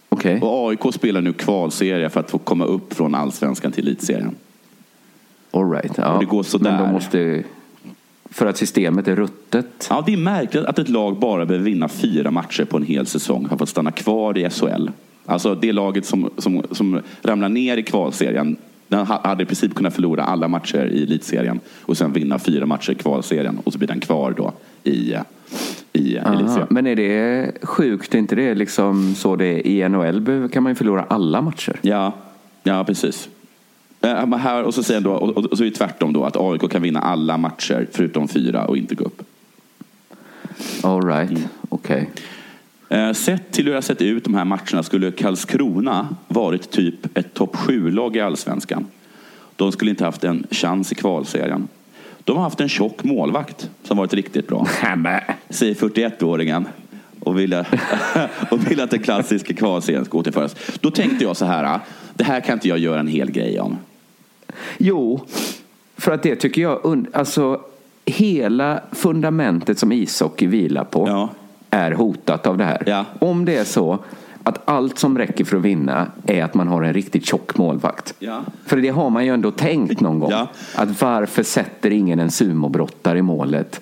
Okej. 0.09 0.39
Och 0.41 0.69
AIK 0.69 0.93
spelar 0.93 1.21
nu 1.21 1.33
kvalserie 1.33 2.09
för 2.09 2.19
att 2.19 2.31
få 2.31 2.37
komma 2.37 2.65
upp 2.65 2.93
från 2.93 3.15
allsvenskan 3.15 3.71
till 3.71 3.87
elitserien. 3.87 4.35
All 5.51 5.71
right. 5.71 5.91
Ja. 5.97 6.13
Och 6.13 6.19
det 6.19 6.25
går 6.25 6.43
sådär. 6.43 6.71
Men 6.71 6.81
de 6.81 6.91
måste... 6.93 7.43
För 8.29 8.45
att 8.45 8.57
systemet 8.57 9.07
är 9.07 9.15
ruttet. 9.15 9.87
Ja, 9.89 10.03
det 10.05 10.13
är 10.13 10.17
märkligt 10.17 10.65
att 10.65 10.79
ett 10.79 10.89
lag 10.89 11.19
bara 11.19 11.45
behöver 11.45 11.65
vinna 11.65 11.87
fyra 11.87 12.31
matcher 12.31 12.65
på 12.65 12.77
en 12.77 12.83
hel 12.85 13.05
säsong 13.05 13.45
har 13.49 13.57
fått 13.57 13.69
stanna 13.69 13.91
kvar 13.91 14.37
i 14.37 14.49
SHL. 14.49 14.87
Alltså 15.25 15.55
det 15.55 15.71
laget 15.73 16.05
som, 16.05 16.29
som, 16.37 16.63
som 16.71 17.01
ramlar 17.21 17.49
ner 17.49 17.77
i 17.77 17.83
kvalserien 17.83 18.57
den 18.87 19.05
ha- 19.07 19.21
hade 19.27 19.43
i 19.43 19.45
princip 19.45 19.75
kunnat 19.75 19.93
förlora 19.95 20.23
alla 20.23 20.47
matcher 20.47 20.85
i 20.85 21.03
elitserien 21.03 21.59
och 21.81 21.97
sen 21.97 22.13
vinna 22.13 22.39
fyra 22.39 22.65
matcher 22.65 22.91
i 22.91 22.95
kvalserien 22.95 23.59
och 23.63 23.73
så 23.73 23.79
blir 23.79 23.87
den 23.87 23.99
kvar 23.99 24.33
då 24.37 24.53
i, 24.83 25.15
i 25.93 26.19
Aha. 26.19 26.67
Men 26.69 26.87
är 26.87 26.95
det 26.95 27.51
sjukt? 27.61 28.15
Är 28.15 28.19
inte 28.19 28.35
det 28.35 28.55
liksom 28.55 29.15
så 29.15 29.35
det 29.35 29.45
är 29.45 29.67
i 29.67 29.89
NHL? 29.89 30.49
kan 30.49 30.63
man 30.63 30.71
ju 30.71 30.75
förlora 30.75 31.05
alla 31.09 31.41
matcher. 31.41 31.75
Ja, 31.81 32.13
ja 32.63 32.83
precis. 32.83 33.29
Men 33.99 34.33
här, 34.33 34.63
och 34.63 34.73
så 34.73 34.83
säger 34.83 35.01
då, 35.01 35.11
och, 35.11 35.37
och 35.51 35.57
så 35.57 35.63
är 35.63 35.69
det 35.69 35.75
tvärtom 35.75 36.13
då, 36.13 36.23
att 36.23 36.37
AIK 36.37 36.71
kan 36.71 36.81
vinna 36.81 36.99
alla 36.99 37.37
matcher 37.37 37.87
förutom 37.91 38.27
fyra 38.27 38.65
och 38.65 38.77
inte 38.77 38.95
gå 38.95 39.05
upp. 39.05 39.21
All 40.83 41.07
right. 41.07 41.31
Mm. 41.31 41.43
Okej. 41.69 42.09
Eh, 42.89 43.13
Sett 43.13 43.51
till 43.51 43.65
hur 43.65 43.71
det 43.71 43.77
har 43.77 43.81
sett 43.81 44.01
ut 44.01 44.23
de 44.23 44.33
här 44.33 44.45
matcherna 44.45 44.83
skulle 44.83 45.11
Karlskrona 45.11 46.15
varit 46.27 46.71
typ 46.71 47.17
ett 47.17 47.33
topp 47.33 47.55
7-lag 47.55 48.15
i 48.15 48.19
allsvenskan. 48.19 48.85
De 49.55 49.71
skulle 49.71 49.91
inte 49.91 50.05
haft 50.05 50.23
en 50.23 50.47
chans 50.51 50.91
i 50.91 50.95
kvalserien. 50.95 51.67
De 52.23 52.35
har 52.37 52.43
haft 52.43 52.61
en 52.61 52.69
tjock 52.69 53.03
målvakt 53.03 53.69
som 53.83 53.97
varit 53.97 54.13
riktigt 54.13 54.47
bra. 54.47 54.67
Säger 55.49 55.73
41-åringen. 55.73 56.65
Och 57.19 57.39
vill, 57.39 57.63
och 58.51 58.71
vill 58.71 58.81
att 58.81 58.89
den 58.91 58.99
klassiska 58.99 59.53
kvalserien 59.53 60.05
ska 60.05 60.17
återföras. 60.17 60.55
Då 60.79 60.91
tänkte 60.91 61.23
jag 61.23 61.37
så 61.37 61.45
här. 61.45 61.79
Det 62.13 62.23
här 62.23 62.41
kan 62.41 62.53
inte 62.53 62.67
jag 62.67 62.77
göra 62.77 62.99
en 62.99 63.07
hel 63.07 63.31
grej 63.31 63.59
om. 63.59 63.77
Jo, 64.77 65.25
för 65.97 66.11
att 66.11 66.23
det 66.23 66.35
tycker 66.35 66.61
jag, 66.61 67.07
alltså 67.13 67.61
hela 68.05 68.81
fundamentet 68.91 69.79
som 69.79 69.91
ishockey 69.91 70.47
vilar 70.47 70.83
på 70.83 71.07
Ja. 71.07 71.29
är 71.69 71.91
hotat 71.91 72.47
av 72.47 72.57
det 72.57 72.63
här. 72.63 72.83
Ja. 72.85 73.05
Om 73.19 73.45
det 73.45 73.57
är 73.57 73.63
så 73.63 73.99
att 74.43 74.69
allt 74.69 74.99
som 74.99 75.17
räcker 75.17 75.45
för 75.45 75.57
att 75.57 75.63
vinna 75.63 76.07
är 76.25 76.43
att 76.43 76.53
man 76.53 76.67
har 76.67 76.83
en 76.83 76.93
riktigt 76.93 77.25
tjock 77.25 77.57
målvakt. 77.57 78.13
Ja. 78.19 78.41
För 78.65 78.77
det 78.77 78.89
har 78.89 79.09
man 79.09 79.25
ju 79.25 79.33
ändå 79.33 79.51
tänkt 79.51 79.99
någon 79.99 80.19
gång. 80.19 80.31
Ja. 80.31 80.47
Att 80.75 81.01
varför 81.01 81.43
sätter 81.43 81.91
ingen 81.91 82.19
en 82.19 82.31
sumobrottare 82.31 83.17
i 83.19 83.21
målet 83.21 83.81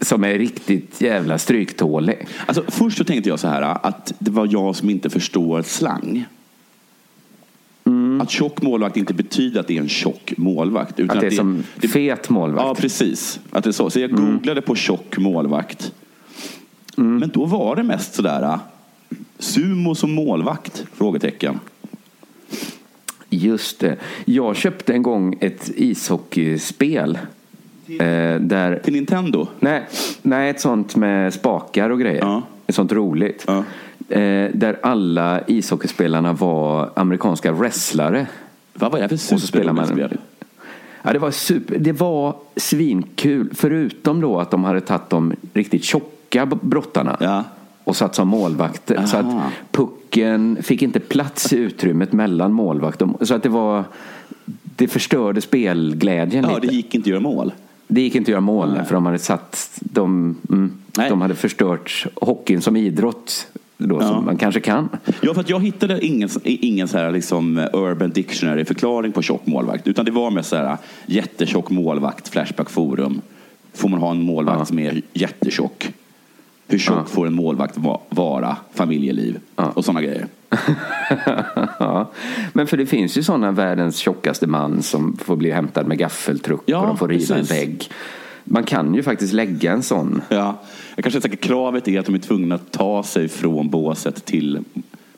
som 0.00 0.24
är 0.24 0.38
riktigt 0.38 1.00
jävla 1.00 1.38
stryktålig? 1.38 2.26
Alltså, 2.46 2.64
först 2.68 2.98
så 2.98 3.04
tänkte 3.04 3.28
jag 3.30 3.38
så 3.40 3.48
här 3.48 3.62
att 3.86 4.12
det 4.18 4.30
var 4.30 4.48
jag 4.52 4.76
som 4.76 4.90
inte 4.90 5.10
förstår 5.10 5.62
slang. 5.62 6.24
Att 8.22 8.30
tjock 8.30 8.62
målvakt 8.62 8.96
inte 8.96 9.14
betyder 9.14 9.60
att 9.60 9.66
det 9.66 9.76
är 9.76 9.80
en 9.80 9.88
tjock 9.88 10.32
målvakt. 10.36 11.00
Utan 11.00 11.16
Att 11.16 11.20
det 11.20 11.26
är 11.26 11.30
som 11.30 11.64
det- 11.80 11.88
fet 11.88 12.28
målvakt. 12.30 12.66
Ja, 12.66 12.74
precis. 12.74 13.40
Att 13.50 13.64
det 13.64 13.70
är 13.70 13.72
så. 13.72 13.90
så 13.90 14.00
jag 14.00 14.10
googlade 14.10 14.60
på 14.62 14.74
tjock 14.74 15.18
målvakt. 15.18 15.92
Men 16.96 17.30
då 17.34 17.44
var 17.44 17.76
det 17.76 17.82
mest 17.82 18.14
sådär, 18.14 18.58
sumo 19.38 19.94
som 19.94 20.12
målvakt? 20.14 20.84
Frågetecken. 20.94 21.60
Just 23.30 23.80
det. 23.80 23.96
Jag 24.24 24.56
köpte 24.56 24.92
en 24.92 25.02
gång 25.02 25.36
ett 25.40 25.70
ishockeyspel. 25.76 27.18
Eh, 27.86 28.40
där, 28.40 28.80
Till 28.84 28.92
Nintendo? 28.92 29.46
nej, 29.60 29.86
nej, 30.22 30.50
ett 30.50 30.60
sånt 30.60 30.96
med 30.96 31.34
spakar 31.34 31.90
och 31.90 32.00
grejer. 32.00 32.20
Ja. 32.20 32.42
Ett 32.66 32.74
sånt 32.74 32.92
roligt. 32.92 33.44
Ja. 33.46 33.64
Eh, 34.16 34.50
där 34.54 34.78
alla 34.82 35.40
ishockeyspelarna 35.46 36.32
var 36.32 36.90
amerikanska 36.96 37.52
wrestlare. 37.52 38.26
Vad 38.74 38.92
var 38.92 39.00
det 39.00 39.08
för 39.08 39.16
superroligt 39.16 39.88
spel? 39.88 40.18
Ja, 41.02 41.12
det 41.12 41.18
var 41.18 41.30
super. 41.30 41.78
Det 41.78 41.92
var 41.92 42.36
svinkul. 42.56 43.50
Förutom 43.54 44.20
då 44.20 44.40
att 44.40 44.50
de 44.50 44.64
hade 44.64 44.80
tagit 44.80 45.10
de 45.10 45.34
riktigt 45.52 45.84
tjocka 45.84 46.46
brottarna. 46.46 47.16
Ja. 47.20 47.44
Och 47.88 47.96
satt 47.96 48.14
som 48.14 48.28
målvakter. 48.28 49.06
Så 49.06 49.16
att 49.16 49.24
Aha. 49.26 49.50
pucken 49.70 50.58
fick 50.62 50.82
inte 50.82 51.00
plats 51.00 51.52
i 51.52 51.56
utrymmet 51.56 52.12
mellan 52.12 52.52
målvakt 52.52 53.02
och 53.02 53.28
Så 53.28 53.34
att 53.34 53.42
det 53.42 53.48
var... 53.48 53.84
Det 54.76 54.88
förstörde 54.88 55.40
spelglädjen 55.40 56.44
Ja, 56.44 56.54
lite. 56.54 56.66
det 56.66 56.74
gick 56.74 56.94
inte 56.94 57.04
att 57.06 57.10
göra 57.10 57.20
mål. 57.20 57.52
Det 57.88 58.00
gick 58.00 58.14
inte 58.14 58.28
att 58.28 58.32
göra 58.32 58.40
mål 58.40 58.80
för 58.86 58.94
de 58.94 59.06
hade 59.06 59.18
satt... 59.18 59.78
De, 59.80 60.36
mm, 60.50 60.72
Nej. 60.96 61.10
de 61.10 61.20
hade 61.20 61.34
förstört 61.34 62.06
hockeyn 62.14 62.60
som 62.60 62.76
idrott. 62.76 63.46
Då, 63.76 63.98
Ja. 64.02 64.08
Som 64.08 64.24
man 64.24 64.36
kanske 64.36 64.60
kan. 64.60 64.88
Ja, 65.20 65.34
för 65.34 65.40
att 65.40 65.50
jag 65.50 65.60
hittade 65.62 66.06
ingen, 66.06 66.28
ingen 66.44 66.88
så 66.88 66.98
här 66.98 67.10
liksom 67.12 67.58
Urban 67.72 68.10
Dictionary-förklaring 68.10 69.12
på 69.12 69.22
tjock 69.22 69.46
målvakt. 69.46 69.86
Utan 69.86 70.04
det 70.04 70.10
var 70.10 70.30
med 70.30 70.46
så 70.46 70.56
här 70.56 70.76
jättetjock 71.06 71.70
målvakt, 71.70 72.28
Flashback 72.28 72.70
Forum. 72.70 73.20
Får 73.74 73.88
man 73.88 74.00
ha 74.00 74.10
en 74.10 74.22
målvakt 74.22 74.58
Ja. 74.58 74.64
som 74.64 74.78
är 74.78 75.02
jättetjock? 75.12 75.92
Hur 76.70 76.78
tjock 76.78 76.96
Ja. 76.98 77.04
får 77.04 77.26
en 77.26 77.34
målvakt 77.34 77.78
va- 77.78 78.00
vara? 78.08 78.56
Familjeliv 78.74 79.38
Ja. 79.56 79.64
och 79.74 79.84
sådana 79.84 80.02
grejer. 80.02 80.26
ja. 81.78 82.10
Men 82.52 82.66
för 82.66 82.76
det 82.76 82.86
finns 82.86 83.18
ju 83.18 83.22
sådana 83.22 83.50
världens 83.50 83.96
tjockaste 83.96 84.46
man 84.46 84.82
som 84.82 85.16
får 85.16 85.36
bli 85.36 85.50
hämtad 85.50 85.86
med 85.86 85.98
gaffeltruck 85.98 86.62
Ja, 86.66 86.78
och 86.80 86.86
de 86.86 86.96
får 86.98 87.08
riva 87.08 87.18
precis. 87.34 87.50
en 87.50 87.56
vägg. 87.56 87.88
Man 88.44 88.62
kan 88.64 88.94
ju 88.94 89.02
faktiskt 89.02 89.32
lägga 89.32 89.72
en 89.72 89.82
sån. 89.82 90.20
Ja. 90.28 90.58
Jag 90.96 91.04
kanske 91.04 91.20
säkert 91.20 91.40
kravet 91.40 91.88
är 91.88 92.00
att 92.00 92.06
de 92.06 92.14
är 92.14 92.18
tvungna 92.18 92.54
att 92.54 92.72
ta 92.72 93.02
sig 93.02 93.28
från 93.28 93.68
båset 93.70 94.24
till 94.24 94.64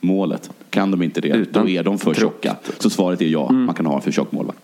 målet. 0.00 0.50
Kan 0.70 0.90
de 0.90 1.02
inte 1.02 1.20
det, 1.20 1.28
Utan 1.28 1.62
då 1.62 1.68
är 1.68 1.82
de 1.82 1.98
för 1.98 2.14
truck. 2.14 2.18
tjocka. 2.20 2.56
Så 2.78 2.90
svaret 2.90 3.22
är 3.22 3.26
ja, 3.26 3.52
man 3.52 3.74
kan 3.74 3.86
ha 3.86 3.94
en 3.96 4.00
för 4.02 4.12
tjock 4.12 4.32
målvakt. 4.32 4.58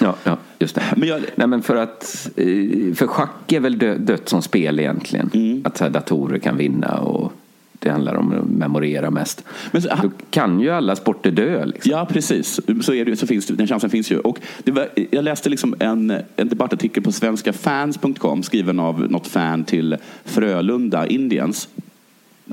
Ja, 0.00 0.14
ja 0.24 0.36
just 0.58 0.74
det. 0.74 0.82
Men 0.96 1.08
jag- 1.08 1.20
Nej, 1.36 1.46
men 1.46 1.62
för 1.62 1.76
att 1.76 2.30
eh, 2.36 2.94
för 2.94 3.06
schack 3.06 3.52
är 3.52 3.60
väl 3.60 3.78
dö, 3.78 3.94
dött 3.98 4.28
som 4.28 4.42
spel 4.42 4.80
egentligen. 4.80 5.30
Mm. 5.34 5.62
Att 5.64 5.76
så 5.76 5.84
här, 5.84 5.90
datorer 5.90 6.38
kan 6.38 6.56
vinna 6.56 6.98
och 6.98 7.32
det 7.80 7.90
handlar 7.90 8.14
om 8.14 8.32
att 8.32 8.46
memorera 8.50 9.10
mest. 9.10 9.44
Men 9.70 9.82
så- 9.82 9.88
Då 10.02 10.10
kan 10.30 10.60
ju 10.60 10.70
alla 10.70 10.96
sporter 10.96 11.30
dö. 11.30 11.64
Liksom. 11.66 11.90
Ja, 11.90 12.06
precis. 12.12 12.60
Så, 12.82 12.94
är 12.94 13.04
det, 13.04 13.16
så 13.16 13.26
finns 13.26 13.46
den 13.46 13.66
chansen 13.66 13.90
finns 13.90 14.10
ju. 14.12 14.18
Och 14.18 14.38
var, 14.64 14.88
jag 15.10 15.24
läste 15.24 15.48
liksom 15.48 15.74
en, 15.78 16.10
en 16.36 16.48
debattartikel 16.48 17.02
på 17.02 17.12
svenskafans.com 17.12 18.42
skriven 18.42 18.80
av 18.80 19.10
något 19.10 19.26
fan 19.26 19.64
till 19.64 19.96
Frölunda 20.24 21.06
Indians. 21.06 21.68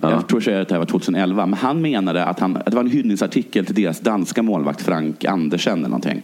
Jag 0.01 0.27
tror 0.27 0.39
att 0.49 0.67
det 0.67 0.75
här 0.75 0.79
var 0.79 0.85
2011. 0.85 1.45
Men 1.45 1.53
han 1.59 1.81
menade 1.81 2.25
att, 2.25 2.39
han, 2.39 2.57
att 2.57 2.65
det 2.65 2.75
var 2.75 2.83
en 2.83 2.89
hyllningsartikel 2.91 3.65
till 3.65 3.75
deras 3.75 3.99
danska 3.99 4.43
målvakt 4.43 4.81
Frank 4.81 5.25
Andersen 5.25 5.77
eller 5.79 5.87
någonting. 5.89 6.21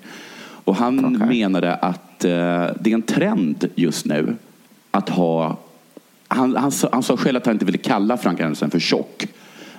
Och 0.72 0.78
han 0.78 1.16
Okej. 1.16 1.28
menade 1.28 1.76
att 1.76 2.26
eh, 2.26 2.30
det 2.80 2.90
är 2.90 2.94
en 2.94 3.02
trend 3.02 3.68
just 3.76 4.06
nu 4.06 4.36
att 4.92 5.10
ha 5.10 5.58
han, 6.28 6.56
han, 6.56 6.72
sa- 6.72 6.90
han 6.92 7.04
sa 7.04 7.18
själv 7.18 7.38
att 7.38 7.46
han 7.46 7.56
inte 7.56 7.66
ville 7.66 7.78
kalla 7.78 8.18
Frank 8.18 8.40
Andersen 8.42 8.70
för 8.72 8.80
tjock. 8.80 9.28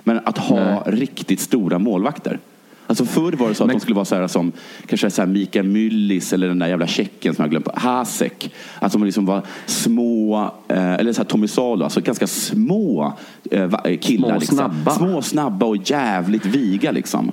Men 0.03 0.19
att 0.25 0.37
ha 0.37 0.59
Nej. 0.59 0.79
riktigt 0.85 1.39
stora 1.39 1.79
målvakter. 1.79 2.39
Alltså 2.87 3.05
förr 3.05 3.31
var 3.31 3.49
det 3.49 3.55
så 3.55 3.63
att 3.63 3.67
Men- 3.67 3.75
de 3.75 3.79
skulle 3.79 3.95
vara 3.95 4.05
så 4.05 4.15
här 4.15 4.27
som 4.27 4.51
kanske 4.87 5.09
så 5.09 5.21
här 5.21 5.27
Mikael 5.29 5.65
Myllis 5.65 6.33
eller 6.33 6.47
den 6.47 6.59
där 6.59 6.67
jävla 6.67 6.87
tjecken 6.87 7.35
som 7.35 7.43
jag 7.43 7.49
glömt 7.49 7.65
på. 7.65 7.71
Hasek. 7.75 8.53
Att 8.79 8.91
de 8.91 9.03
liksom 9.03 9.25
var 9.25 9.41
små, 9.65 10.51
eh, 10.67 10.93
eller 10.93 11.13
så 11.13 11.21
här 11.21 11.29
Tommy 11.29 11.47
Salo, 11.47 11.83
alltså 11.83 12.01
ganska 12.01 12.27
små 12.27 13.13
eh, 13.51 13.61
eh, 13.63 13.97
killar. 13.97 14.27
Små, 14.29 14.39
liksom. 14.39 14.57
snabba. 14.57 14.91
Små, 14.91 15.21
snabba 15.21 15.65
och 15.65 15.77
jävligt 15.89 16.45
viga 16.45 16.91
liksom. 16.91 17.31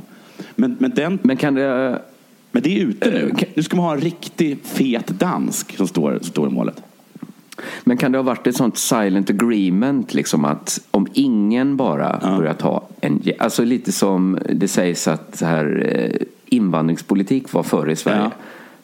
Men, 0.55 0.77
men, 0.81 0.91
den, 0.91 1.19
Men 1.23 1.37
kan 1.37 1.55
det... 1.55 2.03
men 2.51 2.63
det 2.63 2.81
är 2.81 2.85
ute 2.85 3.11
nu. 3.11 3.35
Eh, 3.39 3.49
Nu 3.55 3.63
ska 3.63 3.77
man 3.77 3.85
ha 3.85 3.93
en 3.95 4.01
riktig 4.01 4.59
fet 4.63 5.07
dansk 5.07 5.77
som 5.77 5.89
står, 5.89 6.19
som 6.19 6.27
står 6.27 6.49
i 6.49 6.53
målet. 6.53 6.83
Men 7.85 7.97
kan 7.97 8.13
det 8.13 8.19
ha 8.19 8.23
varit 8.23 8.47
ett 8.47 8.57
sånt 8.57 8.79
silent 8.79 9.31
agreement 9.31 10.15
liksom 10.15 10.45
att 10.45 10.81
om 10.91 11.07
ingen 11.13 11.77
bara 11.77 12.37
börjar 12.39 12.55
ta 12.55 12.89
en... 13.01 13.23
Alltså 13.39 13.65
lite 13.65 13.93
som 13.93 14.39
det 14.53 14.69
sägs 14.69 15.09
att 15.09 15.41
här, 15.41 15.93
eh, 15.95 16.27
invandringspolitik 16.47 17.53
var 17.53 17.63
förr 17.63 17.91
i 17.91 17.97
Sverige. 17.97 18.21
Ja. 18.21 18.31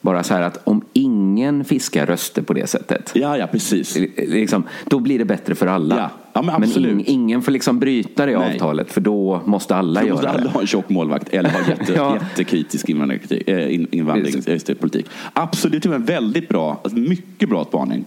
Bara 0.01 0.23
så 0.23 0.33
här 0.33 0.41
att 0.41 0.59
om 0.63 0.81
ingen 0.93 1.63
fiskar 1.65 2.05
röster 2.05 2.41
på 2.41 2.53
det 2.53 2.67
sättet. 2.67 3.11
Ja, 3.15 3.37
ja, 3.37 3.47
precis. 3.47 3.97
Liksom, 4.17 4.63
då 4.85 4.99
blir 4.99 5.19
det 5.19 5.25
bättre 5.25 5.55
för 5.55 5.67
alla. 5.67 5.97
Ja. 5.97 6.09
Ja, 6.33 6.41
men 6.41 6.55
absolut. 6.55 6.91
ing- 6.91 7.03
ingen 7.07 7.41
får 7.41 7.51
liksom 7.51 7.79
bryta 7.79 8.25
det 8.25 8.37
Nej. 8.39 8.53
avtalet 8.53 8.91
för 8.91 9.01
då 9.01 9.41
måste 9.45 9.75
alla 9.75 10.01
Då 10.01 10.05
göra 10.07 10.15
måste 10.15 10.29
alla 10.29 10.43
det. 10.43 10.49
ha 10.49 10.61
en 10.61 10.67
tjock 10.67 10.89
målvakt 10.89 11.29
eller 11.29 11.49
ha 11.49 11.59
jätte, 11.69 11.93
Ja. 11.95 12.13
jättekritisk 12.21 12.89
invandringskritik- 12.89 13.49
eh, 13.49 13.73
in- 13.75 13.87
invandringspolitik. 13.91 15.05
Absolut, 15.33 15.83
det 15.83 15.89
var 15.89 15.95
en 15.95 16.05
väldigt 16.05 16.49
bra, 16.49 16.79
alltså 16.83 16.99
mycket 16.99 17.49
bra 17.49 17.65
spaning. 17.65 18.05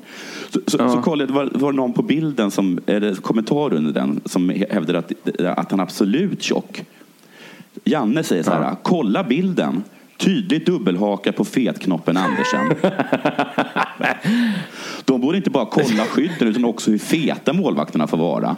Så, 0.51 0.61
så, 0.67 0.79
så 0.79 1.03
kollade, 1.03 1.33
jag, 1.35 1.47
det 1.47 1.53
var, 1.59 1.61
var 1.61 1.73
någon 1.73 1.93
på 1.93 2.03
bilden, 2.03 2.51
som, 2.51 2.81
eller 2.87 3.15
kommentar 3.15 3.73
under 3.75 3.93
den, 3.93 4.21
som 4.25 4.51
hävdade 4.71 4.99
att, 4.99 5.13
att 5.59 5.71
han 5.71 5.81
är 5.81 5.85
absolut 5.85 6.43
tjock. 6.43 6.85
Janne 7.85 8.23
säger 8.23 8.43
så 8.43 8.51
här, 8.51 8.63
Ja. 8.63 8.77
kolla 8.83 9.25
bilden. 9.25 9.83
Tydligt 10.21 10.67
dubbelhaka 10.67 11.33
på 11.33 11.45
fetknoppen 11.45 12.17
Andersen. 12.17 12.75
De 15.05 15.21
borde 15.21 15.37
inte 15.37 15.51
bara 15.51 15.67
kolla 15.67 16.05
skydden 16.05 16.49
utan 16.49 16.65
också 16.65 16.91
hur 16.91 16.99
feta 16.99 17.53
målvakterna 17.53 18.07
får 18.07 18.17
vara. 18.17 18.57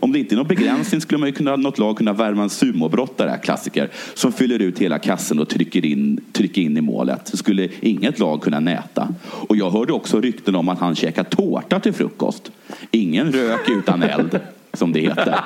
Om 0.00 0.12
det 0.12 0.18
inte 0.18 0.34
är 0.34 0.36
någon 0.36 0.46
begränsning 0.46 1.00
skulle 1.00 1.18
man 1.18 1.28
ju 1.28 1.34
kunna, 1.34 1.56
något 1.56 1.78
lag 1.78 1.96
kunna 1.96 2.12
värva 2.12 2.42
en 2.42 2.50
sumobrottare, 2.50 3.38
klassiker, 3.38 3.90
som 4.14 4.32
fyller 4.32 4.58
ut 4.58 4.78
hela 4.78 4.98
kassen 4.98 5.38
och 5.38 5.48
trycker 5.48 5.84
in, 5.84 6.20
trycker 6.32 6.62
in 6.62 6.76
i 6.76 6.80
målet. 6.80 7.28
Så 7.28 7.36
skulle 7.36 7.68
inget 7.80 8.18
lag 8.18 8.42
kunna 8.42 8.60
näta. 8.60 9.08
Och 9.30 9.56
jag 9.56 9.70
hörde 9.70 9.92
också 9.92 10.20
rykten 10.20 10.54
om 10.54 10.68
att 10.68 10.78
han 10.78 10.94
käkar 10.94 11.24
tårta 11.24 11.80
till 11.80 11.92
frukost. 11.92 12.50
Ingen 12.90 13.32
rök 13.32 13.68
utan 13.68 14.02
eld, 14.02 14.40
som 14.72 14.92
det 14.92 15.00
heter. 15.00 15.40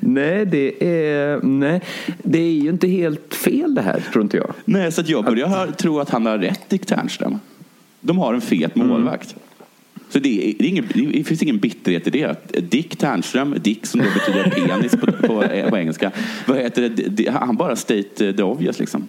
Nej, 0.00 0.46
det 0.46 0.84
är, 0.84 1.40
nej, 1.42 1.80
det 2.22 2.38
är 2.38 2.52
ju 2.52 2.68
inte 2.70 2.88
helt 2.88 3.34
fel 3.34 3.74
det 3.74 3.82
här, 3.82 4.00
tror 4.12 4.22
inte 4.22 4.36
jag. 4.36 4.52
Nej, 4.64 4.92
så 4.92 5.00
att 5.00 5.08
jag 5.08 5.24
börjar 5.24 5.46
hö- 5.48 5.72
tro 5.72 6.00
att 6.00 6.10
han 6.10 6.26
har 6.26 6.38
rätt, 6.38 6.68
Dick 6.68 6.86
Ternström. 6.86 7.38
De 8.00 8.18
har 8.18 8.34
en 8.34 8.40
fet 8.40 8.76
målvakt. 8.76 9.36
Så 10.08 10.18
det, 10.18 10.48
är, 10.50 10.54
det, 10.58 10.64
är 10.64 10.68
ingen, 10.68 10.86
det 11.12 11.24
finns 11.24 11.42
ingen 11.42 11.58
bitterhet 11.58 12.06
i 12.06 12.10
det. 12.10 12.36
Dick 12.70 12.96
Ternström, 12.96 13.54
Dick 13.62 13.86
som 13.86 14.00
då 14.00 14.06
betyder 14.14 14.50
penis 14.68 14.92
på, 14.92 15.12
på, 15.12 15.42
eh, 15.42 15.70
på 15.70 15.76
engelska. 15.78 16.10
Vad 16.46 16.58
heter 16.58 16.88
det? 16.96 17.30
Han 17.30 17.56
bara 17.56 17.76
state 17.76 18.32
the 18.32 18.42
obvious 18.42 18.78
liksom. 18.78 19.08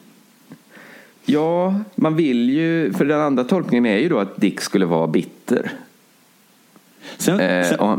Ja, 1.26 1.80
man 1.96 2.16
vill 2.16 2.50
ju, 2.50 2.94
för 2.94 3.06
den 3.06 3.20
andra 3.22 3.44
tolkningen 3.44 3.86
är 3.86 3.98
ju 3.98 4.10
då 4.10 4.20
att 4.20 4.38
Dick 4.42 4.62
skulle 4.62 4.86
vara 4.86 5.08
bitter. 5.08 5.72
Sen, 7.18 7.40
Eh, 7.40 7.66
sen, 7.70 7.78
ja, 7.80 7.96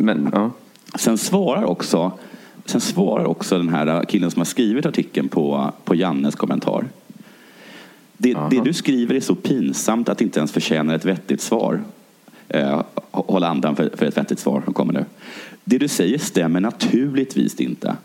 Men, 0.00 0.30
ja. 0.32 0.50
Sen 0.94 1.18
svarar 1.18 1.64
också 1.64 2.12
Sen 2.70 2.80
svarar 2.80 3.24
också 3.24 3.56
den 3.56 3.68
här 3.68 4.04
killen 4.04 4.30
som 4.30 4.40
har 4.40 4.44
skrivit 4.44 4.86
artikeln 4.86 5.28
på, 5.28 5.72
på 5.84 5.94
Jannes 5.94 6.34
kommentar. 6.34 6.84
Det, 8.16 8.36
det 8.50 8.60
du 8.64 8.72
skriver 8.72 9.14
är 9.14 9.20
så 9.20 9.34
pinsamt 9.34 10.08
att 10.08 10.18
det 10.18 10.24
inte 10.24 10.38
ens 10.40 10.52
förtjänar 10.52 10.94
ett 10.94 11.04
vettigt 11.04 11.40
svar. 11.40 11.80
Eh, 12.48 12.82
håll 13.10 13.44
andan 13.44 13.76
för, 13.76 13.90
för 13.94 14.06
ett 14.06 14.16
vettigt 14.16 14.38
svar 14.38 14.62
som 14.64 14.74
kommer 14.74 14.92
nu. 14.92 15.04
Det 15.64 15.78
du 15.78 15.88
säger 15.88 16.18
stämmer 16.18 16.60
naturligtvis 16.60 17.60
inte. 17.60 17.96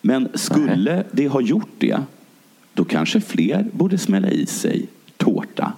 Men 0.00 0.28
skulle 0.34 1.04
det 1.12 1.28
ha 1.28 1.40
gjort 1.40 1.72
det, 1.78 2.00
då 2.74 2.84
kanske 2.84 3.20
fler 3.20 3.66
borde 3.72 3.98
smälla 3.98 4.28
i 4.28 4.46
sig 4.46 4.86
tårta. 5.16 5.72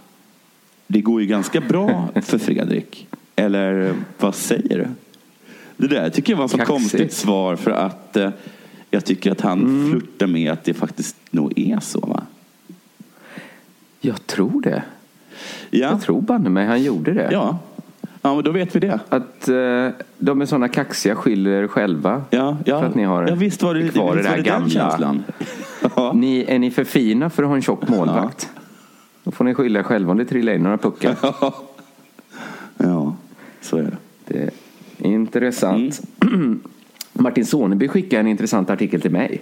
Det 0.86 1.00
går 1.00 1.20
ju 1.20 1.26
ganska 1.26 1.60
bra 1.60 2.08
för 2.22 2.38
Fredrik. 2.38 3.06
Eller 3.36 3.94
vad 4.18 4.34
säger 4.34 4.78
du? 4.78 4.86
Det 5.80 5.88
där 5.88 6.10
tycker 6.10 6.32
jag 6.32 6.38
var 6.38 6.44
ett 6.44 6.50
så 6.50 6.58
konstigt 6.58 7.12
svar 7.12 7.56
för 7.56 7.70
att 7.70 8.16
eh, 8.16 8.30
jag 8.90 9.04
tycker 9.04 9.32
att 9.32 9.40
han 9.40 9.58
Mm. 9.60 9.90
flörtar 9.90 10.26
med 10.26 10.52
att 10.52 10.64
det 10.64 10.74
faktiskt 10.74 11.16
nog 11.30 11.52
är 11.58 11.80
så. 11.80 12.00
Va? 12.00 12.22
Jag 14.00 14.26
tror 14.26 14.62
det. 14.62 14.82
Ja. 15.70 15.78
Jag 15.90 16.02
tror 16.02 16.20
banne 16.20 16.50
mig 16.50 16.66
han 16.66 16.82
gjorde 16.82 17.12
det. 17.12 17.28
Ja. 17.32 17.58
ja, 18.22 18.34
men 18.34 18.44
då 18.44 18.50
vet 18.50 18.76
vi 18.76 18.80
det. 18.80 18.98
Att 19.08 19.48
eh, 19.48 19.88
de 20.18 20.40
är 20.40 20.46
sådana 20.46 20.68
kaxiga 20.68 21.14
skyller 21.16 21.50
er 21.50 21.66
själva. 21.68 22.22
Ja, 22.30 22.56
ja. 22.64 22.80
För 22.80 22.86
att 22.86 22.94
ni 22.94 23.04
har 23.04 23.28
ja, 23.28 23.34
visst 23.34 23.62
var 23.62 23.74
det, 23.74 23.88
kvar 23.88 24.16
visst 24.16 24.28
det 24.28 24.36
där 24.36 24.42
gamla. 24.42 24.68
känslan. 24.68 25.24
Ja. 25.96 26.12
Ni, 26.14 26.44
är 26.48 26.58
ni 26.58 26.70
för 26.70 26.84
fina 26.84 27.30
för 27.30 27.42
att 27.42 27.48
ha 27.48 27.56
en 27.56 27.62
tjock 27.62 27.88
målvakt? 27.88 28.50
Då 29.24 29.30
får 29.30 29.44
ni 29.44 29.54
skylla 29.54 29.78
er 29.78 29.82
själva 29.82 30.10
om 30.12 30.18
det 30.18 30.24
trillar 30.24 30.52
in 30.52 30.62
några 30.62 30.78
puckar. 30.78 31.16
ja, 32.76 33.14
så 33.60 33.76
är 33.76 33.82
det. 33.82 33.96
Det 34.24 34.38
är 34.42 34.50
intressant. 35.10 36.00
Mm. 36.22 36.60
Martin 37.12 37.46
Soneby 37.46 37.88
skickade 37.88 38.20
en 38.20 38.26
intressant 38.26 38.70
artikel 38.70 39.00
till 39.00 39.10
mig. 39.10 39.40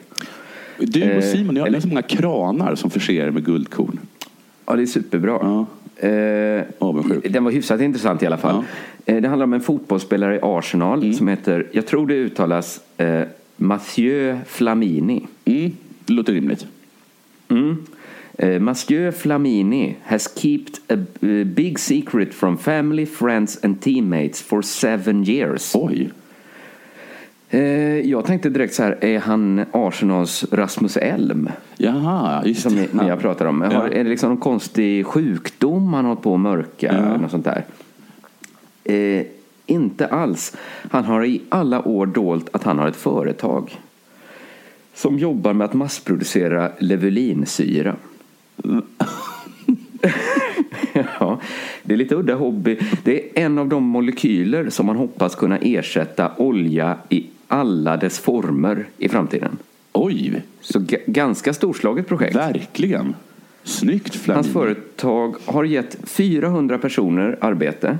Du 0.78 1.02
och 1.02 1.08
Eh, 1.08 1.20
Simon, 1.32 1.54
ni 1.54 1.60
har 1.60 1.66
eller- 1.66 1.80
så 1.80 1.88
många 1.88 2.02
kranar 2.02 2.74
som 2.74 2.90
förser 2.90 3.12
er 3.26 3.30
med 3.30 3.44
guldkorn. 3.44 3.98
Ja, 4.66 4.76
det 4.76 4.82
är 4.82 4.86
superbra. 4.86 5.38
Ja. 5.42 5.66
Eh, 6.08 6.62
Avundsjuk. 6.78 7.32
den 7.32 7.44
var 7.44 7.50
hyfsat 7.52 7.80
intressant 7.80 8.22
i 8.22 8.26
alla 8.26 8.36
fall. 8.36 8.64
Eh, 9.06 9.16
det 9.22 9.28
handlar 9.28 9.44
om 9.44 9.52
en 9.52 9.60
fotbollsspelare 9.60 10.36
i 10.36 10.38
Arsenal 10.42 11.02
Mm. 11.02 11.14
som 11.14 11.28
heter, 11.28 11.66
jag 11.72 11.86
tror 11.86 12.06
det 12.06 12.14
uttalas 12.14 12.80
eh, 12.96 13.22
Mathieu 13.56 14.36
Flamini. 14.46 15.26
Mm, 15.44 15.70
det 16.06 16.12
låter 16.12 16.32
rimligt. 16.32 16.66
Mm. 17.48 17.76
Eh, 18.40 18.60
Mathieu 18.60 19.10
Flamini 19.12 19.96
has 20.04 20.28
kept 20.28 20.80
a 20.92 20.96
big 21.44 21.78
secret 21.78 22.34
from 22.34 22.58
family, 22.58 23.06
friends 23.06 23.58
and 23.64 23.82
teammates 23.82 24.42
for 24.42 24.62
seven 24.62 25.24
years. 25.24 25.74
Oj. 25.74 26.10
Eh, 27.50 27.60
jag 28.10 28.24
tänkte 28.24 28.48
direkt 28.50 28.74
så 28.74 28.82
här, 28.82 29.04
är 29.04 29.18
han 29.18 29.64
Arsenals 29.72 30.44
Rasmus 30.52 30.96
Elm? 30.96 31.50
Jaha, 31.76 32.42
just 32.46 32.62
Som 32.62 32.74
ni, 32.74 32.88
ni 32.92 33.10
har 33.10 33.16
pratat 33.16 33.46
om. 33.46 33.60
Har, 33.60 33.72
Ja. 33.72 33.88
Är 33.88 34.04
det 34.04 34.10
liksom 34.10 34.28
någon 34.28 34.38
konstig 34.38 35.06
sjukdom 35.06 35.94
han 35.94 36.04
har 36.04 36.08
hållit 36.08 36.22
på 36.22 36.34
att 36.34 36.40
mörka? 36.40 36.94
Ja. 36.94 37.16
Något 37.16 37.30
sånt 37.30 37.44
där? 37.44 37.64
Eh, 38.84 39.26
inte 39.66 40.06
alls. 40.06 40.56
Han 40.90 41.04
har 41.04 41.24
i 41.24 41.40
alla 41.48 41.88
år 41.88 42.06
dolt 42.06 42.48
att 42.52 42.62
han 42.62 42.78
har 42.78 42.88
ett 42.88 42.96
företag 42.96 43.80
som 44.94 45.18
jobbar 45.18 45.52
med 45.52 45.64
att 45.64 45.74
massproducera 45.74 46.70
levulinsyra. 46.78 47.96
ja, 51.20 51.40
det 51.82 51.92
är 51.94 51.96
lite 51.98 52.14
udda 52.14 52.34
hobby. 52.34 52.78
Det 53.04 53.20
är 53.38 53.44
en 53.44 53.58
av 53.58 53.68
de 53.68 53.84
molekyler 53.84 54.70
som 54.70 54.86
man 54.86 54.96
hoppas 54.96 55.34
kunna 55.34 55.58
ersätta 55.58 56.30
olja 56.36 56.96
i 57.08 57.26
alla 57.48 57.96
dess 57.96 58.18
former 58.18 58.86
i 58.98 59.08
framtiden. 59.08 59.58
Oj, 59.92 60.42
Så 60.60 60.84
ganska 61.06 61.52
storslaget 61.54 62.08
projekt. 62.08 62.36
verkligen. 62.36 63.14
Snyggt 63.64 64.08
Hans 64.14 64.24
Flamini. 64.24 64.52
företag 64.52 65.34
har 65.44 65.64
gett 65.64 65.96
400 66.04 66.78
personer 66.78 67.38
arbete 67.40 67.98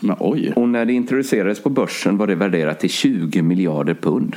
Men 0.00 0.16
oj. 0.20 0.52
och 0.56 0.68
när 0.68 0.84
det 0.84 0.92
introducerades 0.92 1.60
på 1.62 1.68
börsen 1.70 2.16
var 2.16 2.26
det 2.26 2.34
värderat 2.34 2.80
till 2.80 2.90
20 2.90 3.42
miljarder 3.42 3.94
pund. 3.94 4.36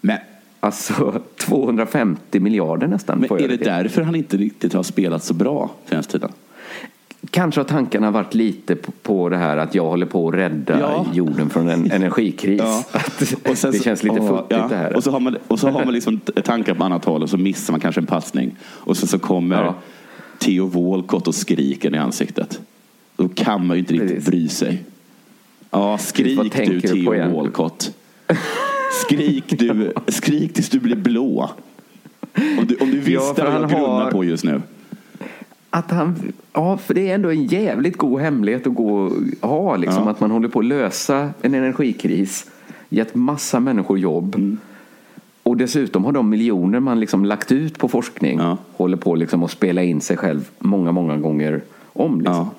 Men, 0.00 0.18
Alltså 0.60 1.20
250 1.36 2.40
miljarder 2.40 2.86
nästan. 2.86 3.18
men 3.18 3.38
är 3.44 3.48
det 3.48 3.56
därför 3.56 4.02
han 4.02 4.14
inte 4.14 4.36
riktigt 4.36 4.72
har 4.72 4.82
spelat 4.82 5.24
så 5.24 5.34
bra 5.34 5.70
senaste 5.88 6.12
tiden? 6.12 6.32
Kanske 7.30 7.60
har 7.60 7.64
tankarna 7.64 8.10
varit 8.10 8.34
lite 8.34 8.76
på, 8.76 8.92
på 9.02 9.28
det 9.28 9.36
här 9.36 9.56
att 9.56 9.74
jag 9.74 9.84
håller 9.84 10.06
på 10.06 10.28
att 10.28 10.34
rädda 10.34 10.80
Ja. 10.80 11.06
jorden 11.12 11.50
från 11.50 11.68
en 11.68 11.90
energikris. 11.92 12.60
Ja. 12.60 12.84
Och 13.50 13.58
sen 13.58 13.72
det 13.72 13.78
så- 13.78 13.84
känns 13.84 14.02
lite 14.02 14.16
futtigt 14.16 14.44
ja. 14.48 14.66
det 14.68 14.76
här. 14.76 14.96
Och 14.96 15.04
så 15.04 15.10
har 15.10 15.20
man, 15.20 15.36
och 15.48 15.58
så 15.60 15.68
har 15.68 15.84
man 15.84 15.94
liksom 15.94 16.20
tankar 16.44 16.74
på 16.74 16.84
annat 16.84 17.04
håll 17.04 17.22
och 17.22 17.30
så 17.30 17.36
missar 17.36 17.72
man 17.72 17.80
kanske 17.80 18.00
en 18.00 18.06
passning. 18.06 18.56
Och 18.62 18.96
sen 18.96 19.08
så 19.08 19.18
kommer 19.18 19.62
Ja. 19.64 19.74
Theo 20.38 20.66
Walcott 20.66 21.28
och 21.28 21.34
skriker 21.34 21.94
i 21.94 21.98
ansiktet. 21.98 22.60
Då 23.16 23.28
kan 23.28 23.66
man 23.66 23.76
ju 23.76 23.78
inte 23.78 23.92
riktigt 23.94 24.10
Precis. 24.10 24.26
bry 24.30 24.48
sig. 24.48 24.82
Ja, 25.70 25.98
skrik 25.98 26.52
du 26.56 26.80
Theo? 26.80 27.30
Walcott. 27.36 27.92
Skrik, 28.90 29.58
du, 29.58 29.92
skrik 30.08 30.52
tills 30.54 30.68
du 30.68 30.80
blir 30.80 30.96
blå. 30.96 31.50
Om 32.58 32.66
du, 32.66 32.76
om 32.76 32.90
du 32.90 32.98
visste 32.98 33.12
Ja, 33.12 33.34
vad 33.36 33.46
jag 33.46 33.50
han 33.50 33.68
grunnar 33.70 34.02
har- 34.04 34.10
på 34.10 34.24
just 34.24 34.44
nu. 34.44 34.62
Att 35.70 35.90
han, 35.90 36.32
ja, 36.52 36.76
för 36.76 36.94
det 36.94 37.10
är 37.10 37.14
ändå 37.14 37.30
en 37.30 37.44
jävligt 37.46 37.96
god 37.96 38.20
hemlighet 38.20 38.66
att 38.66 38.74
gå 38.74 38.92
och 39.40 39.48
ha. 39.48 39.76
Liksom, 39.76 40.04
Ja. 40.04 40.10
Att 40.10 40.20
man 40.20 40.30
håller 40.30 40.48
på 40.48 40.58
att 40.58 40.64
lösa 40.64 41.30
en 41.42 41.54
energikris. 41.54 42.50
Gett 42.88 43.14
massa 43.14 43.60
människor 43.60 43.98
jobb. 43.98 44.34
Mm. 44.34 44.58
Och 45.42 45.56
dessutom 45.56 46.04
har 46.04 46.12
de 46.12 46.28
miljoner 46.30 46.80
man 46.80 47.00
liksom 47.00 47.24
lagt 47.24 47.52
ut 47.52 47.78
på 47.78 47.88
forskning 47.88 48.38
Ja. 48.38 48.56
håller 48.76 48.96
på 48.96 49.14
liksom 49.14 49.42
att 49.42 49.50
spela 49.50 49.82
in 49.82 50.00
sig 50.00 50.16
själv 50.16 50.48
många, 50.58 50.92
många 50.92 51.16
gånger 51.16 51.60
om. 51.92 52.18
Liksom. 52.20 52.34
Ja. 52.36 52.50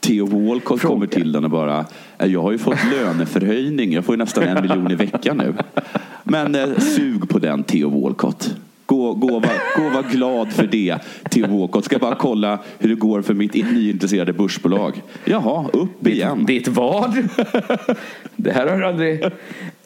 Theo 0.00 0.26
Walcott 0.26 0.80
Fråga. 0.80 0.94
kommer 0.94 1.06
till 1.06 1.32
den 1.32 1.44
och 1.44 1.50
bara, 1.50 1.86
"Eh, 2.18 2.26
jag 2.26 2.42
har 2.42 2.52
ju 2.52 2.58
fått 2.58 2.78
löneförhöjning, 2.92 3.92
jag 3.92 4.04
får 4.04 4.14
ju 4.14 4.18
nästan 4.18 4.44
en 4.44 4.62
miljon 4.62 4.90
i 4.90 4.94
veckan 4.94 5.36
nu. 5.36 5.54
Men 6.24 6.54
eh, 6.54 6.78
sug 6.78 7.28
på 7.28 7.38
den 7.38 7.64
Theo 7.64 8.02
Walcott. 8.02 8.54
Gå, 8.86 9.14
gå, 9.14 9.32
var, 9.32 9.82
gå 9.82 9.88
var 9.94 10.10
glad 10.10 10.52
för 10.52 10.66
det, 10.66 10.98
Theo 11.30 11.58
Walcott. 11.58 11.84
Ska 11.84 11.98
bara 11.98 12.14
kolla 12.14 12.58
hur 12.78 12.88
det 12.88 12.94
går 12.94 13.22
för 13.22 13.34
mitt 13.34 13.54
nyintresserade 13.54 14.32
börsbolag. 14.32 15.02
Jaha, 15.24 15.68
upp 15.72 16.06
igen. 16.06 16.44
Ditt 16.46 16.68
vad? 16.68 17.28
det 18.36 18.50
här 18.52 18.66
har 18.66 18.76
du 18.78 18.86
aldrig... 18.86 19.24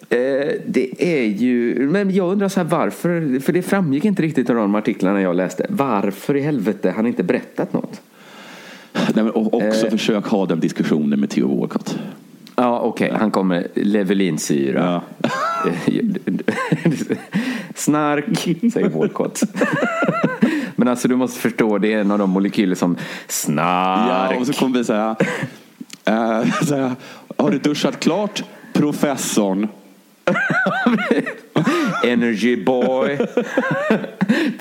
Eh, 0.08 0.52
det 0.66 0.88
är 0.98 1.24
ju... 1.24 1.88
Men 1.90 2.10
jag 2.10 2.32
undrar 2.32 2.48
så 2.48 2.60
här 2.60 2.66
varför, 2.66 3.40
för 3.40 3.52
det 3.52 3.62
framgick 3.62 4.04
inte 4.04 4.22
riktigt 4.22 4.50
av 4.50 4.56
de 4.56 4.74
artiklarna 4.74 5.20
jag 5.20 5.36
läste. 5.36 5.66
Varför 5.68 6.36
i 6.36 6.40
helvete 6.40 6.92
han 6.96 7.06
inte 7.06 7.22
berättat 7.22 7.72
något? 7.72 8.00
Nej, 9.14 9.24
och 9.24 9.54
också 9.54 9.86
Eh. 9.86 9.90
försök 9.90 10.26
ha 10.26 10.46
den 10.46 10.60
diskussionen 10.60 11.20
med 11.20 11.30
Theo 11.30 11.58
Walcott. 11.60 11.98
Ja, 12.56 12.80
okej. 12.80 13.12
Han 13.18 13.30
kommer 13.30 13.66
levelinsyra. 13.74 15.02
Ja. 15.64 15.70
Snark, 17.74 18.38
säger 18.72 18.88
Walcott. 18.88 19.42
Men 20.76 20.88
alltså 20.88 21.08
du 21.08 21.16
måste 21.16 21.40
förstå, 21.40 21.78
det 21.78 21.92
är 21.92 22.00
en 22.00 22.10
av 22.10 22.18
de 22.18 22.30
molekyler 22.30 22.74
som 22.74 22.96
snark. 23.28 24.32
Ja, 24.32 24.40
och 24.40 24.46
så 24.46 24.52
kommer 24.52 24.78
vi 24.78 24.84
säga, 24.84 25.16
eh, 26.04 26.44
säga, 26.64 26.96
har 27.36 27.50
du 27.50 27.58
duschat 27.58 28.00
klart, 28.00 28.44
professorn? 28.72 29.68
Energy 32.04 32.64
boy. 32.64 33.18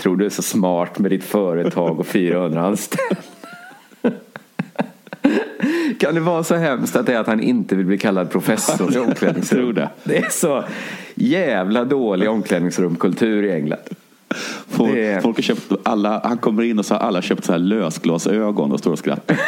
Tror 0.01 0.17
du 0.17 0.25
är 0.25 0.29
så 0.29 0.41
smart 0.41 0.99
med 0.99 1.11
ditt 1.11 1.23
företag 1.23 1.99
och 1.99 2.07
400 2.07 2.61
anställda. 2.61 3.15
Kan 6.01 6.15
det 6.15 6.21
vara 6.21 6.43
så 6.43 6.55
hemskt 6.55 6.95
att 6.95 7.05
det 7.05 7.13
är 7.13 7.19
att 7.19 7.27
han 7.27 7.39
inte 7.39 7.75
vill 7.75 7.85
bli 7.85 7.97
kallad 7.97 8.29
professor 8.29 8.95
i 8.95 8.99
omklädningsrum? 9.09 9.73
det. 9.73 9.89
Det 10.03 10.17
är 10.17 10.29
så 10.29 10.63
jävla 11.15 11.85
dålig 11.85 12.29
omklädningsrumkultur 12.29 13.43
i 13.43 13.51
England. 13.51 13.79
Folk, 14.67 14.93
Det 14.93 15.23
folk 15.23 15.37
har 15.37 15.41
köpt 15.41 15.71
alla, 15.83 16.21
han 16.23 16.37
kommer 16.37 16.63
in 16.63 16.79
och 16.79 16.85
så 16.85 16.93
har 16.93 17.01
alla 17.01 17.21
köpt 17.21 17.45
så 17.45 17.51
här 17.51 17.59
lösglasögon 17.59 18.71
och 18.71 18.79
står 18.79 18.91
och 18.91 18.99
skrattar. 18.99 19.37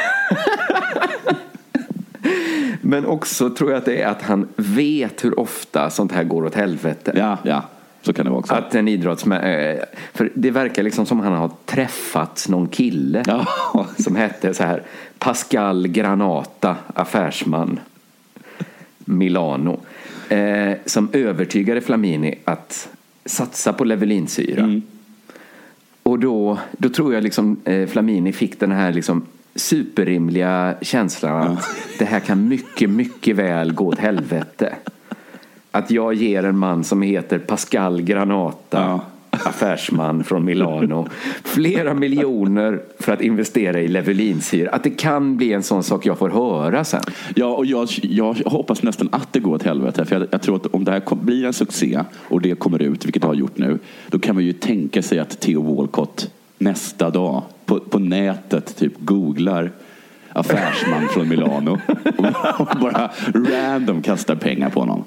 Men 2.82 3.06
också 3.06 3.49
tror 3.49 3.72
jag 3.72 3.78
att 3.78 3.86
det 3.86 4.01
är 4.01 4.08
att 4.08 4.22
han 4.22 4.47
vet 4.56 5.26
hur 5.26 5.39
ofta 5.39 5.89
sånt 5.89 6.12
här 6.12 6.24
går 6.24 6.45
åt 6.45 6.56
helvete. 6.56 7.12
Ja, 7.16 7.38
ja, 7.43 7.62
så 8.06 8.14
kan 8.14 8.26
det 8.26 8.32
vara 8.32 8.39
också. 8.39 8.54
Att 8.54 8.76
en 8.76 8.88
idrottsmän... 8.88 9.41
eh, 9.43 9.80
För 10.14 10.32
det 10.36 10.51
verkar 10.51 10.84
liksom 10.84 11.06
som 11.06 11.20
han 11.20 11.34
har 11.34 11.51
träffat 11.66 12.45
någon 12.49 12.68
kille 12.68 13.24
Ja. 13.28 13.47
som 13.97 14.16
hette 14.16 14.54
så 14.54 14.64
här 14.64 14.84
Pascal 15.20 15.88
Granata, 15.88 16.76
affärsman, 16.93 17.80
Milano. 18.97 19.80
Eh, 20.30 20.74
som 20.86 21.10
övertygade 21.14 21.82
Flamini 21.82 22.36
att 22.45 22.89
satsa 23.26 23.74
på 23.74 23.84
levelinsyra. 23.84 24.82
Och 26.04 26.20
då, 26.20 26.58
då 26.72 26.89
tror 26.89 27.14
jag 27.14 27.24
liksom 27.24 27.58
eh, 27.66 27.88
Flamini 27.88 28.34
fick 28.34 28.60
den 28.60 28.72
här 28.72 28.93
liksom 28.93 29.26
superrimliga 29.56 30.76
känslan 30.82 31.51
att 31.58 31.66
det 31.99 32.06
här 32.06 32.20
kan 32.20 32.47
mycket, 32.47 32.89
mycket 32.89 33.36
väl 33.36 33.74
gå 33.74 33.86
åt 33.88 33.99
helvete. 33.99 34.76
Att 35.76 35.91
jag 35.91 36.13
ger 36.13 36.43
en 36.43 36.57
man 36.57 36.84
som 36.84 37.01
heter 37.01 37.39
Pascal 37.39 38.01
Granata 38.01 38.80
Ja. 38.80 39.01
affärsman 39.45 40.24
från 40.24 40.45
Milano 40.45 41.07
flera 41.43 41.93
miljoner 41.93 42.82
för 42.99 43.13
att 43.13 43.21
investera 43.21 43.80
i 43.80 43.88
Levelinsyra. 43.88 44.69
Att 44.69 44.84
det 44.84 44.89
kan 44.89 45.38
bli 45.38 45.53
en 45.53 45.63
sån 45.63 45.84
sak 45.84 46.05
jag 46.05 46.17
får 46.17 46.30
höra 46.30 46.84
sen. 46.84 47.01
Ja, 47.36 47.45
och 47.45 47.65
jag, 47.65 47.88
jag 48.01 48.34
hoppas 48.34 48.84
nästan 48.84 49.09
att 49.11 49.34
det 49.34 49.39
går 49.39 49.55
åt 49.55 49.63
helvete. 49.63 50.05
För 50.05 50.19
jag, 50.19 50.28
jag 50.32 50.41
tror 50.41 50.55
att 50.55 50.65
om 50.65 50.84
det 50.84 50.91
här 50.91 51.15
blir 51.15 51.45
en 51.45 51.53
succé 51.53 51.99
och 52.15 52.41
det 52.41 52.55
kommer 52.55 52.82
ut, 52.82 53.05
vilket 53.05 53.21
det 53.21 53.28
har 53.28 53.36
gjort 53.36 53.57
nu, 53.57 53.80
då 54.07 54.19
kan 54.19 54.36
man 54.36 54.43
ju 54.43 54.53
tänka 54.53 55.01
sig 55.01 55.19
att 55.19 55.39
Theo 55.39 55.76
Walcott 55.76 56.32
nästa 56.57 57.09
dag 57.09 57.43
på, 57.65 57.80
på 57.80 57.99
nätet 57.99 58.78
typ 58.78 58.93
googlar 58.99 59.71
affärsman 60.30 61.07
från 61.09 61.30
Milano 61.30 61.80
och 62.57 62.67
bara 62.82 63.11
random 63.34 64.01
kastar 64.01 64.36
pengar 64.36 64.69
på 64.69 64.80
honom. 64.80 65.03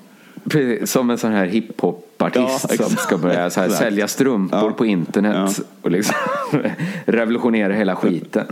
Precis, 0.51 0.91
Som 0.91 1.11
en 1.11 1.19
sån 1.19 1.33
här 1.33 1.47
hiphopartist 1.47 2.67
Ja, 2.79 2.85
som 2.85 2.97
ska 2.97 3.19
börja 3.19 3.51
så 3.51 3.61
här, 3.61 3.69
sälja 3.69 4.09
strumpor 4.09 4.59
Ja. 4.71 4.73
på 4.73 4.87
internet 4.87 5.55
Ja. 5.59 5.65
och 5.83 5.91
liksom 5.91 6.15
revolutionera 7.05 7.73
hela 7.73 7.97
skiten. 7.97 8.47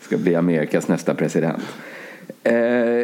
Ska 0.00 0.16
bli 0.18 0.34
Amerikas 0.34 0.88
nästa 0.88 1.14
president. 1.14 1.62
Eh, 2.42 2.54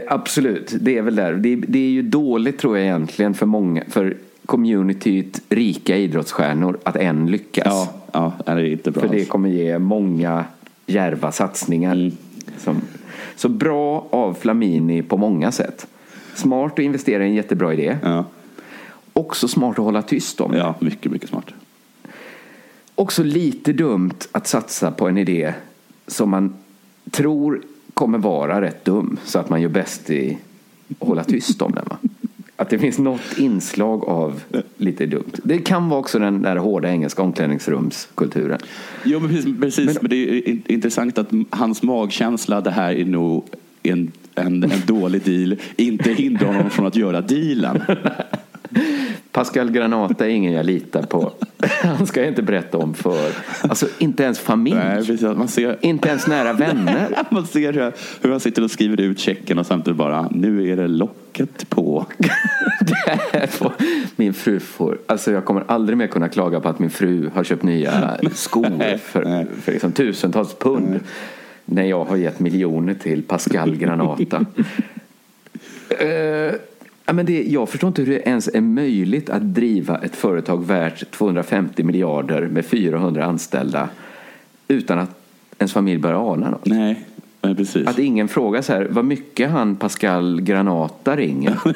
absolut, 0.09 0.74
det 0.80 0.99
är 0.99 1.03
väl 1.03 1.16
där. 1.16 1.32
Det, 1.32 1.57
det 1.57 1.78
är 1.78 1.91
ju 1.91 2.03
dåligt 2.03 2.59
tror 2.59 2.76
jag 2.78 2.87
egentligen 2.87 3.35
för 3.35 3.47
många, 3.47 3.82
för 3.89 4.16
communityt 4.47 5.43
rika 5.49 5.97
idrottsstjärnor 5.97 6.78
att 6.82 6.97
än 6.97 7.26
lyckas. 7.26 7.89
Ja, 8.12 8.32
ja 8.47 8.55
det 8.55 8.61
är 8.61 8.64
inte 8.64 8.91
bra 8.91 9.03
För 9.03 9.09
det 9.09 9.24
kommer 9.24 9.49
ge 9.49 9.78
många 9.78 10.45
djärva 10.87 11.32
satsningar. 11.32 11.93
Mm. 11.93 12.12
Som, 12.59 12.80
så 13.37 13.49
bra 13.49 14.07
av 14.11 14.35
Flamini 14.35 15.03
på 15.03 15.16
många 15.16 15.53
sätt. 15.53 15.87
Smart 16.35 16.72
att 16.72 16.78
investera 16.78 17.24
i 17.24 17.28
en 17.28 17.35
jättebra 17.35 17.72
idé. 17.72 17.97
Ja, 18.03 18.24
Också 19.12 19.49
smart 19.49 19.78
att 19.78 19.85
hålla 19.85 20.03
tyst 20.03 20.41
om. 20.41 20.55
ja, 20.55 20.74
mycket, 20.80 21.12
mycket 21.12 21.28
smart. 21.28 21.47
Också 22.95 23.22
lite 23.22 23.72
dumt 23.72 24.14
att 24.32 24.47
satsa 24.47 24.91
på 24.91 25.09
en 25.09 25.18
idé 25.18 25.55
som 26.07 26.30
man 26.30 26.55
tror 27.11 27.62
kommer 27.95 28.18
vara 28.18 28.61
rätt 28.61 28.85
dum. 28.85 29.16
Så 29.24 29.39
att 29.39 29.49
man 29.49 29.62
gör 29.62 29.68
bäst 29.68 30.11
i 30.11 30.39
att 31.01 31.09
hålla 31.09 31.24
tyst 31.24 31.62
om 31.62 31.72
den. 31.72 31.85
Va? 31.89 31.97
Att 32.57 32.70
det 32.70 32.78
finns 32.78 32.99
något 32.99 33.39
inslag 33.39 34.05
av 34.05 34.41
lite 34.76 35.07
dumt. 35.07 35.32
Det 35.45 35.59
kan 35.59 35.89
vara 35.89 36.01
också 36.01 36.18
den 36.18 36.43
där 36.43 36.57
hårda 36.57 36.89
engelska 36.89 37.22
omklädningsrumskulturen. 37.22 38.59
Jo, 39.05 39.20
men 39.20 39.28
precis. 39.28 39.61
precis 39.61 40.03
men, 40.03 40.11
det 40.11 40.16
är 40.16 40.49
in- 40.49 40.62
intressant 40.66 41.18
att 41.18 41.28
hans 41.51 41.82
magkänsla, 41.82 42.61
det 42.61 42.70
här 42.70 42.93
är 42.95 43.05
nog 43.05 43.45
en, 43.85 44.12
en, 44.35 44.64
en 44.64 44.82
dålig 44.87 45.22
deal, 45.22 45.57
inte 45.76 46.11
hindrar 46.11 46.47
honom 46.47 46.70
från 46.70 46.87
att 46.87 46.97
göra 46.97 47.20
dealen. 47.20 47.82
Pascal 49.32 49.70
Granata 49.70 50.26
är 50.26 50.30
ingen 50.30 50.53
jag 50.53 50.66
litar 50.66 51.03
på. 51.03 51.32
Han 51.82 52.07
ska 52.07 52.20
jag 52.20 52.28
inte 52.28 52.43
berätta 52.43 52.78
om 52.78 52.95
för, 52.95 53.32
alltså 53.62 53.87
inte 53.99 54.22
ens 54.22 54.39
familj. 54.39 54.76
Nej, 54.76 54.97
precis. 54.97 55.22
Man 55.22 55.49
ser, 55.49 55.78
Inte 55.80 56.09
ens 56.09 56.26
nära 56.26 56.53
vänner. 56.53 57.18
man 57.30 57.47
ser 57.47 57.72
hur, 57.72 57.93
hur 58.22 58.30
han 58.30 58.41
sitter 58.41 58.64
och 58.64 58.70
skriver 58.70 59.01
ut 59.01 59.20
checken 59.20 59.59
och 59.59 59.66
samtidigt 59.66 59.97
bara, 59.97 60.28
nu 60.30 60.70
är 60.70 60.76
det 60.76 60.89
locket 60.89 61.70
på. 61.70 62.07
Får 63.49 63.72
min 64.16 64.35
fru 64.35 64.61
får, 64.61 64.99
alltså 65.07 65.32
jag 65.32 65.45
kommer 65.45 65.64
aldrig 65.66 65.99
mer 65.99 66.07
kunna 66.07 66.28
klaga 66.28 66.61
på 66.61 66.68
att 66.68 66.78
min 66.78 66.91
fru 66.91 67.30
har 67.35 67.45
köpt 67.45 67.62
nya 67.62 68.18
skor 68.35 68.66
Nej, 68.78 68.99
för, 68.99 69.24
nej. 69.24 69.47
för 69.62 69.72
liksom 69.72 69.93
tusentals 69.93 70.55
pund. 70.59 71.01
När 71.64 71.84
jag 71.84 72.04
har 72.04 72.16
gett 72.16 72.40
miljoner 72.40 72.94
till 72.94 73.22
Pascal 73.22 73.76
Granata. 73.76 74.46
Ja, 77.06 77.12
men 77.12 77.26
det, 77.26 77.42
jag 77.42 77.68
förstår 77.68 77.88
inte 77.88 78.02
hur 78.02 78.12
det 78.12 78.28
ens 78.28 78.48
är 78.48 78.60
möjligt 78.60 79.30
att 79.30 79.54
driva 79.54 79.98
ett 79.98 80.16
företag 80.16 80.66
värt 80.66 81.10
250 81.10 81.82
miljarder 81.82 82.48
med 82.48 82.64
400 82.64 83.24
anställda 83.24 83.88
utan 84.68 84.98
att 84.98 85.20
ens 85.58 85.72
familj 85.72 85.98
börjar 85.98 86.32
ana 86.32 86.50
något. 86.50 86.66
Nej, 86.66 87.04
precis. 87.42 87.86
Att 87.86 87.98
ingen 87.98 88.28
frågar 88.28 88.62
så 88.62 88.72
här, 88.72 88.88
vad 88.90 89.04
mycket 89.04 89.50
han 89.50 89.76
Pascal 89.76 90.40
Granata 90.40 91.16
ringer. 91.16 91.58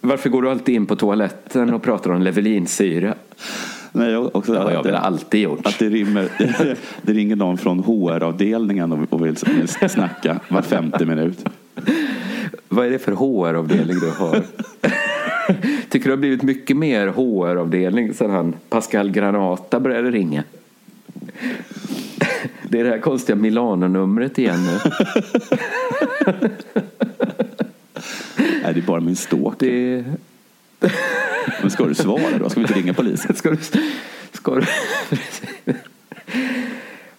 Varför 0.00 0.28
går 0.28 0.42
du 0.42 0.50
alltid 0.50 0.74
in 0.74 0.86
på 0.86 0.96
toaletten 0.96 1.74
och 1.74 1.82
pratar 1.82 2.10
om 2.10 2.22
Levelinsyra? 2.22 3.14
Nej, 3.96 4.10
jag 4.10 4.36
också, 4.36 4.52
Det 4.52 4.58
har 4.58 4.70
jag 4.70 4.82
väl 4.82 4.94
alltid 4.94 5.40
gjort. 5.40 5.66
Att 5.66 5.78
det, 5.78 5.88
rimmer, 5.88 6.28
det 7.02 7.12
ringer 7.12 7.36
någon 7.36 7.58
från 7.58 7.78
HR-avdelningen 7.78 9.06
och, 9.10 9.26
vill, 9.26 9.36
vill 9.46 9.88
snacka 9.88 10.40
var 10.48 10.62
femte 10.62 11.06
minut. 11.06 11.44
Vad 12.68 12.86
är 12.86 12.90
det 12.90 12.98
för 12.98 13.12
HR-avdelning 13.12 13.98
du 13.98 14.10
har? 14.10 14.40
Tycker 15.88 16.04
du 16.04 16.10
har 16.10 16.16
blivit 16.16 16.42
mycket 16.42 16.76
mer 16.76 17.08
HR-avdelning 17.08 18.14
sedan 18.14 18.30
han 18.30 18.54
Pascal 18.68 19.10
Granata 19.10 19.80
började 19.80 20.10
ringa? 20.10 20.44
Det 22.68 22.80
är 22.80 22.84
det 22.84 22.90
här 22.90 22.98
konstiga 22.98 23.36
Milano-numret 23.36 24.38
igen 24.38 24.66
nu. 24.66 24.78
Nej, 28.36 28.74
det 28.74 28.80
är 28.80 28.86
bara 28.86 29.00
min 29.00 29.16
stalk. 29.16 29.54
Det... 29.58 30.04
Men 31.60 31.70
ska 31.70 31.84
du 31.84 31.94
svara 31.94 32.38
då? 32.38 32.50
Ska 32.50 32.60
vi 32.60 32.66
inte 32.66 32.78
ringa 32.80 32.94
polisen? 32.94 33.34
Ska 33.36 33.50
du... 33.50 33.56
Ska 34.32 34.54
du... 34.54 34.64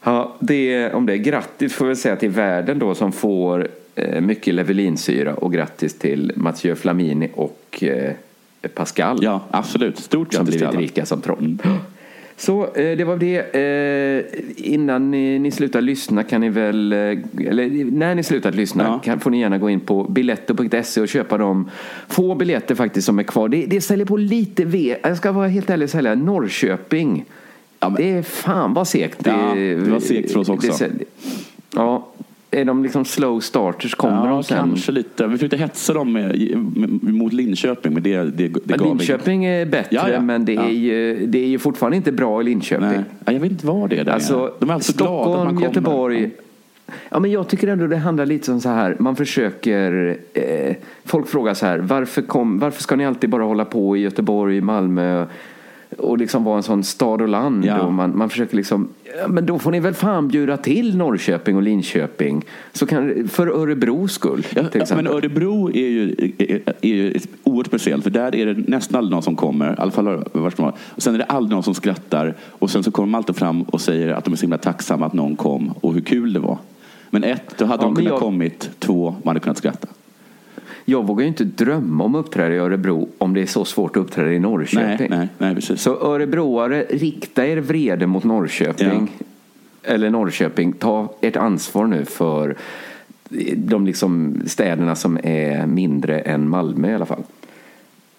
Ja, 0.03 0.35
det, 0.39 0.93
om 0.93 1.05
det 1.05 1.13
är 1.13 1.17
grattis 1.17 1.73
får 1.73 1.85
vi 1.85 1.95
säga 1.95 2.15
till 2.15 2.29
världen 2.29 2.79
då 2.79 2.95
som 2.95 3.11
får 3.11 3.67
eh, 3.95 4.21
mycket 4.21 4.53
Levelinsyra 4.53 5.33
och 5.33 5.53
grattis 5.53 5.99
till 5.99 6.31
Mathieu 6.35 6.75
Flamini 6.75 7.31
och 7.35 7.83
eh, 7.83 8.11
Pascal. 8.73 9.19
Ja, 9.21 9.41
absolut. 9.51 9.97
Stort 9.97 10.33
som 10.33 10.45
grattis 10.45 10.53
till 10.53 10.59
blivit 10.59 10.75
alla. 10.75 10.79
rika 10.79 11.05
som 11.05 11.21
troll. 11.21 11.57
Så 12.37 12.63
eh, 12.63 12.97
det 12.97 13.03
var 13.03 13.17
det. 13.17 13.37
Eh, 13.55 14.25
innan 14.73 15.11
ni, 15.11 15.39
ni 15.39 15.51
slutar 15.51 15.81
lyssna 15.81 16.23
kan 16.23 16.41
ni 16.41 16.49
väl, 16.49 16.93
eh, 16.93 16.97
eller 17.47 17.91
när 17.91 18.15
ni 18.15 18.23
slutat 18.23 18.55
lyssna 18.55 18.83
Ja. 18.83 18.99
kan, 18.99 19.19
får 19.19 19.29
ni 19.31 19.39
gärna 19.39 19.57
gå 19.57 19.69
in 19.69 19.79
på 19.79 20.03
biletto.se 20.03 21.01
och 21.01 21.07
köpa 21.07 21.37
de 21.37 21.69
få 22.07 22.35
biljetter 22.35 22.75
faktiskt 22.75 23.05
som 23.05 23.19
är 23.19 23.23
kvar. 23.23 23.49
Det, 23.49 23.65
det 23.65 23.81
säljer 23.81 24.05
på 24.05 24.17
lite 24.17 24.65
V. 24.65 24.95
Jag 25.03 25.17
ska 25.17 25.31
vara 25.31 25.47
helt 25.47 25.69
ärlig 25.69 25.83
och 25.83 25.89
säga 25.89 26.15
Norrköping. 26.15 27.25
Ja, 27.79 27.89
men- 27.89 27.97
Det 28.01 28.11
är 28.11 28.21
fan 28.23 28.73
vad 28.73 28.87
segt. 28.87 29.19
Ja, 29.25 29.53
det 29.55 29.75
var 29.75 29.99
segt 29.99 30.31
för 30.31 30.39
oss 30.39 30.49
också. 30.49 30.71
det 30.79 31.05
ja, 31.75 32.07
är 32.51 32.65
de 32.65 32.83
liksom 32.83 33.05
slow 33.05 33.39
starters 33.39 33.95
kommer 33.95 34.27
Ja, 34.27 34.33
de 34.33 34.43
sen? 34.43 34.57
kanske 34.57 34.91
lite. 34.91 35.27
Vi 35.27 35.37
försökte 35.37 35.57
hetsa 35.57 35.93
dem 35.93 36.13
med, 36.13 36.57
med, 36.75 37.13
mot 37.13 37.33
Linköping, 37.33 37.93
men 37.93 38.03
det, 38.03 38.17
det, 38.23 38.47
det 38.47 38.77
gav 38.77 38.87
Linköping 38.97 39.45
är 39.45 39.65
bättre, 39.65 39.95
Ja, 39.95 40.09
ja. 40.09 40.21
men 40.21 40.45
det 40.45 40.51
är, 40.55 40.55
Ja. 40.55 40.69
ju, 40.69 41.25
det 41.25 41.39
är 41.43 41.47
ju 41.47 41.59
fortfarande 41.59 41.97
inte 41.97 42.11
bra 42.11 42.41
i 42.41 42.43
Linköping. 42.43 42.87
Nej. 42.87 43.03
Ja, 43.25 43.33
jag 43.33 43.39
vet 43.39 43.51
inte 43.51 43.67
vad 43.67 43.89
det 43.89 43.97
är. 43.97 44.09
Alltså, 44.09 44.53
De 44.59 44.69
är 44.69 44.73
alltså 44.73 44.93
glada 44.97 45.11
att 45.13 45.17
man 45.17 45.33
Stockholm, 45.33 45.49
kommer. 45.55 45.67
Göteborg. 45.67 46.31
Ja, 47.09 47.19
men 47.19 47.31
jag 47.31 47.47
tycker 47.47 47.67
ändå 47.67 47.87
det 47.87 47.97
handlar 47.97 48.25
lite 48.25 48.51
om 48.51 48.61
så 48.61 48.69
här. 48.69 48.95
Man 48.99 49.15
försöker. 49.15 50.17
Eh, 50.33 50.75
folk 51.05 51.27
frågar 51.27 51.53
så 51.53 51.65
här. 51.65 51.79
Varför, 51.79 52.21
kom, 52.21 52.59
varför 52.59 52.81
ska 52.83 52.95
ni 52.95 53.05
alltid 53.05 53.29
bara 53.29 53.43
hålla 53.43 53.65
på 53.65 53.97
i 53.97 53.99
Göteborg, 54.01 54.61
Malmö 54.61 55.25
och 55.97 56.17
liksom 56.17 56.43
vara 56.43 56.57
en 56.57 56.63
sån 56.63 56.83
stad 56.83 57.21
och 57.21 57.27
land? 57.27 57.65
Ja. 57.65 57.81
Och 57.81 57.93
man, 57.93 58.17
man 58.17 58.29
försöker 58.29 58.55
liksom. 58.55 58.87
Ja, 59.21 59.27
men 59.27 59.45
då 59.45 59.59
får 59.59 59.71
ni 59.71 59.79
väl 59.79 59.93
fan 59.93 60.27
bjuda 60.27 60.57
till 60.57 60.97
Norrköping 60.97 61.55
och 61.55 61.61
Linköping. 61.63 62.43
Så 62.73 62.85
kan, 62.85 63.27
för 63.27 63.47
Örebros 63.47 64.11
skull. 64.13 64.47
Ja, 64.55 64.63
men 64.95 65.07
Örebro 65.07 65.69
är 65.69 65.87
ju, 65.87 66.33
är, 66.37 66.61
är 66.81 66.89
ju 66.89 67.19
oerhört 67.43 67.67
speciellt 67.67 68.03
för 68.03 68.09
där 68.09 68.35
är 68.35 68.45
det 68.45 68.67
nästan 68.67 68.97
aldrig 68.97 69.11
någon 69.11 69.23
som 69.23 69.35
kommer. 69.35 69.71
I 69.73 69.75
alla 69.77 69.91
fall 69.91 70.07
och 70.07 71.01
sen 71.03 71.13
är 71.13 71.17
det 71.17 71.23
aldrig 71.25 71.51
någon 71.51 71.63
som 71.63 71.73
skrattar 71.75 72.35
och 72.49 72.69
sen 72.71 72.83
så 72.83 72.91
kommer 72.91 73.07
de 73.07 73.15
alltid 73.15 73.35
fram 73.35 73.61
och 73.61 73.81
säger 73.81 74.13
att 74.13 74.23
de 74.25 74.33
är 74.33 74.37
så 74.37 74.41
himla 74.41 74.57
tacksamma 74.57 75.05
att 75.05 75.13
någon 75.13 75.35
kom 75.35 75.73
och 75.81 75.93
hur 75.93 76.01
kul 76.01 76.33
det 76.33 76.39
var. 76.39 76.57
Men 77.09 77.23
ett, 77.23 77.57
då 77.57 77.65
hade 77.65 77.83
Ja, 77.83 77.87
de 77.87 77.95
kunnat 77.95 78.11
jag- 78.11 78.19
kommit. 78.19 78.69
Två, 78.79 79.15
man 79.23 79.27
hade 79.27 79.39
kunnat 79.39 79.57
skratta. 79.57 79.87
Jag 80.85 81.07
vågar 81.07 81.21
ju 81.21 81.27
inte 81.27 81.43
drömma 81.43 82.03
om 82.03 82.15
att 82.15 82.25
uppträda 82.25 82.55
i 82.55 82.57
Örebro 82.57 83.09
om 83.17 83.33
det 83.33 83.41
är 83.41 83.45
så 83.45 83.65
svårt 83.65 83.97
att 83.97 84.01
uppträda 84.01 84.31
i 84.31 84.39
Norrköping. 84.39 85.07
Nej, 85.09 85.19
nej, 85.19 85.27
nej, 85.37 85.55
precis. 85.55 85.81
Så 85.81 86.13
örebroare, 86.13 86.85
rikta 86.89 87.47
er 87.47 87.57
vrede 87.57 88.07
mot 88.07 88.23
Norrköping. 88.23 89.11
Eller 89.83 90.09
Norrköping, 90.09 90.73
ta 90.73 91.13
ert 91.21 91.35
ansvar 91.35 91.87
nu 91.87 92.05
för 92.05 92.55
de 93.55 93.85
liksom 93.85 94.41
städerna 94.45 94.95
som 94.95 95.19
är 95.23 95.67
mindre 95.67 96.19
än 96.19 96.49
Malmö 96.49 96.91
i 96.91 96.95
alla 96.95 97.05
fall. 97.05 97.23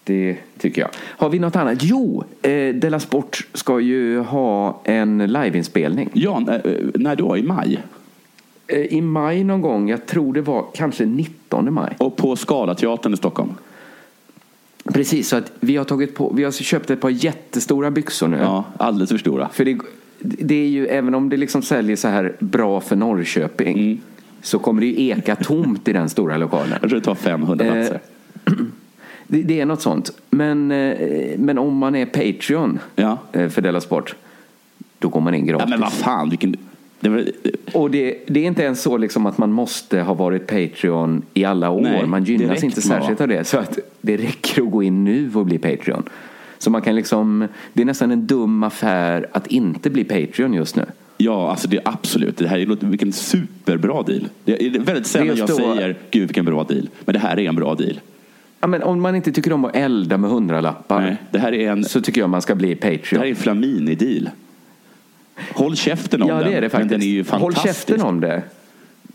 Det 0.03 0.37
tycker 0.57 0.81
jag. 0.81 0.89
Har 0.97 1.29
vi 1.29 1.39
något 1.39 1.55
annat? 1.55 1.77
Jo, 1.81 2.23
eh, 2.41 2.75
Della 2.75 2.99
Sport 2.99 3.47
ska 3.53 3.79
ju 3.79 4.19
ha 4.19 4.81
en 4.83 5.17
liveinspelning. 5.17 6.09
Ja, 6.13 6.39
när, 6.39 6.91
när 6.93 7.15
då? 7.15 7.37
I 7.37 7.43
maj? 7.43 7.79
Eh, 8.67 8.79
I 8.79 9.01
maj 9.01 9.43
någon 9.43 9.61
gång, 9.61 9.89
jag 9.89 10.05
tror 10.05 10.33
det 10.33 10.41
var 10.41 10.65
kanske 10.73 11.05
19 11.05 11.73
maj. 11.73 11.95
Och 11.99 12.15
på 12.17 12.35
Scalateatern 12.35 13.13
i 13.13 13.17
Stockholm? 13.17 13.49
Precis, 14.93 15.27
så 15.29 15.35
att 15.35 15.51
vi 15.59 15.77
har, 15.77 15.83
tagit 15.85 16.15
på, 16.15 16.33
vi 16.35 16.43
har 16.43 16.51
köpt 16.51 16.89
ett 16.89 17.01
par 17.01 17.09
jättestora 17.09 17.91
byxor 17.91 18.27
nu. 18.27 18.37
Ja, 18.37 18.63
alldeles 18.77 19.09
för 19.09 19.17
stora. 19.17 19.49
För 19.49 19.65
det, 19.65 19.77
det 20.19 20.55
är 20.55 20.67
ju, 20.67 20.87
även 20.87 21.15
om 21.15 21.29
det 21.29 21.37
liksom 21.37 21.61
säljer 21.61 21.95
så 21.95 22.07
här 22.07 22.35
bra 22.39 22.81
för 22.81 22.95
Norrköping 22.95 23.77
Mm. 23.79 23.99
så 24.41 24.59
kommer 24.59 24.81
det 24.81 24.87
ju 24.87 25.09
eka 25.09 25.35
tomt 25.35 25.87
i 25.87 25.93
den 25.93 26.09
stora 26.09 26.37
lokalen. 26.37 26.77
Jag 26.81 26.89
tror 26.89 26.99
det 26.99 27.05
tar 27.05 27.15
500 27.15 27.65
Eh, 27.65 27.71
platser. 27.73 27.99
Det, 29.29 29.41
det 29.41 29.59
är 29.59 29.65
något 29.65 29.81
sånt. 29.81 30.11
Men, 30.29 30.71
eh, 30.71 31.37
men 31.39 31.57
om 31.57 31.77
man 31.77 31.95
är 31.95 32.05
Patreon 32.05 32.79
Ja. 32.95 33.17
eh, 33.31 33.49
för 33.49 33.61
Della 33.61 33.81
Sport, 33.81 34.15
då 34.99 35.07
går 35.09 35.21
man 35.21 35.33
in 35.33 35.45
gratis. 35.45 35.63
Ja, 35.65 35.69
men 35.69 35.79
vad 35.81 35.93
fan, 35.93 36.29
vilken... 36.29 36.55
Det 36.99 37.09
var, 37.09 37.23
Och 37.73 37.91
det, 37.91 38.17
det 38.27 38.39
är 38.39 38.43
inte 38.47 38.63
ens 38.63 38.81
så 38.81 38.97
liksom 38.97 39.25
att 39.25 39.37
man 39.37 39.51
måste 39.51 39.99
ha 40.01 40.13
varit 40.13 40.47
Patreon 40.47 41.21
i 41.33 41.45
alla 41.45 41.69
år. 41.69 41.81
Nej, 41.81 42.05
man 42.07 42.23
gynnas 42.23 42.63
inte 42.63 42.81
särskilt 42.81 43.21
av 43.21 43.27
det. 43.27 43.43
Så 43.43 43.57
att 43.57 43.79
det 44.01 44.17
räcker 44.17 44.61
att 44.61 44.71
gå 44.71 44.83
in 44.83 45.03
nu 45.03 45.31
och 45.33 45.45
bli 45.45 45.57
Patreon. 45.57 46.03
Så 46.57 46.69
man 46.69 46.81
kan 46.81 46.95
liksom, 46.95 47.47
det 47.73 47.81
är 47.81 47.85
nästan 47.85 48.11
en 48.11 48.27
dum 48.27 48.63
affär 48.63 49.27
att 49.31 49.47
inte 49.47 49.89
bli 49.89 50.03
Patreon 50.03 50.53
just 50.53 50.75
nu. 50.75 50.85
ja, 51.17 51.49
alltså 51.51 51.67
det 51.67 51.77
är 51.77 51.81
absolut. 51.85 52.37
Det 52.37 52.47
här 52.47 52.59
är 52.59 52.85
vilken 52.85 53.13
superbra 53.13 54.03
deal. 54.03 54.27
Det 54.45 54.65
är 54.65 54.79
väldigt 54.79 55.07
sällan 55.07 55.37
jag 55.37 55.47
då- 55.47 55.55
säger, 55.55 55.95
gud 56.11 56.27
vilken 56.27 56.45
bra 56.45 56.63
deal. 56.63 56.89
Men 57.05 57.13
det 57.13 57.19
här 57.19 57.39
är 57.39 57.49
en 57.49 57.55
bra 57.55 57.75
deal. 57.75 57.99
Ja, 58.59 58.67
men 58.67 58.83
om 58.83 59.01
man 59.01 59.15
inte 59.15 59.31
tycker 59.31 59.53
om 59.53 59.65
att 59.65 59.75
elda 59.75 60.17
med 60.17 60.29
hundralappar 60.29 61.01
Nej, 61.01 61.17
det 61.31 61.39
här 61.39 61.53
är 61.53 61.71
en, 61.71 61.83
så 61.83 62.01
tycker 62.01 62.21
jag 62.21 62.29
man 62.29 62.41
ska 62.41 62.55
bli 62.55 62.73
det 62.73 62.87
här 62.87 62.97
Patreon. 62.97 63.23
är 63.23 63.27
en 63.27 63.35
Flamini-deal. 63.35 64.29
Håll 65.53 65.75
käften 65.75 66.21
om 66.21 66.29
Ja, 66.29 66.35
den. 66.35 66.51
det 66.51 66.57
är 66.57 66.61
det 66.61 66.69
faktiskt. 66.69 66.91
Men 66.91 66.99
den 66.99 67.07
är 67.09 67.11
ju 67.11 67.23
Håll 67.23 67.25
fantastisk. 67.53 67.65
käften 67.87 68.01
om 68.01 68.19
det. 68.19 68.41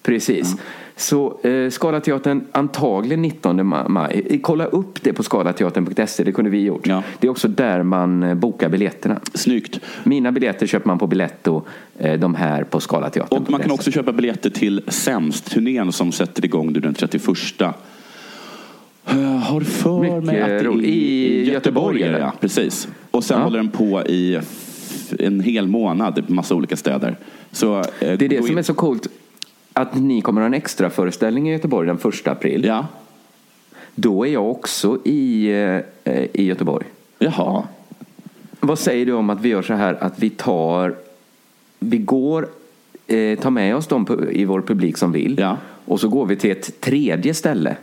Precis. 0.02 0.54
Så 0.96 1.40
eh, 1.42 1.70
Scalateatern 1.70 2.44
antagligen 2.52 3.22
19 3.22 3.60
ma- 3.60 3.88
maj. 3.88 4.26
Eh, 4.30 4.38
Kolla 4.40 4.64
upp 4.64 5.02
det 5.02 5.12
på 5.12 5.22
skalateatern.se, 5.22 6.24
det 6.24 6.32
kunde 6.32 6.50
vi 6.50 6.60
gjort. 6.64 6.86
Ja. 6.86 7.02
Det 7.20 7.26
är 7.26 7.30
också 7.30 7.48
där 7.48 7.82
man 7.82 8.22
eh, 8.22 8.34
bokar 8.34 8.68
biljetterna. 8.68 9.20
Snyggt. 9.34 9.80
Mina 10.04 10.32
biljetter 10.32 10.66
köper 10.66 10.86
man 10.86 10.98
på 10.98 11.06
Biletto, 11.06 11.62
eh, 11.98 12.18
de 12.20 12.34
här 12.34 12.64
på 12.64 12.80
skalateatern. 12.80 13.42
Och 13.42 13.50
man 13.50 13.60
kan 13.60 13.70
också 13.70 13.90
köpa 13.90 14.12
biljetter 14.12 14.50
till 14.50 14.82
Sämst-turnén 14.88 15.92
som 15.92 16.12
sätter 16.12 16.44
igång 16.44 16.72
den 16.72 16.94
31. 16.94 17.24
Jag 19.10 19.16
har 19.18 19.60
för 19.60 20.00
Mycket 20.00 20.24
mig 20.24 20.40
att 20.42 20.48
det 20.48 20.54
är. 20.54 20.84
I 20.84 21.50
Göteborg, 21.52 22.02
eller? 22.02 22.18
ja, 22.18 22.32
precis. 22.40 22.88
Och 23.10 23.24
sen 23.24 23.38
Ja. 23.38 23.44
håller 23.44 23.58
den 23.58 23.68
på 23.68 24.02
i 24.02 24.40
en 25.18 25.40
hel 25.40 25.68
månad 25.68 26.24
massa 26.30 26.54
olika 26.54 26.76
städer. 26.76 27.16
Så, 27.52 27.78
eh, 27.78 27.84
Det 27.98 28.22
är 28.22 28.28
det 28.28 28.46
som 28.46 28.58
är 28.58 28.62
så 28.62 28.74
coolt. 28.74 29.06
Att 29.72 29.94
ni 29.94 30.20
kommer 30.20 30.40
ha 30.40 30.46
en 30.46 30.54
extra 30.54 30.90
föreställning 30.90 31.48
i 31.48 31.52
Göteborg 31.52 31.86
den 31.86 31.98
första 31.98 32.30
april. 32.30 32.64
Ja. 32.64 32.86
Då 33.94 34.26
är 34.26 34.30
jag 34.32 34.50
också 34.50 34.98
i, 35.04 35.48
eh, 36.04 36.24
i 36.32 36.44
Göteborg. 36.44 36.86
Jaha. 37.18 37.62
Vad 38.60 38.78
säger 38.78 39.06
du 39.06 39.12
om 39.12 39.30
att 39.30 39.40
vi 39.40 39.48
gör 39.48 39.62
så 39.62 39.74
här 39.74 39.94
att 40.00 40.18
vi 40.18 40.30
tar, 40.30 40.94
vi 41.78 41.98
går, 41.98 42.48
eh, 43.06 43.38
tar 43.38 43.50
med 43.50 43.76
oss 43.76 43.86
de 43.86 44.06
pu- 44.06 44.30
i 44.30 44.44
vår 44.44 44.60
publik 44.60 44.96
som 44.96 45.12
vill 45.12 45.38
Ja. 45.38 45.56
och 45.84 46.00
så 46.00 46.08
går 46.08 46.26
vi 46.26 46.36
till 46.36 46.50
ett 46.50 46.80
tredje 46.80 47.34
ställe. 47.34 47.76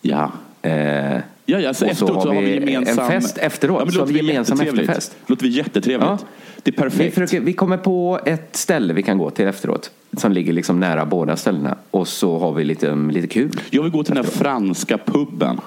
Ja. 0.00 0.32
Eh, 0.62 1.18
Ja, 1.46 1.60
ja, 1.60 1.74
så 1.74 1.86
Och 1.90 1.96
så 1.96 2.04
efteråt 2.04 2.22
så 2.22 2.28
har 2.34 2.40
vi 2.42 2.58
vi 2.58 2.72
gemensam... 2.72 3.04
en 3.04 3.10
fest 3.20 3.38
efteråt, 3.38 3.82
Ja, 3.86 3.92
så 3.92 3.98
har 4.00 4.06
vi 4.06 4.16
gemensam 4.16 4.60
efterfest. 4.60 5.16
Låter 5.26 5.42
väl 5.42 5.56
jättetrevligt. 5.56 6.08
Ja. 6.08 6.18
Det 6.62 6.70
är 6.70 6.72
vi, 6.72 6.78
perfekt. 6.78 7.14
försöker, 7.14 7.40
vi 7.40 7.52
kommer 7.52 7.76
på 7.76 8.20
ett 8.26 8.56
ställe 8.56 8.92
vi 8.94 9.02
kan 9.02 9.18
gå 9.18 9.30
till 9.30 9.46
efteråt 9.46 9.90
som 10.16 10.32
ligger 10.32 10.52
liksom 10.52 10.80
nära 10.80 11.06
båda 11.06 11.36
ställena 11.36 11.76
och 11.90 12.08
så 12.08 12.38
har 12.38 12.52
vi 12.52 12.64
lite, 12.64 12.94
lite 12.94 13.26
kul. 13.26 13.60
Jag 13.70 13.82
vill 13.82 13.92
gå 13.92 14.04
till 14.04 14.14
den 14.14 14.24
här 14.24 14.30
franska 14.30 14.98
puben. 14.98 15.60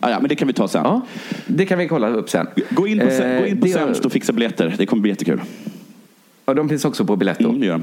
Ah, 0.00 0.10
ja, 0.10 0.20
men 0.20 0.28
det 0.28 0.34
kan 0.34 0.48
vi 0.48 0.54
ta 0.54 0.68
sen. 0.68 0.82
Ja, 0.84 1.00
det 1.46 1.66
kan 1.66 1.78
vi 1.78 1.88
kolla 1.88 2.08
upp 2.08 2.30
sen. 2.30 2.46
Gå 2.70 2.86
in 2.86 2.98
på, 2.98 3.04
Eh, 3.06 3.40
gå 3.40 3.46
in 3.46 3.60
på 3.60 3.66
det- 3.66 3.72
Sämst 3.72 4.04
och 4.04 4.12
fixa 4.12 4.32
biljetter. 4.32 4.74
Det 4.78 4.86
kommer 4.86 5.00
bli 5.00 5.10
jättekul. 5.10 5.40
Ja, 6.46 6.54
de 6.54 6.68
finns 6.68 6.84
också 6.84 7.04
på 7.04 7.16
Biletto. 7.16 7.48
Mm, 7.48 7.60
det 7.60 7.66
gör. 7.66 7.82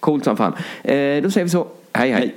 Coolt 0.00 0.24
som 0.24 0.36
fan. 0.36 0.52
Eh, 0.84 1.22
då 1.22 1.30
säger 1.30 1.44
vi 1.44 1.48
så. 1.50 1.66
Hej 1.92 2.10
hej. 2.10 2.20
Hej. 2.20 2.34